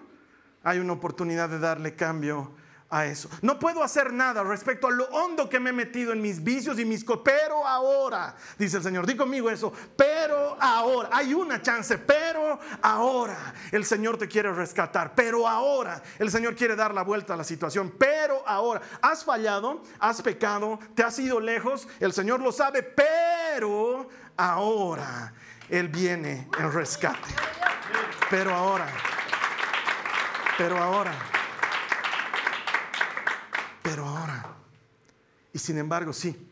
hay 0.62 0.78
una 0.78 0.92
oportunidad 0.92 1.48
de 1.48 1.58
darle 1.58 1.94
cambio 1.94 2.52
a 2.92 3.06
eso. 3.06 3.30
No 3.40 3.58
puedo 3.58 3.82
hacer 3.82 4.12
nada 4.12 4.42
respecto 4.44 4.86
a 4.86 4.90
lo 4.90 5.04
hondo 5.06 5.48
que 5.48 5.58
me 5.58 5.70
he 5.70 5.72
metido 5.72 6.12
en 6.12 6.20
mis 6.20 6.44
vicios 6.44 6.78
y 6.78 6.84
mis... 6.84 7.04
Pero 7.24 7.66
ahora, 7.66 8.36
dice 8.58 8.76
el 8.76 8.82
Señor, 8.82 9.06
di 9.06 9.16
conmigo 9.16 9.48
eso, 9.48 9.72
pero 9.96 10.56
ahora, 10.60 11.08
hay 11.12 11.32
una 11.32 11.62
chance, 11.62 11.96
pero 11.96 12.31
ahora 12.80 13.54
el 13.70 13.84
Señor 13.84 14.18
te 14.18 14.28
quiere 14.28 14.52
rescatar, 14.52 15.14
pero 15.14 15.48
ahora 15.48 16.02
el 16.18 16.30
Señor 16.30 16.54
quiere 16.54 16.76
dar 16.76 16.94
la 16.94 17.02
vuelta 17.02 17.34
a 17.34 17.36
la 17.36 17.44
situación, 17.44 17.94
pero 17.98 18.42
ahora 18.46 18.80
has 19.00 19.24
fallado, 19.24 19.82
has 19.98 20.22
pecado, 20.22 20.78
te 20.94 21.02
has 21.02 21.18
ido 21.18 21.40
lejos, 21.40 21.88
el 22.00 22.12
Señor 22.12 22.40
lo 22.40 22.52
sabe, 22.52 22.82
pero 22.82 24.08
ahora 24.36 25.32
Él 25.68 25.88
viene 25.88 26.48
en 26.58 26.72
rescate. 26.72 27.28
Pero 28.30 28.54
ahora, 28.54 28.86
pero 30.56 30.78
ahora 30.78 31.12
pero 33.82 34.06
ahora. 34.06 34.56
Y 35.52 35.58
sin 35.58 35.76
embargo, 35.78 36.12
sí, 36.12 36.48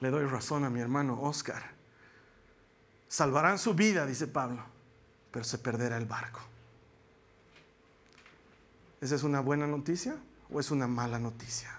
le 0.00 0.10
doy 0.10 0.26
razón 0.26 0.64
a 0.64 0.70
mi 0.70 0.80
hermano 0.80 1.20
Oscar. 1.22 1.77
Salvarán 3.08 3.58
su 3.58 3.74
vida, 3.74 4.06
dice 4.06 4.26
Pablo, 4.26 4.62
pero 5.30 5.44
se 5.44 5.58
perderá 5.58 5.96
el 5.96 6.06
barco. 6.06 6.40
¿Esa 9.00 9.14
es 9.14 9.22
una 9.22 9.40
buena 9.40 9.66
noticia 9.66 10.16
o 10.50 10.60
es 10.60 10.70
una 10.70 10.86
mala 10.86 11.18
noticia? 11.18 11.70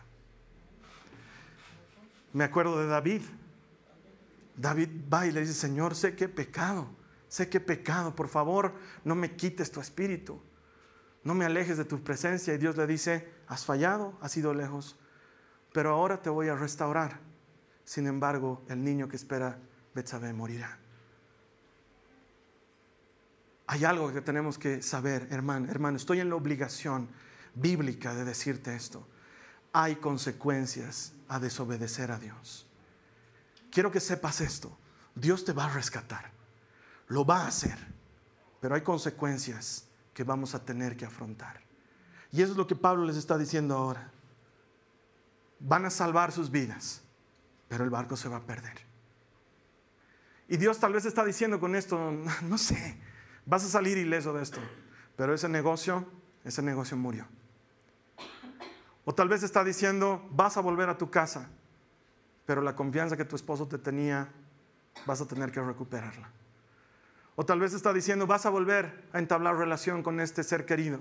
Me 2.34 2.44
acuerdo 2.44 2.80
de 2.80 2.88
David. 2.88 3.22
David 4.56 4.90
va 5.12 5.28
y 5.28 5.32
le 5.32 5.42
dice, 5.42 5.54
Señor, 5.54 5.96
sé 5.96 6.16
que 6.16 6.28
pecado, 6.28 6.90
sé 7.28 7.50
que 7.50 7.60
pecado, 7.60 8.16
por 8.16 8.28
favor, 8.28 8.74
no 9.04 9.16
me 9.16 9.36
quites 9.36 9.72
tu 9.72 9.80
espíritu 9.80 10.42
no 11.24 11.34
me 11.34 11.46
alejes 11.46 11.78
de 11.78 11.86
tu 11.86 12.02
presencia. 12.04 12.54
Y 12.54 12.58
Dios 12.58 12.78
le 12.78 12.88
dice, 12.88 13.30
has 13.48 13.66
fallado, 13.66 14.18
has 14.22 14.36
ido 14.38 14.54
lejos, 14.54 14.98
pero 15.74 15.92
ahora 15.92 16.22
te 16.22 16.30
voy 16.30 16.48
a 16.48 16.56
restaurar. 16.56 17.20
Sin 17.84 18.08
embargo, 18.08 18.64
el 18.70 18.84
niño 18.84 19.08
que 19.08 19.16
espera 19.16 19.60
Betsabé 19.94 20.34
morirá. 20.34 20.78
Hay 23.72 23.86
algo 23.86 24.12
que 24.12 24.22
tenemos 24.22 24.58
que 24.58 24.82
saber, 24.82 25.28
hermano, 25.30 25.70
hermano, 25.70 25.98
estoy 25.98 26.20
en 26.20 26.30
la 26.30 26.36
obligación 26.36 27.08
bíblica 27.54 28.16
de 28.16 28.26
decirte 28.26 28.76
esto. 28.76 29.08
Hay 29.74 29.98
consecuencias 29.98 31.14
a 31.28 31.40
desobedecer 31.40 32.12
a 32.12 32.18
Dios. 32.18 32.68
Quiero 33.70 33.92
que 33.92 34.00
sepas 34.00 34.42
esto. 34.42 34.76
Dios 35.14 35.46
te 35.46 35.54
va 35.54 35.66
a 35.66 35.70
rescatar. 35.70 36.32
Lo 37.10 37.24
va 37.24 37.44
a 37.44 37.48
hacer. 37.48 37.78
Pero 38.60 38.74
hay 38.74 38.82
consecuencias 38.82 39.86
que 40.16 40.24
vamos 40.24 40.56
a 40.56 40.66
tener 40.66 40.98
que 40.98 41.06
afrontar. 41.06 41.62
Y 42.32 42.42
eso 42.42 42.54
es 42.54 42.58
lo 42.58 42.66
que 42.66 42.76
Pablo 42.76 43.06
les 43.06 43.18
está 43.18 43.38
diciendo 43.38 43.78
ahora. 43.78 44.10
Van 45.60 45.86
a 45.86 45.92
salvar 45.92 46.32
sus 46.32 46.50
vidas, 46.50 47.04
pero 47.68 47.84
el 47.84 47.92
barco 47.92 48.18
se 48.18 48.30
va 48.30 48.38
a 48.38 48.48
perder. 48.48 48.80
Y 50.48 50.58
Dios 50.58 50.80
tal 50.80 50.94
vez 50.94 51.06
está 51.06 51.24
diciendo 51.24 51.60
con 51.60 51.76
esto, 51.76 52.12
no 52.42 52.58
sé, 52.58 52.98
vas 53.50 53.66
a 53.66 53.68
salir 53.68 53.98
ileso 53.98 54.32
de 54.32 54.44
esto, 54.44 54.60
pero 55.18 55.34
ese 55.34 55.50
negocio, 55.50 56.06
ese 56.44 56.62
negocio 56.62 56.96
murió. 56.96 57.26
O 59.06 59.16
tal 59.16 59.28
vez 59.28 59.42
está 59.42 59.64
diciendo, 59.64 60.24
vas 60.30 60.56
a 60.56 60.62
volver 60.62 60.88
a 60.88 60.98
tu 61.00 61.10
casa, 61.10 61.50
pero 62.46 62.62
la 62.62 62.76
confianza 62.76 63.18
que 63.18 63.26
tu 63.26 63.36
esposo 63.36 63.68
te 63.68 63.80
tenía, 63.80 64.30
vas 65.08 65.20
a 65.20 65.26
tener 65.26 65.52
que 65.52 65.62
recuperarla. 65.62 66.30
O 67.36 67.44
tal 67.44 67.60
vez 67.60 67.74
está 67.74 67.92
diciendo, 67.92 68.28
vas 68.28 68.46
a 68.46 68.50
volver 68.50 69.08
a 69.14 69.18
entablar 69.18 69.56
relación 69.56 70.04
con 70.04 70.20
este 70.20 70.44
ser 70.44 70.66
querido, 70.66 71.00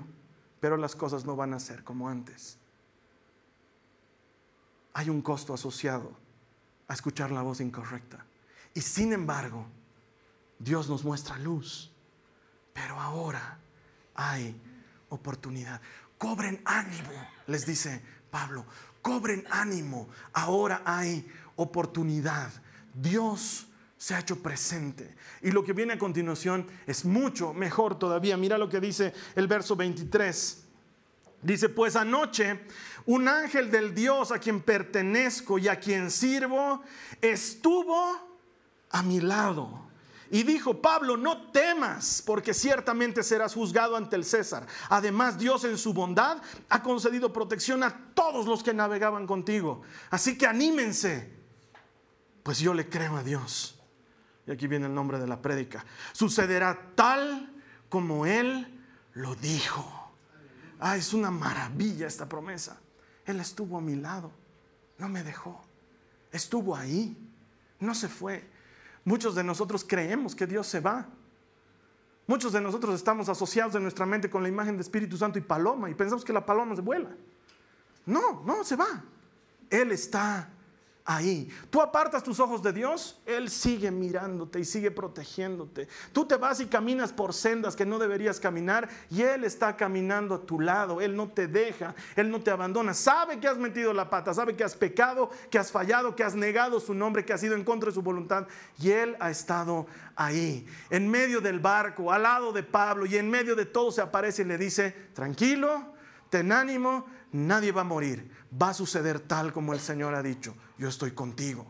pero 0.58 0.78
las 0.78 0.96
cosas 0.96 1.26
no 1.26 1.36
van 1.36 1.52
a 1.52 1.60
ser 1.60 1.84
como 1.84 2.08
antes. 2.08 2.56
Hay 4.94 5.10
un 5.10 5.20
costo 5.20 5.52
asociado 5.52 6.12
a 6.86 6.94
escuchar 6.94 7.30
la 7.30 7.42
voz 7.42 7.60
incorrecta. 7.60 8.24
Y 8.72 8.80
sin 8.80 9.12
embargo, 9.12 9.66
Dios 10.58 10.88
nos 10.88 11.04
muestra 11.04 11.38
luz. 11.38 11.92
Pero 12.80 13.00
ahora 13.00 13.58
hay 14.14 14.54
oportunidad. 15.08 15.80
Cobren 16.16 16.60
ánimo, 16.64 17.10
les 17.46 17.66
dice 17.66 18.02
Pablo. 18.30 18.66
Cobren 19.02 19.44
ánimo. 19.50 20.08
Ahora 20.32 20.82
hay 20.84 21.26
oportunidad 21.56 22.50
Dios 22.94 23.66
se 23.96 24.14
ha 24.14 24.20
hecho 24.20 24.42
presente. 24.42 25.14
Y 25.42 25.50
lo 25.50 25.64
que 25.64 25.72
viene 25.72 25.94
a 25.94 25.98
continuación 25.98 26.66
es 26.86 27.04
mucho 27.04 27.52
mejor 27.52 27.98
todavía. 27.98 28.36
Mira 28.36 28.58
lo 28.58 28.68
que 28.68 28.80
dice 28.80 29.12
el 29.34 29.46
verso 29.46 29.76
23. 29.76 30.64
Dice, 31.42 31.68
pues 31.68 31.96
anoche 31.96 32.60
un 33.06 33.28
ángel 33.28 33.70
del 33.70 33.94
Dios 33.94 34.32
a 34.32 34.38
quien 34.38 34.60
pertenezco 34.60 35.58
y 35.58 35.68
a 35.68 35.78
quien 35.78 36.10
sirvo 36.10 36.82
estuvo 37.20 38.28
a 38.90 39.02
mi 39.02 39.20
lado. 39.20 39.87
Y 40.30 40.42
dijo, 40.42 40.82
Pablo, 40.82 41.16
no 41.16 41.50
temas, 41.50 42.22
porque 42.24 42.52
ciertamente 42.52 43.22
serás 43.22 43.54
juzgado 43.54 43.96
ante 43.96 44.16
el 44.16 44.24
César. 44.24 44.66
Además, 44.90 45.38
Dios 45.38 45.64
en 45.64 45.78
su 45.78 45.94
bondad 45.94 46.38
ha 46.68 46.82
concedido 46.82 47.32
protección 47.32 47.82
a 47.82 48.12
todos 48.14 48.46
los 48.46 48.62
que 48.62 48.74
navegaban 48.74 49.26
contigo. 49.26 49.82
Así 50.10 50.36
que 50.36 50.46
anímense, 50.46 51.32
pues 52.42 52.58
yo 52.58 52.74
le 52.74 52.88
creo 52.88 53.16
a 53.16 53.22
Dios. 53.22 53.78
Y 54.46 54.50
aquí 54.50 54.66
viene 54.66 54.86
el 54.86 54.94
nombre 54.94 55.18
de 55.18 55.26
la 55.26 55.40
prédica. 55.40 55.84
Sucederá 56.12 56.92
tal 56.94 57.50
como 57.88 58.26
Él 58.26 58.82
lo 59.14 59.34
dijo. 59.34 60.12
Ah, 60.80 60.96
es 60.96 61.12
una 61.12 61.30
maravilla 61.30 62.06
esta 62.06 62.28
promesa. 62.28 62.78
Él 63.24 63.40
estuvo 63.40 63.78
a 63.78 63.80
mi 63.80 63.96
lado, 63.96 64.30
no 64.98 65.08
me 65.08 65.22
dejó. 65.22 65.62
Estuvo 66.32 66.76
ahí, 66.76 67.16
no 67.80 67.94
se 67.94 68.08
fue. 68.08 68.57
Muchos 69.08 69.34
de 69.34 69.42
nosotros 69.42 69.86
creemos 69.88 70.34
que 70.34 70.46
Dios 70.46 70.66
se 70.66 70.80
va. 70.80 71.06
Muchos 72.26 72.52
de 72.52 72.60
nosotros 72.60 72.94
estamos 72.94 73.30
asociados 73.30 73.74
en 73.74 73.82
nuestra 73.82 74.04
mente 74.04 74.28
con 74.28 74.42
la 74.42 74.50
imagen 74.50 74.76
de 74.76 74.82
Espíritu 74.82 75.16
Santo 75.16 75.38
y 75.38 75.40
paloma 75.40 75.88
y 75.88 75.94
pensamos 75.94 76.26
que 76.26 76.32
la 76.34 76.44
paloma 76.44 76.76
se 76.76 76.82
vuela. 76.82 77.08
No, 78.04 78.42
no, 78.44 78.62
se 78.64 78.76
va. 78.76 79.02
Él 79.70 79.92
está 79.92 80.50
ahí. 81.08 81.48
Tú 81.70 81.80
apartas 81.80 82.22
tus 82.22 82.38
ojos 82.38 82.62
de 82.62 82.70
Dios, 82.70 83.18
Él 83.24 83.48
sigue 83.48 83.90
mirándote 83.90 84.60
y 84.60 84.64
sigue 84.66 84.90
protegiéndote. 84.90 85.88
Tú 86.12 86.26
te 86.26 86.36
vas 86.36 86.60
y 86.60 86.66
caminas 86.66 87.14
por 87.14 87.32
sendas 87.32 87.74
que 87.74 87.86
no 87.86 87.98
deberías 87.98 88.38
caminar 88.38 88.90
y 89.10 89.22
Él 89.22 89.44
está 89.44 89.74
caminando 89.74 90.34
a 90.34 90.42
tu 90.42 90.60
lado. 90.60 91.00
Él 91.00 91.16
no 91.16 91.28
te 91.28 91.48
deja, 91.48 91.94
Él 92.14 92.30
no 92.30 92.42
te 92.42 92.50
abandona. 92.50 92.92
Sabe 92.92 93.40
que 93.40 93.48
has 93.48 93.56
metido 93.56 93.94
la 93.94 94.10
pata, 94.10 94.34
sabe 94.34 94.54
que 94.54 94.64
has 94.64 94.76
pecado, 94.76 95.30
que 95.50 95.58
has 95.58 95.72
fallado, 95.72 96.14
que 96.14 96.24
has 96.24 96.34
negado 96.34 96.78
su 96.78 96.92
nombre, 96.92 97.24
que 97.24 97.32
has 97.32 97.42
ido 97.42 97.54
en 97.54 97.64
contra 97.64 97.88
de 97.88 97.94
su 97.94 98.02
voluntad 98.02 98.46
y 98.78 98.90
Él 98.90 99.16
ha 99.18 99.30
estado 99.30 99.86
ahí, 100.14 100.66
en 100.90 101.08
medio 101.10 101.40
del 101.40 101.58
barco, 101.58 102.12
al 102.12 102.24
lado 102.24 102.52
de 102.52 102.62
Pablo 102.62 103.06
y 103.06 103.16
en 103.16 103.30
medio 103.30 103.56
de 103.56 103.64
todo 103.64 103.90
se 103.90 104.02
aparece 104.02 104.42
y 104.42 104.44
le 104.44 104.58
dice, 104.58 104.94
tranquilo, 105.14 105.94
ten 106.28 106.52
ánimo, 106.52 107.06
nadie 107.32 107.72
va 107.72 107.80
a 107.80 107.84
morir, 107.84 108.30
va 108.50 108.70
a 108.70 108.74
suceder 108.74 109.20
tal 109.20 109.52
como 109.52 109.72
el 109.74 109.80
Señor 109.80 110.14
ha 110.14 110.22
dicho 110.22 110.54
yo 110.78 110.88
estoy 110.88 111.10
contigo. 111.10 111.66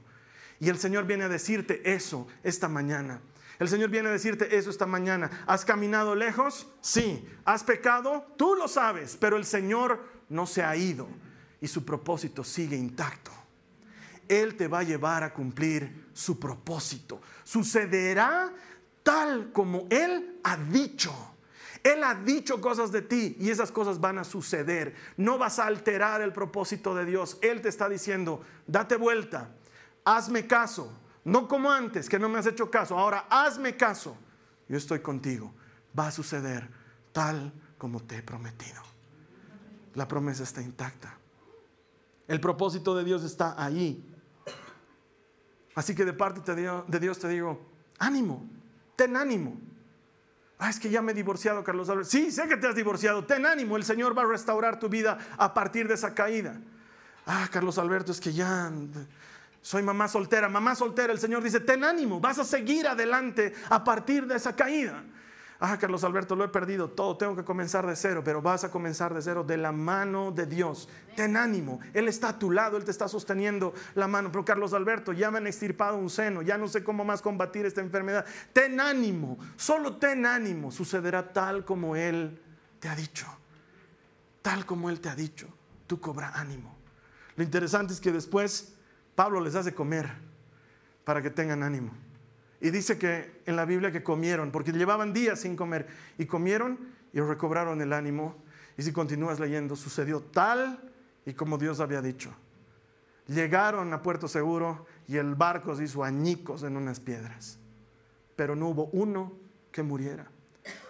Y 0.60 0.68
el 0.68 0.78
Señor 0.78 1.06
viene 1.06 1.24
a 1.24 1.28
decirte 1.28 1.94
eso 1.94 2.26
esta 2.42 2.68
mañana. 2.68 3.20
El 3.58 3.68
Señor 3.68 3.90
viene 3.90 4.08
a 4.08 4.12
decirte 4.12 4.56
eso 4.56 4.70
esta 4.70 4.86
mañana. 4.86 5.30
¿Has 5.46 5.64
caminado 5.64 6.14
lejos? 6.14 6.68
Sí. 6.80 7.26
¿Has 7.44 7.64
pecado? 7.64 8.26
Tú 8.36 8.54
lo 8.54 8.68
sabes, 8.68 9.16
pero 9.18 9.36
el 9.36 9.44
Señor 9.44 10.04
no 10.28 10.46
se 10.46 10.62
ha 10.62 10.76
ido 10.76 11.08
y 11.60 11.66
su 11.66 11.84
propósito 11.84 12.44
sigue 12.44 12.76
intacto. 12.76 13.32
Él 14.28 14.56
te 14.56 14.68
va 14.68 14.80
a 14.80 14.84
llevar 14.84 15.22
a 15.22 15.32
cumplir 15.32 16.08
su 16.12 16.38
propósito. 16.38 17.20
Sucederá 17.44 18.52
tal 19.02 19.52
como 19.52 19.86
Él 19.90 20.38
ha 20.44 20.56
dicho. 20.56 21.12
Él 21.88 22.04
ha 22.04 22.14
dicho 22.14 22.60
cosas 22.60 22.92
de 22.92 23.00
ti 23.00 23.34
y 23.40 23.48
esas 23.48 23.72
cosas 23.72 23.98
van 23.98 24.18
a 24.18 24.24
suceder. 24.24 24.94
No 25.16 25.38
vas 25.38 25.58
a 25.58 25.66
alterar 25.66 26.20
el 26.20 26.34
propósito 26.34 26.94
de 26.94 27.06
Dios. 27.06 27.38
Él 27.40 27.62
te 27.62 27.70
está 27.70 27.88
diciendo, 27.88 28.42
date 28.66 28.96
vuelta, 28.96 29.48
hazme 30.04 30.46
caso. 30.46 30.92
No 31.24 31.48
como 31.48 31.72
antes, 31.72 32.10
que 32.10 32.18
no 32.18 32.28
me 32.28 32.38
has 32.38 32.46
hecho 32.46 32.70
caso. 32.70 32.98
Ahora 32.98 33.26
hazme 33.30 33.74
caso. 33.74 34.18
Yo 34.68 34.76
estoy 34.76 35.00
contigo. 35.00 35.54
Va 35.98 36.08
a 36.08 36.10
suceder 36.10 36.68
tal 37.12 37.54
como 37.78 38.02
te 38.02 38.18
he 38.18 38.22
prometido. 38.22 38.82
La 39.94 40.06
promesa 40.06 40.42
está 40.42 40.60
intacta. 40.60 41.16
El 42.26 42.38
propósito 42.38 42.94
de 42.94 43.04
Dios 43.04 43.24
está 43.24 43.54
ahí. 43.62 44.04
Así 45.74 45.94
que 45.94 46.04
de 46.04 46.12
parte 46.12 46.54
de 46.54 47.00
Dios 47.00 47.18
te 47.18 47.28
digo, 47.28 47.62
ánimo, 47.98 48.46
ten 48.94 49.16
ánimo. 49.16 49.67
Ah, 50.58 50.70
es 50.70 50.80
que 50.80 50.90
ya 50.90 51.00
me 51.02 51.12
he 51.12 51.14
divorciado, 51.14 51.62
Carlos 51.62 51.88
Alberto. 51.88 52.10
Sí, 52.10 52.32
sé 52.32 52.48
que 52.48 52.56
te 52.56 52.66
has 52.66 52.74
divorciado. 52.74 53.24
Ten 53.24 53.46
ánimo, 53.46 53.76
el 53.76 53.84
Señor 53.84 54.16
va 54.16 54.22
a 54.22 54.26
restaurar 54.26 54.78
tu 54.78 54.88
vida 54.88 55.18
a 55.36 55.54
partir 55.54 55.86
de 55.86 55.94
esa 55.94 56.14
caída. 56.14 56.56
Ah, 57.26 57.48
Carlos 57.50 57.78
Alberto, 57.78 58.10
es 58.10 58.20
que 58.20 58.32
ya 58.32 58.72
soy 59.62 59.82
mamá 59.82 60.08
soltera. 60.08 60.48
Mamá 60.48 60.74
soltera, 60.74 61.12
el 61.12 61.20
Señor 61.20 61.42
dice, 61.42 61.60
ten 61.60 61.84
ánimo, 61.84 62.20
vas 62.20 62.38
a 62.38 62.44
seguir 62.44 62.88
adelante 62.88 63.54
a 63.68 63.84
partir 63.84 64.26
de 64.26 64.36
esa 64.36 64.56
caída 64.56 65.04
ah, 65.60 65.76
Carlos 65.78 66.04
Alberto, 66.04 66.36
lo 66.36 66.44
he 66.44 66.48
perdido 66.48 66.88
todo, 66.90 67.16
tengo 67.16 67.34
que 67.34 67.44
comenzar 67.44 67.86
de 67.86 67.96
cero, 67.96 68.22
pero 68.24 68.40
vas 68.40 68.64
a 68.64 68.70
comenzar 68.70 69.12
de 69.14 69.22
cero 69.22 69.44
de 69.44 69.56
la 69.56 69.72
mano 69.72 70.30
de 70.30 70.46
Dios. 70.46 70.88
Ten 71.16 71.36
ánimo, 71.36 71.80
Él 71.94 72.08
está 72.08 72.30
a 72.30 72.38
tu 72.38 72.50
lado, 72.50 72.76
Él 72.76 72.84
te 72.84 72.90
está 72.90 73.08
sosteniendo 73.08 73.74
la 73.94 74.08
mano. 74.08 74.30
Pero 74.30 74.44
Carlos 74.44 74.72
Alberto, 74.72 75.12
ya 75.12 75.30
me 75.30 75.38
han 75.38 75.46
extirpado 75.46 75.96
un 75.96 76.10
seno, 76.10 76.42
ya 76.42 76.58
no 76.58 76.68
sé 76.68 76.84
cómo 76.84 77.04
más 77.04 77.22
combatir 77.22 77.66
esta 77.66 77.80
enfermedad. 77.80 78.24
Ten 78.52 78.80
ánimo, 78.80 79.38
solo 79.56 79.96
ten 79.96 80.26
ánimo, 80.26 80.70
sucederá 80.70 81.32
tal 81.32 81.64
como 81.64 81.96
Él 81.96 82.40
te 82.80 82.88
ha 82.88 82.94
dicho. 82.94 83.26
Tal 84.42 84.64
como 84.64 84.88
Él 84.90 85.00
te 85.00 85.08
ha 85.08 85.14
dicho, 85.14 85.48
tú 85.86 86.00
cobra 86.00 86.32
ánimo. 86.34 86.76
Lo 87.36 87.44
interesante 87.44 87.92
es 87.92 88.00
que 88.00 88.12
después 88.12 88.74
Pablo 89.14 89.40
les 89.40 89.54
hace 89.54 89.74
comer 89.74 90.10
para 91.04 91.22
que 91.22 91.30
tengan 91.30 91.62
ánimo. 91.62 91.92
Y 92.60 92.70
dice 92.70 92.98
que 92.98 93.40
en 93.46 93.56
la 93.56 93.64
Biblia 93.64 93.92
que 93.92 94.02
comieron, 94.02 94.50
porque 94.50 94.72
llevaban 94.72 95.12
días 95.12 95.40
sin 95.40 95.54
comer, 95.54 95.86
y 96.18 96.26
comieron 96.26 96.78
y 97.12 97.20
recobraron 97.20 97.80
el 97.80 97.92
ánimo. 97.92 98.36
Y 98.76 98.82
si 98.82 98.92
continúas 98.92 99.38
leyendo, 99.38 99.76
sucedió 99.76 100.20
tal 100.20 100.78
y 101.24 101.34
como 101.34 101.58
Dios 101.58 101.80
había 101.80 102.02
dicho. 102.02 102.30
Llegaron 103.28 103.92
a 103.92 104.02
Puerto 104.02 104.26
Seguro 104.26 104.86
y 105.06 105.16
el 105.16 105.34
barco 105.34 105.76
se 105.76 105.84
hizo 105.84 106.02
añicos 106.02 106.62
en 106.62 106.76
unas 106.76 106.98
piedras. 106.98 107.58
Pero 108.34 108.56
no 108.56 108.68
hubo 108.68 108.86
uno 108.92 109.32
que 109.70 109.82
muriera. 109.82 110.26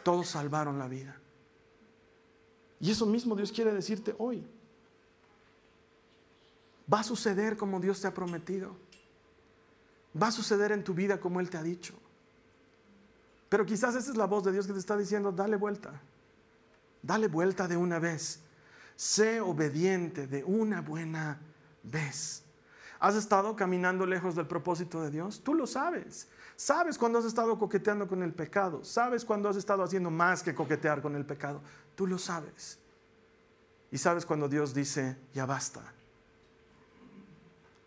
Todos 0.02 0.28
salvaron 0.28 0.78
la 0.78 0.88
vida. 0.88 1.16
Y 2.80 2.90
eso 2.90 3.06
mismo 3.06 3.34
Dios 3.34 3.52
quiere 3.52 3.72
decirte 3.72 4.14
hoy. 4.18 4.46
Va 6.92 7.00
a 7.00 7.04
suceder 7.04 7.56
como 7.56 7.80
Dios 7.80 8.00
te 8.00 8.06
ha 8.06 8.14
prometido 8.14 8.76
va 10.20 10.28
a 10.28 10.32
suceder 10.32 10.72
en 10.72 10.84
tu 10.84 10.94
vida 10.94 11.20
como 11.20 11.40
Él 11.40 11.50
te 11.50 11.56
ha 11.56 11.62
dicho. 11.62 11.94
Pero 13.48 13.64
quizás 13.64 13.94
esa 13.94 14.10
es 14.10 14.16
la 14.16 14.26
voz 14.26 14.44
de 14.44 14.52
Dios 14.52 14.66
que 14.66 14.72
te 14.72 14.78
está 14.78 14.96
diciendo, 14.96 15.32
dale 15.32 15.56
vuelta, 15.56 16.00
dale 17.02 17.28
vuelta 17.28 17.66
de 17.66 17.76
una 17.76 17.98
vez, 17.98 18.40
sé 18.94 19.40
obediente 19.40 20.26
de 20.26 20.44
una 20.44 20.82
buena 20.82 21.40
vez. 21.82 22.42
¿Has 23.00 23.14
estado 23.14 23.54
caminando 23.54 24.04
lejos 24.04 24.34
del 24.34 24.46
propósito 24.46 25.00
de 25.00 25.10
Dios? 25.10 25.40
Tú 25.44 25.54
lo 25.54 25.66
sabes. 25.66 26.28
Sabes 26.56 26.98
cuando 26.98 27.20
has 27.20 27.24
estado 27.24 27.56
coqueteando 27.56 28.08
con 28.08 28.24
el 28.24 28.34
pecado. 28.34 28.84
Sabes 28.84 29.24
cuando 29.24 29.48
has 29.48 29.56
estado 29.56 29.84
haciendo 29.84 30.10
más 30.10 30.42
que 30.42 30.54
coquetear 30.54 31.00
con 31.00 31.14
el 31.14 31.24
pecado. 31.24 31.60
Tú 31.94 32.08
lo 32.08 32.18
sabes. 32.18 32.80
Y 33.92 33.98
sabes 33.98 34.26
cuando 34.26 34.48
Dios 34.48 34.74
dice, 34.74 35.16
ya 35.32 35.46
basta 35.46 35.94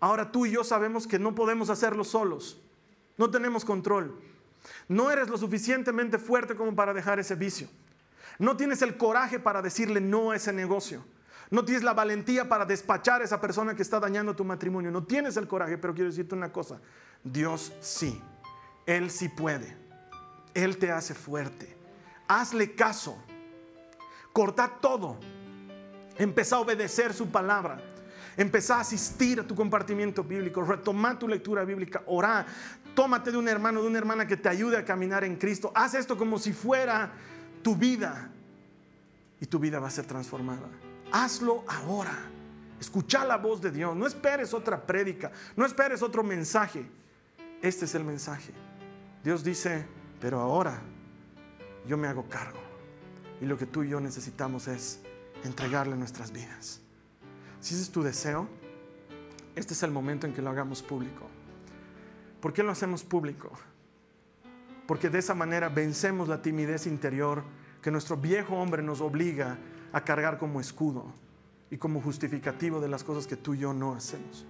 Ahora 0.02 0.32
tú 0.32 0.48
y 0.48 0.52
yo 0.52 0.64
sabemos 0.64 1.08
que 1.08 1.20
no 1.20 1.34
podemos 1.36 1.70
hacerlo 1.70 2.04
solos. 2.04 2.60
No 3.18 3.30
tenemos 3.30 3.64
control. 3.64 4.20
No 4.88 5.12
eres 5.12 5.30
lo 5.30 5.38
suficientemente 5.38 6.18
fuerte 6.18 6.56
como 6.56 6.76
para 6.76 6.94
dejar 6.94 7.20
ese 7.20 7.36
vicio. 7.36 7.68
No 8.40 8.58
tienes 8.58 8.82
el 8.82 8.98
coraje 8.98 9.40
para 9.40 9.62
decirle 9.62 10.02
no 10.02 10.32
a 10.32 10.36
ese 10.36 10.52
negocio. 10.52 11.06
No 11.52 11.64
tienes 11.64 11.84
la 11.84 11.94
valentía 11.94 12.50
para 12.50 12.66
despachar 12.66 13.22
a 13.22 13.26
esa 13.26 13.40
persona 13.40 13.76
que 13.76 13.84
está 13.84 14.00
dañando 14.00 14.36
tu 14.36 14.44
matrimonio. 14.44 14.90
No 14.90 15.04
tienes 15.04 15.38
el 15.38 15.48
coraje, 15.48 15.78
pero 15.78 15.94
quiero 15.94 16.10
decirte 16.10 16.34
una 16.34 16.52
cosa. 16.52 16.80
Dios 17.24 17.72
sí. 17.80 18.20
Él 18.88 19.12
sí 19.12 19.30
puede. 19.30 19.78
Él 20.56 20.78
te 20.78 20.92
hace 20.92 21.14
fuerte. 21.14 21.78
Hazle 22.28 22.74
caso. 22.74 23.24
Corta 24.34 24.80
todo. 24.82 25.20
Empezá 26.18 26.56
a 26.56 26.62
obedecer 26.62 27.14
su 27.14 27.30
palabra. 27.30 27.80
Empezá 28.38 28.78
a 28.78 28.82
asistir 28.82 29.40
a 29.40 29.44
tu 29.48 29.56
compartimiento 29.56 30.24
bíblico, 30.24 30.64
retoma 30.64 31.18
tu 31.20 31.28
lectura 31.28 31.66
bíblica, 31.66 32.04
orá, 32.06 32.46
tómate 32.96 33.32
de 33.32 33.38
un 33.38 33.48
hermano, 33.48 33.82
de 33.82 33.88
una 33.88 33.98
hermana 33.98 34.28
que 34.28 34.38
te 34.38 34.50
ayude 34.50 34.78
a 34.78 34.86
caminar 34.86 35.24
en 35.24 35.36
Cristo. 35.36 35.72
Haz 35.76 35.96
esto 35.96 36.18
como 36.18 36.40
si 36.40 36.54
fuera 36.54 37.12
tu 37.62 37.76
vida 37.76 38.30
y 39.40 39.46
tu 39.46 39.60
vida 39.60 39.80
va 39.80 39.88
a 39.88 39.92
ser 39.92 40.06
transformada. 40.06 40.68
Hazlo 41.12 41.64
ahora. 41.68 42.18
Escucha 42.80 43.26
la 43.26 43.38
voz 43.38 43.62
de 43.62 43.72
Dios. 43.72 43.96
No 43.96 44.08
esperes 44.08 44.54
otra 44.54 44.86
prédica, 44.86 45.32
no 45.56 45.66
esperes 45.66 46.02
otro 46.02 46.24
mensaje. 46.24 46.86
Este 47.62 47.86
es 47.86 47.94
el 47.94 48.04
mensaje. 48.04 48.54
Dios 49.24 49.44
dice, 49.44 49.86
pero 50.20 50.40
ahora 50.40 50.82
yo 51.86 51.98
me 51.98 52.08
hago 52.08 52.28
cargo. 52.28 52.60
Y 53.40 53.46
lo 53.46 53.58
que 53.58 53.66
tú 53.66 53.84
y 53.84 53.90
yo 53.90 54.00
necesitamos 54.00 54.68
es 54.68 55.00
entregarle 55.44 55.96
nuestras 55.96 56.32
vidas. 56.32 56.82
Si 57.62 57.76
ese 57.76 57.84
es 57.84 57.92
tu 57.92 58.02
deseo, 58.02 58.48
este 59.56 59.74
es 59.74 59.84
el 59.84 59.92
momento 59.92 60.26
en 60.26 60.34
que 60.34 60.42
lo 60.42 60.50
hagamos 60.50 60.82
público. 60.82 61.28
¿Por 62.42 62.54
qué 62.54 62.64
lo 62.64 62.72
hacemos 62.72 63.04
público? 63.04 63.52
Porque 64.88 65.10
de 65.10 65.20
esa 65.20 65.36
manera 65.36 65.70
vencemos 65.70 66.28
la 66.28 66.42
timidez 66.42 66.88
interior 66.88 67.44
que 67.82 67.92
nuestro 67.92 68.18
viejo 68.18 68.56
hombre 68.56 68.82
nos 68.82 69.00
obliga 69.00 69.58
a 69.94 70.04
cargar 70.04 70.40
como 70.40 70.60
escudo 70.60 71.14
y 71.70 71.78
como 71.78 72.02
justificativo 72.02 72.82
de 72.82 72.90
las 72.90 73.04
cosas 73.04 73.28
que 73.28 73.38
tú 73.38 73.54
y 73.54 73.60
yo 73.60 73.74
no 73.74 73.94
hacemos. 73.94 74.46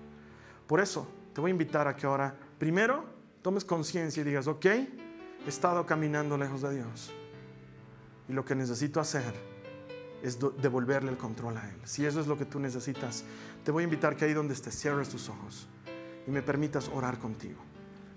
Por 0.65 0.79
eso 0.79 1.05
te 1.33 1.41
voy 1.41 1.51
a 1.51 1.51
invitar 1.51 1.87
a 1.89 1.95
que 1.95 2.07
ahora, 2.07 2.33
primero, 2.57 3.03
tomes 3.41 3.65
conciencia 3.65 4.21
y 4.21 4.23
digas, 4.23 4.47
ok, 4.47 4.65
he 4.65 4.89
estado 5.47 5.85
caminando 5.85 6.37
lejos 6.37 6.61
de 6.61 6.75
Dios. 6.75 7.11
Y 8.29 8.33
lo 8.33 8.45
que 8.45 8.55
necesito 8.55 9.01
hacer 9.01 9.50
es 10.23 10.37
devolverle 10.61 11.11
el 11.11 11.17
control 11.17 11.57
a 11.57 11.69
Él. 11.69 11.75
Si 11.83 12.05
eso 12.05 12.19
es 12.19 12.27
lo 12.27 12.37
que 12.37 12.45
tú 12.45 12.59
necesitas, 12.59 13.23
te 13.63 13.71
voy 13.71 13.81
a 13.81 13.85
invitar 13.85 14.15
que 14.15 14.25
ahí 14.25 14.33
donde 14.33 14.53
estés 14.53 14.79
cierres 14.79 15.09
tus 15.09 15.29
ojos 15.29 15.67
y 16.27 16.31
me 16.31 16.41
permitas 16.41 16.89
orar 16.93 17.17
contigo. 17.17 17.59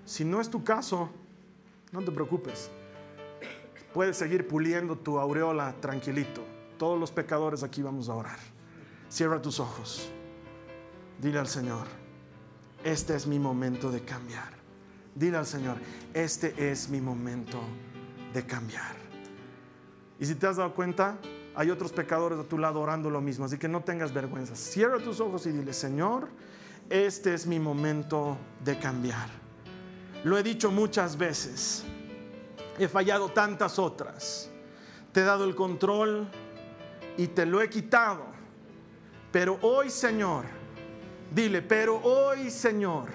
Si 0.05 0.25
no 0.25 0.41
es 0.41 0.51
tu 0.51 0.63
caso, 0.63 1.11
no 1.93 2.03
te 2.03 2.13
preocupes. 2.13 2.71
Puedes 3.93 4.17
seguir 4.17 4.47
puliendo 4.47 4.97
tu 4.97 5.19
aureola 5.19 5.75
tranquilito. 5.81 6.43
Todos 6.79 6.99
los 6.99 7.11
pecadores 7.11 7.63
aquí 7.63 7.83
vamos 7.83 8.09
a 8.09 8.15
orar. 8.15 8.39
Cierra 9.09 9.41
tus 9.41 9.61
ojos. 9.61 10.11
Dile 11.21 11.39
al 11.39 11.47
Señor, 11.47 11.87
este 12.83 13.15
es 13.15 13.27
mi 13.27 13.39
momento 13.39 13.91
de 13.91 14.05
cambiar. 14.05 14.53
Dile 15.15 15.37
al 15.37 15.47
Señor, 15.47 15.77
este 16.13 16.71
es 16.71 16.89
mi 16.89 17.01
momento 17.01 17.61
de 18.33 18.45
cambiar. 18.45 18.97
Y 20.19 20.27
si 20.27 20.35
te 20.35 20.47
has 20.47 20.57
dado 20.57 20.75
cuenta, 20.75 21.17
hay 21.57 21.71
otros 21.71 21.93
pecadores 21.93 22.39
a 22.39 22.45
tu 22.45 22.59
lado 22.59 22.81
orando 22.81 23.11
lo 23.11 23.21
mismo, 23.21 23.45
así 23.45 23.59
que 23.59 23.69
no 23.69 23.83
tengas 23.83 24.13
vergüenza. 24.13 24.57
Cierra 24.57 24.99
tus 24.99 25.21
ojos 25.21 25.47
y 25.47 25.53
dile, 25.53 25.73
Señor, 25.73 26.29
este 26.91 27.35
es 27.35 27.47
mi 27.47 27.61
momento 27.61 28.37
de 28.65 28.79
cambiar. 28.79 29.29
Lo 30.25 30.37
he 30.37 30.43
dicho 30.43 30.71
muchas 30.71 31.17
veces, 31.17 31.85
he 32.79 32.89
fallado 32.89 33.29
tantas 33.29 33.79
otras, 33.79 34.51
te 35.13 35.21
he 35.21 35.25
dado 35.25 35.45
el 35.45 35.55
control 35.55 36.29
y 37.17 37.29
te 37.29 37.47
lo 37.47 37.63
he 37.63 37.71
quitado, 37.71 38.25
pero 39.31 39.59
hoy 39.63 39.91
Señor, 39.91 40.45
dile, 41.33 41.63
pero 41.63 42.01
hoy 42.03 42.51
Señor, 42.51 43.11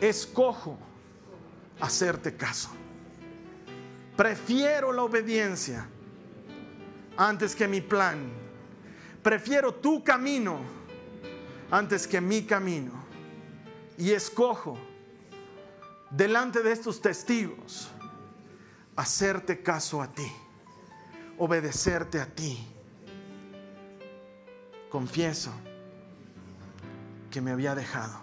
escojo 0.00 0.76
hacerte 1.80 2.36
caso. 2.36 2.70
Prefiero 4.16 4.92
la 4.92 5.02
obediencia 5.02 5.88
antes 7.16 7.54
que 7.54 7.68
mi 7.68 7.80
plan. 7.80 8.30
Prefiero 9.22 9.74
tu 9.74 10.02
camino 10.02 10.60
antes 11.70 12.06
que 12.06 12.20
mi 12.20 12.42
camino. 12.42 12.92
Y 13.96 14.10
escojo 14.10 14.76
delante 16.10 16.62
de 16.62 16.72
estos 16.72 17.00
testigos 17.00 17.88
hacerte 18.96 19.62
caso 19.62 20.02
a 20.02 20.08
ti, 20.08 20.30
obedecerte 21.38 22.20
a 22.20 22.26
ti. 22.26 22.66
Confieso 24.90 25.52
que 27.30 27.40
me 27.40 27.50
había 27.50 27.74
dejado, 27.74 28.22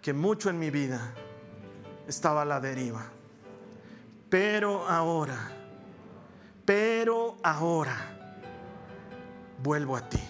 que 0.00 0.14
mucho 0.14 0.48
en 0.48 0.58
mi 0.58 0.70
vida 0.70 1.12
estaba 2.08 2.42
a 2.42 2.44
la 2.46 2.60
deriva. 2.60 3.04
Pero 4.30 4.88
ahora 4.88 5.53
pero 6.64 7.36
ahora 7.42 7.96
vuelvo 9.62 9.96
a 9.96 10.08
ti, 10.08 10.22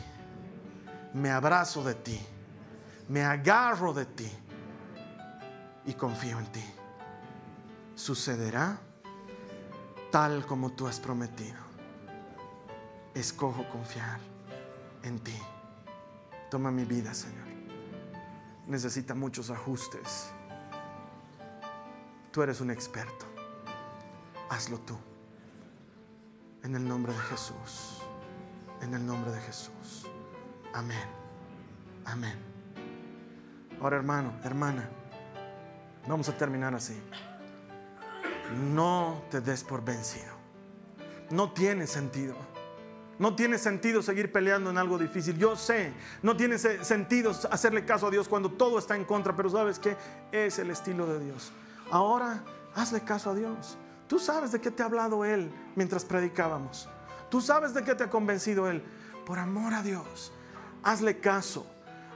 me 1.14 1.30
abrazo 1.30 1.85
de 1.85 1.95
ti, 1.95 2.20
me 3.09 3.22
agarro 3.22 3.93
de 3.93 4.07
ti 4.07 4.30
y 5.87 5.95
confío 5.95 6.39
en 6.39 6.47
ti. 6.47 6.64
Sucederá 7.95 8.78
tal 10.11 10.47
como 10.47 10.70
tú 10.70 10.87
has 10.87 10.99
prometido. 10.99 11.59
Escojo 13.14 13.68
confiar 13.68 14.18
en 15.03 15.18
ti. 15.20 15.39
Toma 16.51 16.70
mi 16.70 16.85
vida, 16.85 17.14
Señor. 17.14 17.47
Necesita 18.66 19.14
muchos 19.14 19.51
ajustes. 19.51 20.30
Tú 22.32 22.43
eres 22.43 22.61
un 22.61 22.70
experto. 22.70 23.26
Hazlo 24.51 24.78
tú. 24.78 24.99
En 26.65 26.75
el 26.75 26.89
nombre 26.89 27.12
de 27.12 27.19
Jesús. 27.21 28.03
En 28.81 28.95
el 28.95 29.07
nombre 29.07 29.31
de 29.31 29.41
Jesús. 29.43 30.07
Amén. 30.73 31.07
Amén. 32.07 32.39
Ahora 33.81 33.97
hermano, 33.97 34.33
hermana, 34.43 34.89
vamos 36.09 36.29
a 36.31 36.37
terminar 36.37 36.75
así. 36.75 36.99
No 38.73 39.23
te 39.31 39.43
des 39.43 39.62
por 39.62 39.85
vencido. 39.85 40.33
No 41.31 41.53
tiene 41.53 41.87
sentido. 41.87 42.35
No 43.19 43.37
tiene 43.37 43.59
sentido 43.59 44.03
seguir 44.03 44.33
peleando 44.33 44.71
en 44.71 44.79
algo 44.79 44.97
difícil. 44.97 45.37
Yo 45.37 45.57
sé, 45.57 45.93
no 46.23 46.35
tiene 46.35 46.59
sentido 46.59 47.33
hacerle 47.51 47.85
caso 47.85 48.07
a 48.07 48.11
Dios 48.11 48.27
cuando 48.27 48.51
todo 48.51 48.79
está 48.79 48.97
en 48.97 49.05
contra, 49.05 49.37
pero 49.37 49.51
sabes 49.51 49.79
que 49.79 49.97
es 50.33 50.59
el 50.59 50.71
estilo 50.71 51.07
de 51.07 51.21
Dios. 51.21 51.53
Ahora 51.91 52.43
hazle 52.75 53.03
caso 53.03 53.31
a 53.31 53.35
Dios. 53.35 53.77
Tú 54.07 54.19
sabes 54.19 54.53
de 54.53 54.61
qué 54.61 54.71
te 54.71 54.83
ha 54.83 54.87
hablado 54.87 55.25
Él 55.25 55.51
mientras 55.77 56.05
predicábamos. 56.05 56.89
Tú 57.31 57.41
sabes 57.41 57.75
de 57.75 57.83
qué 57.83 57.95
te 57.95 58.05
ha 58.05 58.11
convencido 58.11 58.69
Él. 58.69 58.83
Por 59.25 59.39
amor 59.39 59.73
a 59.75 59.83
Dios, 59.83 60.33
hazle 60.83 61.19
caso. 61.19 61.67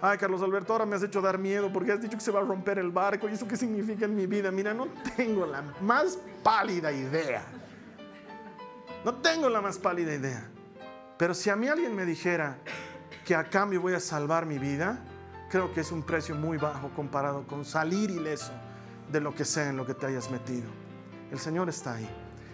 Ay, 0.00 0.16
Carlos 0.18 0.42
Alberto, 0.42 0.72
ahora 0.72 0.86
me 0.86 0.94
has 0.94 1.02
hecho 1.02 1.20
dar 1.20 1.38
miedo 1.38 1.72
porque 1.72 1.90
has 1.90 2.00
dicho 2.00 2.16
que 2.16 2.22
se 2.22 2.30
va 2.30 2.40
a 2.40 2.44
romper 2.44 2.78
el 2.78 2.90
barco. 2.90 3.28
¿Y 3.28 3.32
eso 3.32 3.48
qué 3.48 3.56
significa 3.56 4.04
en 4.04 4.14
mi 4.14 4.26
vida? 4.26 4.50
Mira, 4.50 4.72
no 4.72 4.86
tengo 5.16 5.44
la 5.46 5.62
más 5.80 6.18
pálida 6.42 6.92
idea. 6.92 7.42
No 9.04 9.14
tengo 9.14 9.48
la 9.48 9.60
más 9.60 9.78
pálida 9.78 10.14
idea. 10.14 10.48
Pero 11.16 11.34
si 11.34 11.50
a 11.50 11.56
mí 11.56 11.66
alguien 11.66 11.96
me 11.96 12.04
dijera 12.04 12.58
que 13.24 13.34
a 13.34 13.48
cambio 13.48 13.80
voy 13.80 13.94
a 13.94 14.00
salvar 14.00 14.46
mi 14.46 14.58
vida, 14.58 15.02
creo 15.50 15.72
que 15.72 15.80
es 15.80 15.90
un 15.90 16.02
precio 16.02 16.36
muy 16.36 16.58
bajo 16.58 16.90
comparado 16.90 17.44
con 17.46 17.64
salir 17.64 18.10
ileso 18.10 18.52
de 19.10 19.20
lo 19.20 19.34
que 19.34 19.44
sea 19.44 19.68
en 19.68 19.76
lo 19.76 19.84
que 19.84 19.94
te 19.94 20.06
hayas 20.06 20.30
metido. 20.30 20.68
El 21.30 21.38
Señor 21.38 21.68
está 21.68 21.94
ahí. 21.94 22.08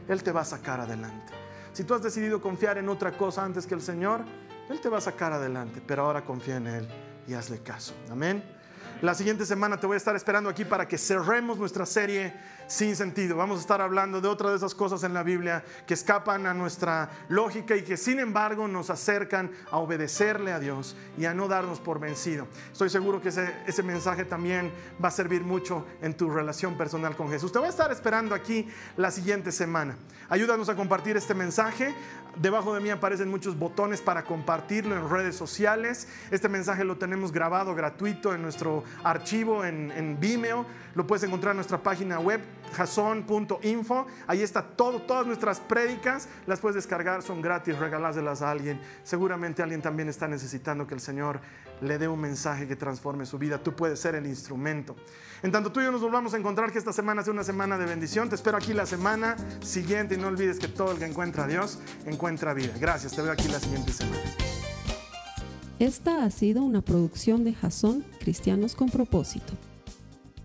Él 0.08 0.22
te 0.22 0.32
va 0.32 0.42
a 0.42 0.44
sacar 0.44 0.80
adelante. 0.80 1.32
Si 1.72 1.84
tú 1.84 1.94
has 1.94 2.02
decidido 2.02 2.40
confiar 2.40 2.78
en 2.78 2.88
otra 2.88 3.16
cosa 3.16 3.44
antes 3.44 3.66
que 3.66 3.74
el 3.74 3.80
Señor, 3.80 4.22
Él 4.68 4.80
te 4.80 4.88
va 4.88 4.98
a 4.98 5.00
sacar 5.00 5.32
adelante. 5.32 5.82
Pero 5.86 6.04
ahora 6.04 6.24
confía 6.24 6.56
en 6.56 6.66
Él 6.66 6.88
y 7.26 7.34
hazle 7.34 7.60
caso. 7.60 7.94
Amén. 8.10 8.42
La 9.02 9.14
siguiente 9.14 9.44
semana 9.44 9.78
te 9.78 9.86
voy 9.86 9.94
a 9.94 9.96
estar 9.98 10.14
esperando 10.16 10.48
aquí 10.48 10.64
para 10.64 10.86
que 10.86 10.96
cerremos 10.96 11.58
nuestra 11.58 11.84
serie 11.84 12.32
sin 12.66 12.96
sentido. 12.96 13.36
Vamos 13.36 13.58
a 13.58 13.60
estar 13.60 13.80
hablando 13.80 14.20
de 14.20 14.28
otra 14.28 14.50
de 14.50 14.56
esas 14.56 14.74
cosas 14.74 15.04
en 15.04 15.14
la 15.14 15.22
Biblia 15.22 15.64
que 15.86 15.94
escapan 15.94 16.46
a 16.46 16.54
nuestra 16.54 17.10
lógica 17.28 17.76
y 17.76 17.82
que 17.82 17.96
sin 17.96 18.18
embargo 18.18 18.68
nos 18.68 18.90
acercan 18.90 19.50
a 19.70 19.78
obedecerle 19.78 20.52
a 20.52 20.60
Dios 20.60 20.96
y 21.18 21.24
a 21.26 21.34
no 21.34 21.48
darnos 21.48 21.80
por 21.80 22.00
vencido. 22.00 22.46
Estoy 22.72 22.90
seguro 22.90 23.20
que 23.20 23.28
ese, 23.28 23.82
mensaje 23.82 24.24
también 24.24 24.72
va 25.02 25.08
a 25.08 25.12
servir 25.12 25.42
mucho 25.42 25.84
en 26.00 26.14
tu 26.14 26.30
relación 26.30 26.76
personal 26.76 27.16
con 27.16 27.28
Jesús. 27.28 27.52
Te 27.52 27.58
voy 27.58 27.66
a 27.66 27.70
estar 27.70 27.92
esperando 27.92 28.34
aquí 28.34 28.68
la 28.96 29.10
siguiente 29.10 29.52
semana. 29.52 29.96
Ayúdanos 30.28 30.68
a 30.68 30.76
compartir 30.76 31.16
este 31.16 31.34
mensaje. 31.34 31.94
Debajo 32.36 32.74
de 32.74 32.80
mí 32.80 32.90
aparecen 32.90 33.28
muchos 33.28 33.58
botones 33.58 34.00
para 34.00 34.24
compartirlo 34.24 34.96
en 34.96 35.08
redes 35.08 35.36
sociales. 35.36 36.08
Este 36.30 36.48
mensaje 36.48 36.82
lo 36.82 36.96
tenemos 36.96 37.30
grabado 37.30 37.74
gratuito 37.74 38.34
en 38.34 38.42
nuestro 38.42 38.82
archivo 39.04 39.64
en 39.64 40.18
Vimeo. 40.18 40.66
Lo 40.94 41.06
puedes 41.06 41.24
encontrar 41.24 41.52
en 41.52 41.58
nuestra 41.58 41.78
página 41.78 42.18
web 42.18 42.40
jason.info. 42.72 44.06
Ahí 44.26 44.42
está 44.42 44.62
todo, 44.62 45.02
todas 45.02 45.26
nuestras 45.26 45.60
prédicas. 45.60 46.28
Las 46.46 46.60
puedes 46.60 46.76
descargar, 46.76 47.22
son 47.22 47.40
gratis, 47.40 47.78
regalárselas 47.78 48.42
a 48.42 48.50
alguien. 48.50 48.80
Seguramente 49.02 49.62
alguien 49.62 49.82
también 49.82 50.08
está 50.08 50.28
necesitando 50.28 50.86
que 50.86 50.94
el 50.94 51.00
Señor 51.00 51.40
le 51.80 51.98
dé 51.98 52.08
un 52.08 52.20
mensaje 52.20 52.66
que 52.66 52.76
transforme 52.76 53.26
su 53.26 53.38
vida. 53.38 53.58
Tú 53.62 53.74
puedes 53.74 54.00
ser 54.00 54.14
el 54.14 54.26
instrumento. 54.26 54.96
En 55.42 55.52
tanto 55.52 55.70
tú 55.70 55.80
y 55.80 55.84
yo 55.84 55.92
nos 55.92 56.00
volvamos 56.00 56.34
a 56.34 56.38
encontrar, 56.38 56.72
que 56.72 56.78
esta 56.78 56.92
semana 56.92 57.22
sea 57.22 57.32
una 57.32 57.44
semana 57.44 57.76
de 57.76 57.86
bendición. 57.86 58.28
Te 58.28 58.34
espero 58.34 58.56
aquí 58.56 58.72
la 58.72 58.86
semana 58.86 59.36
siguiente 59.60 60.14
y 60.14 60.18
no 60.18 60.28
olvides 60.28 60.58
que 60.58 60.68
todo 60.68 60.92
el 60.92 60.98
que 60.98 61.04
encuentra 61.04 61.44
a 61.44 61.46
Dios 61.46 61.78
encuentra 62.06 62.54
vida. 62.54 62.72
Gracias, 62.80 63.14
te 63.14 63.22
veo 63.22 63.32
aquí 63.32 63.48
la 63.48 63.60
siguiente 63.60 63.92
semana. 63.92 64.22
Esta 65.78 66.24
ha 66.24 66.30
sido 66.30 66.62
una 66.62 66.80
producción 66.82 67.44
de 67.44 67.52
Jason 67.52 68.04
Cristianos 68.20 68.74
con 68.74 68.90
propósito. 68.90 69.54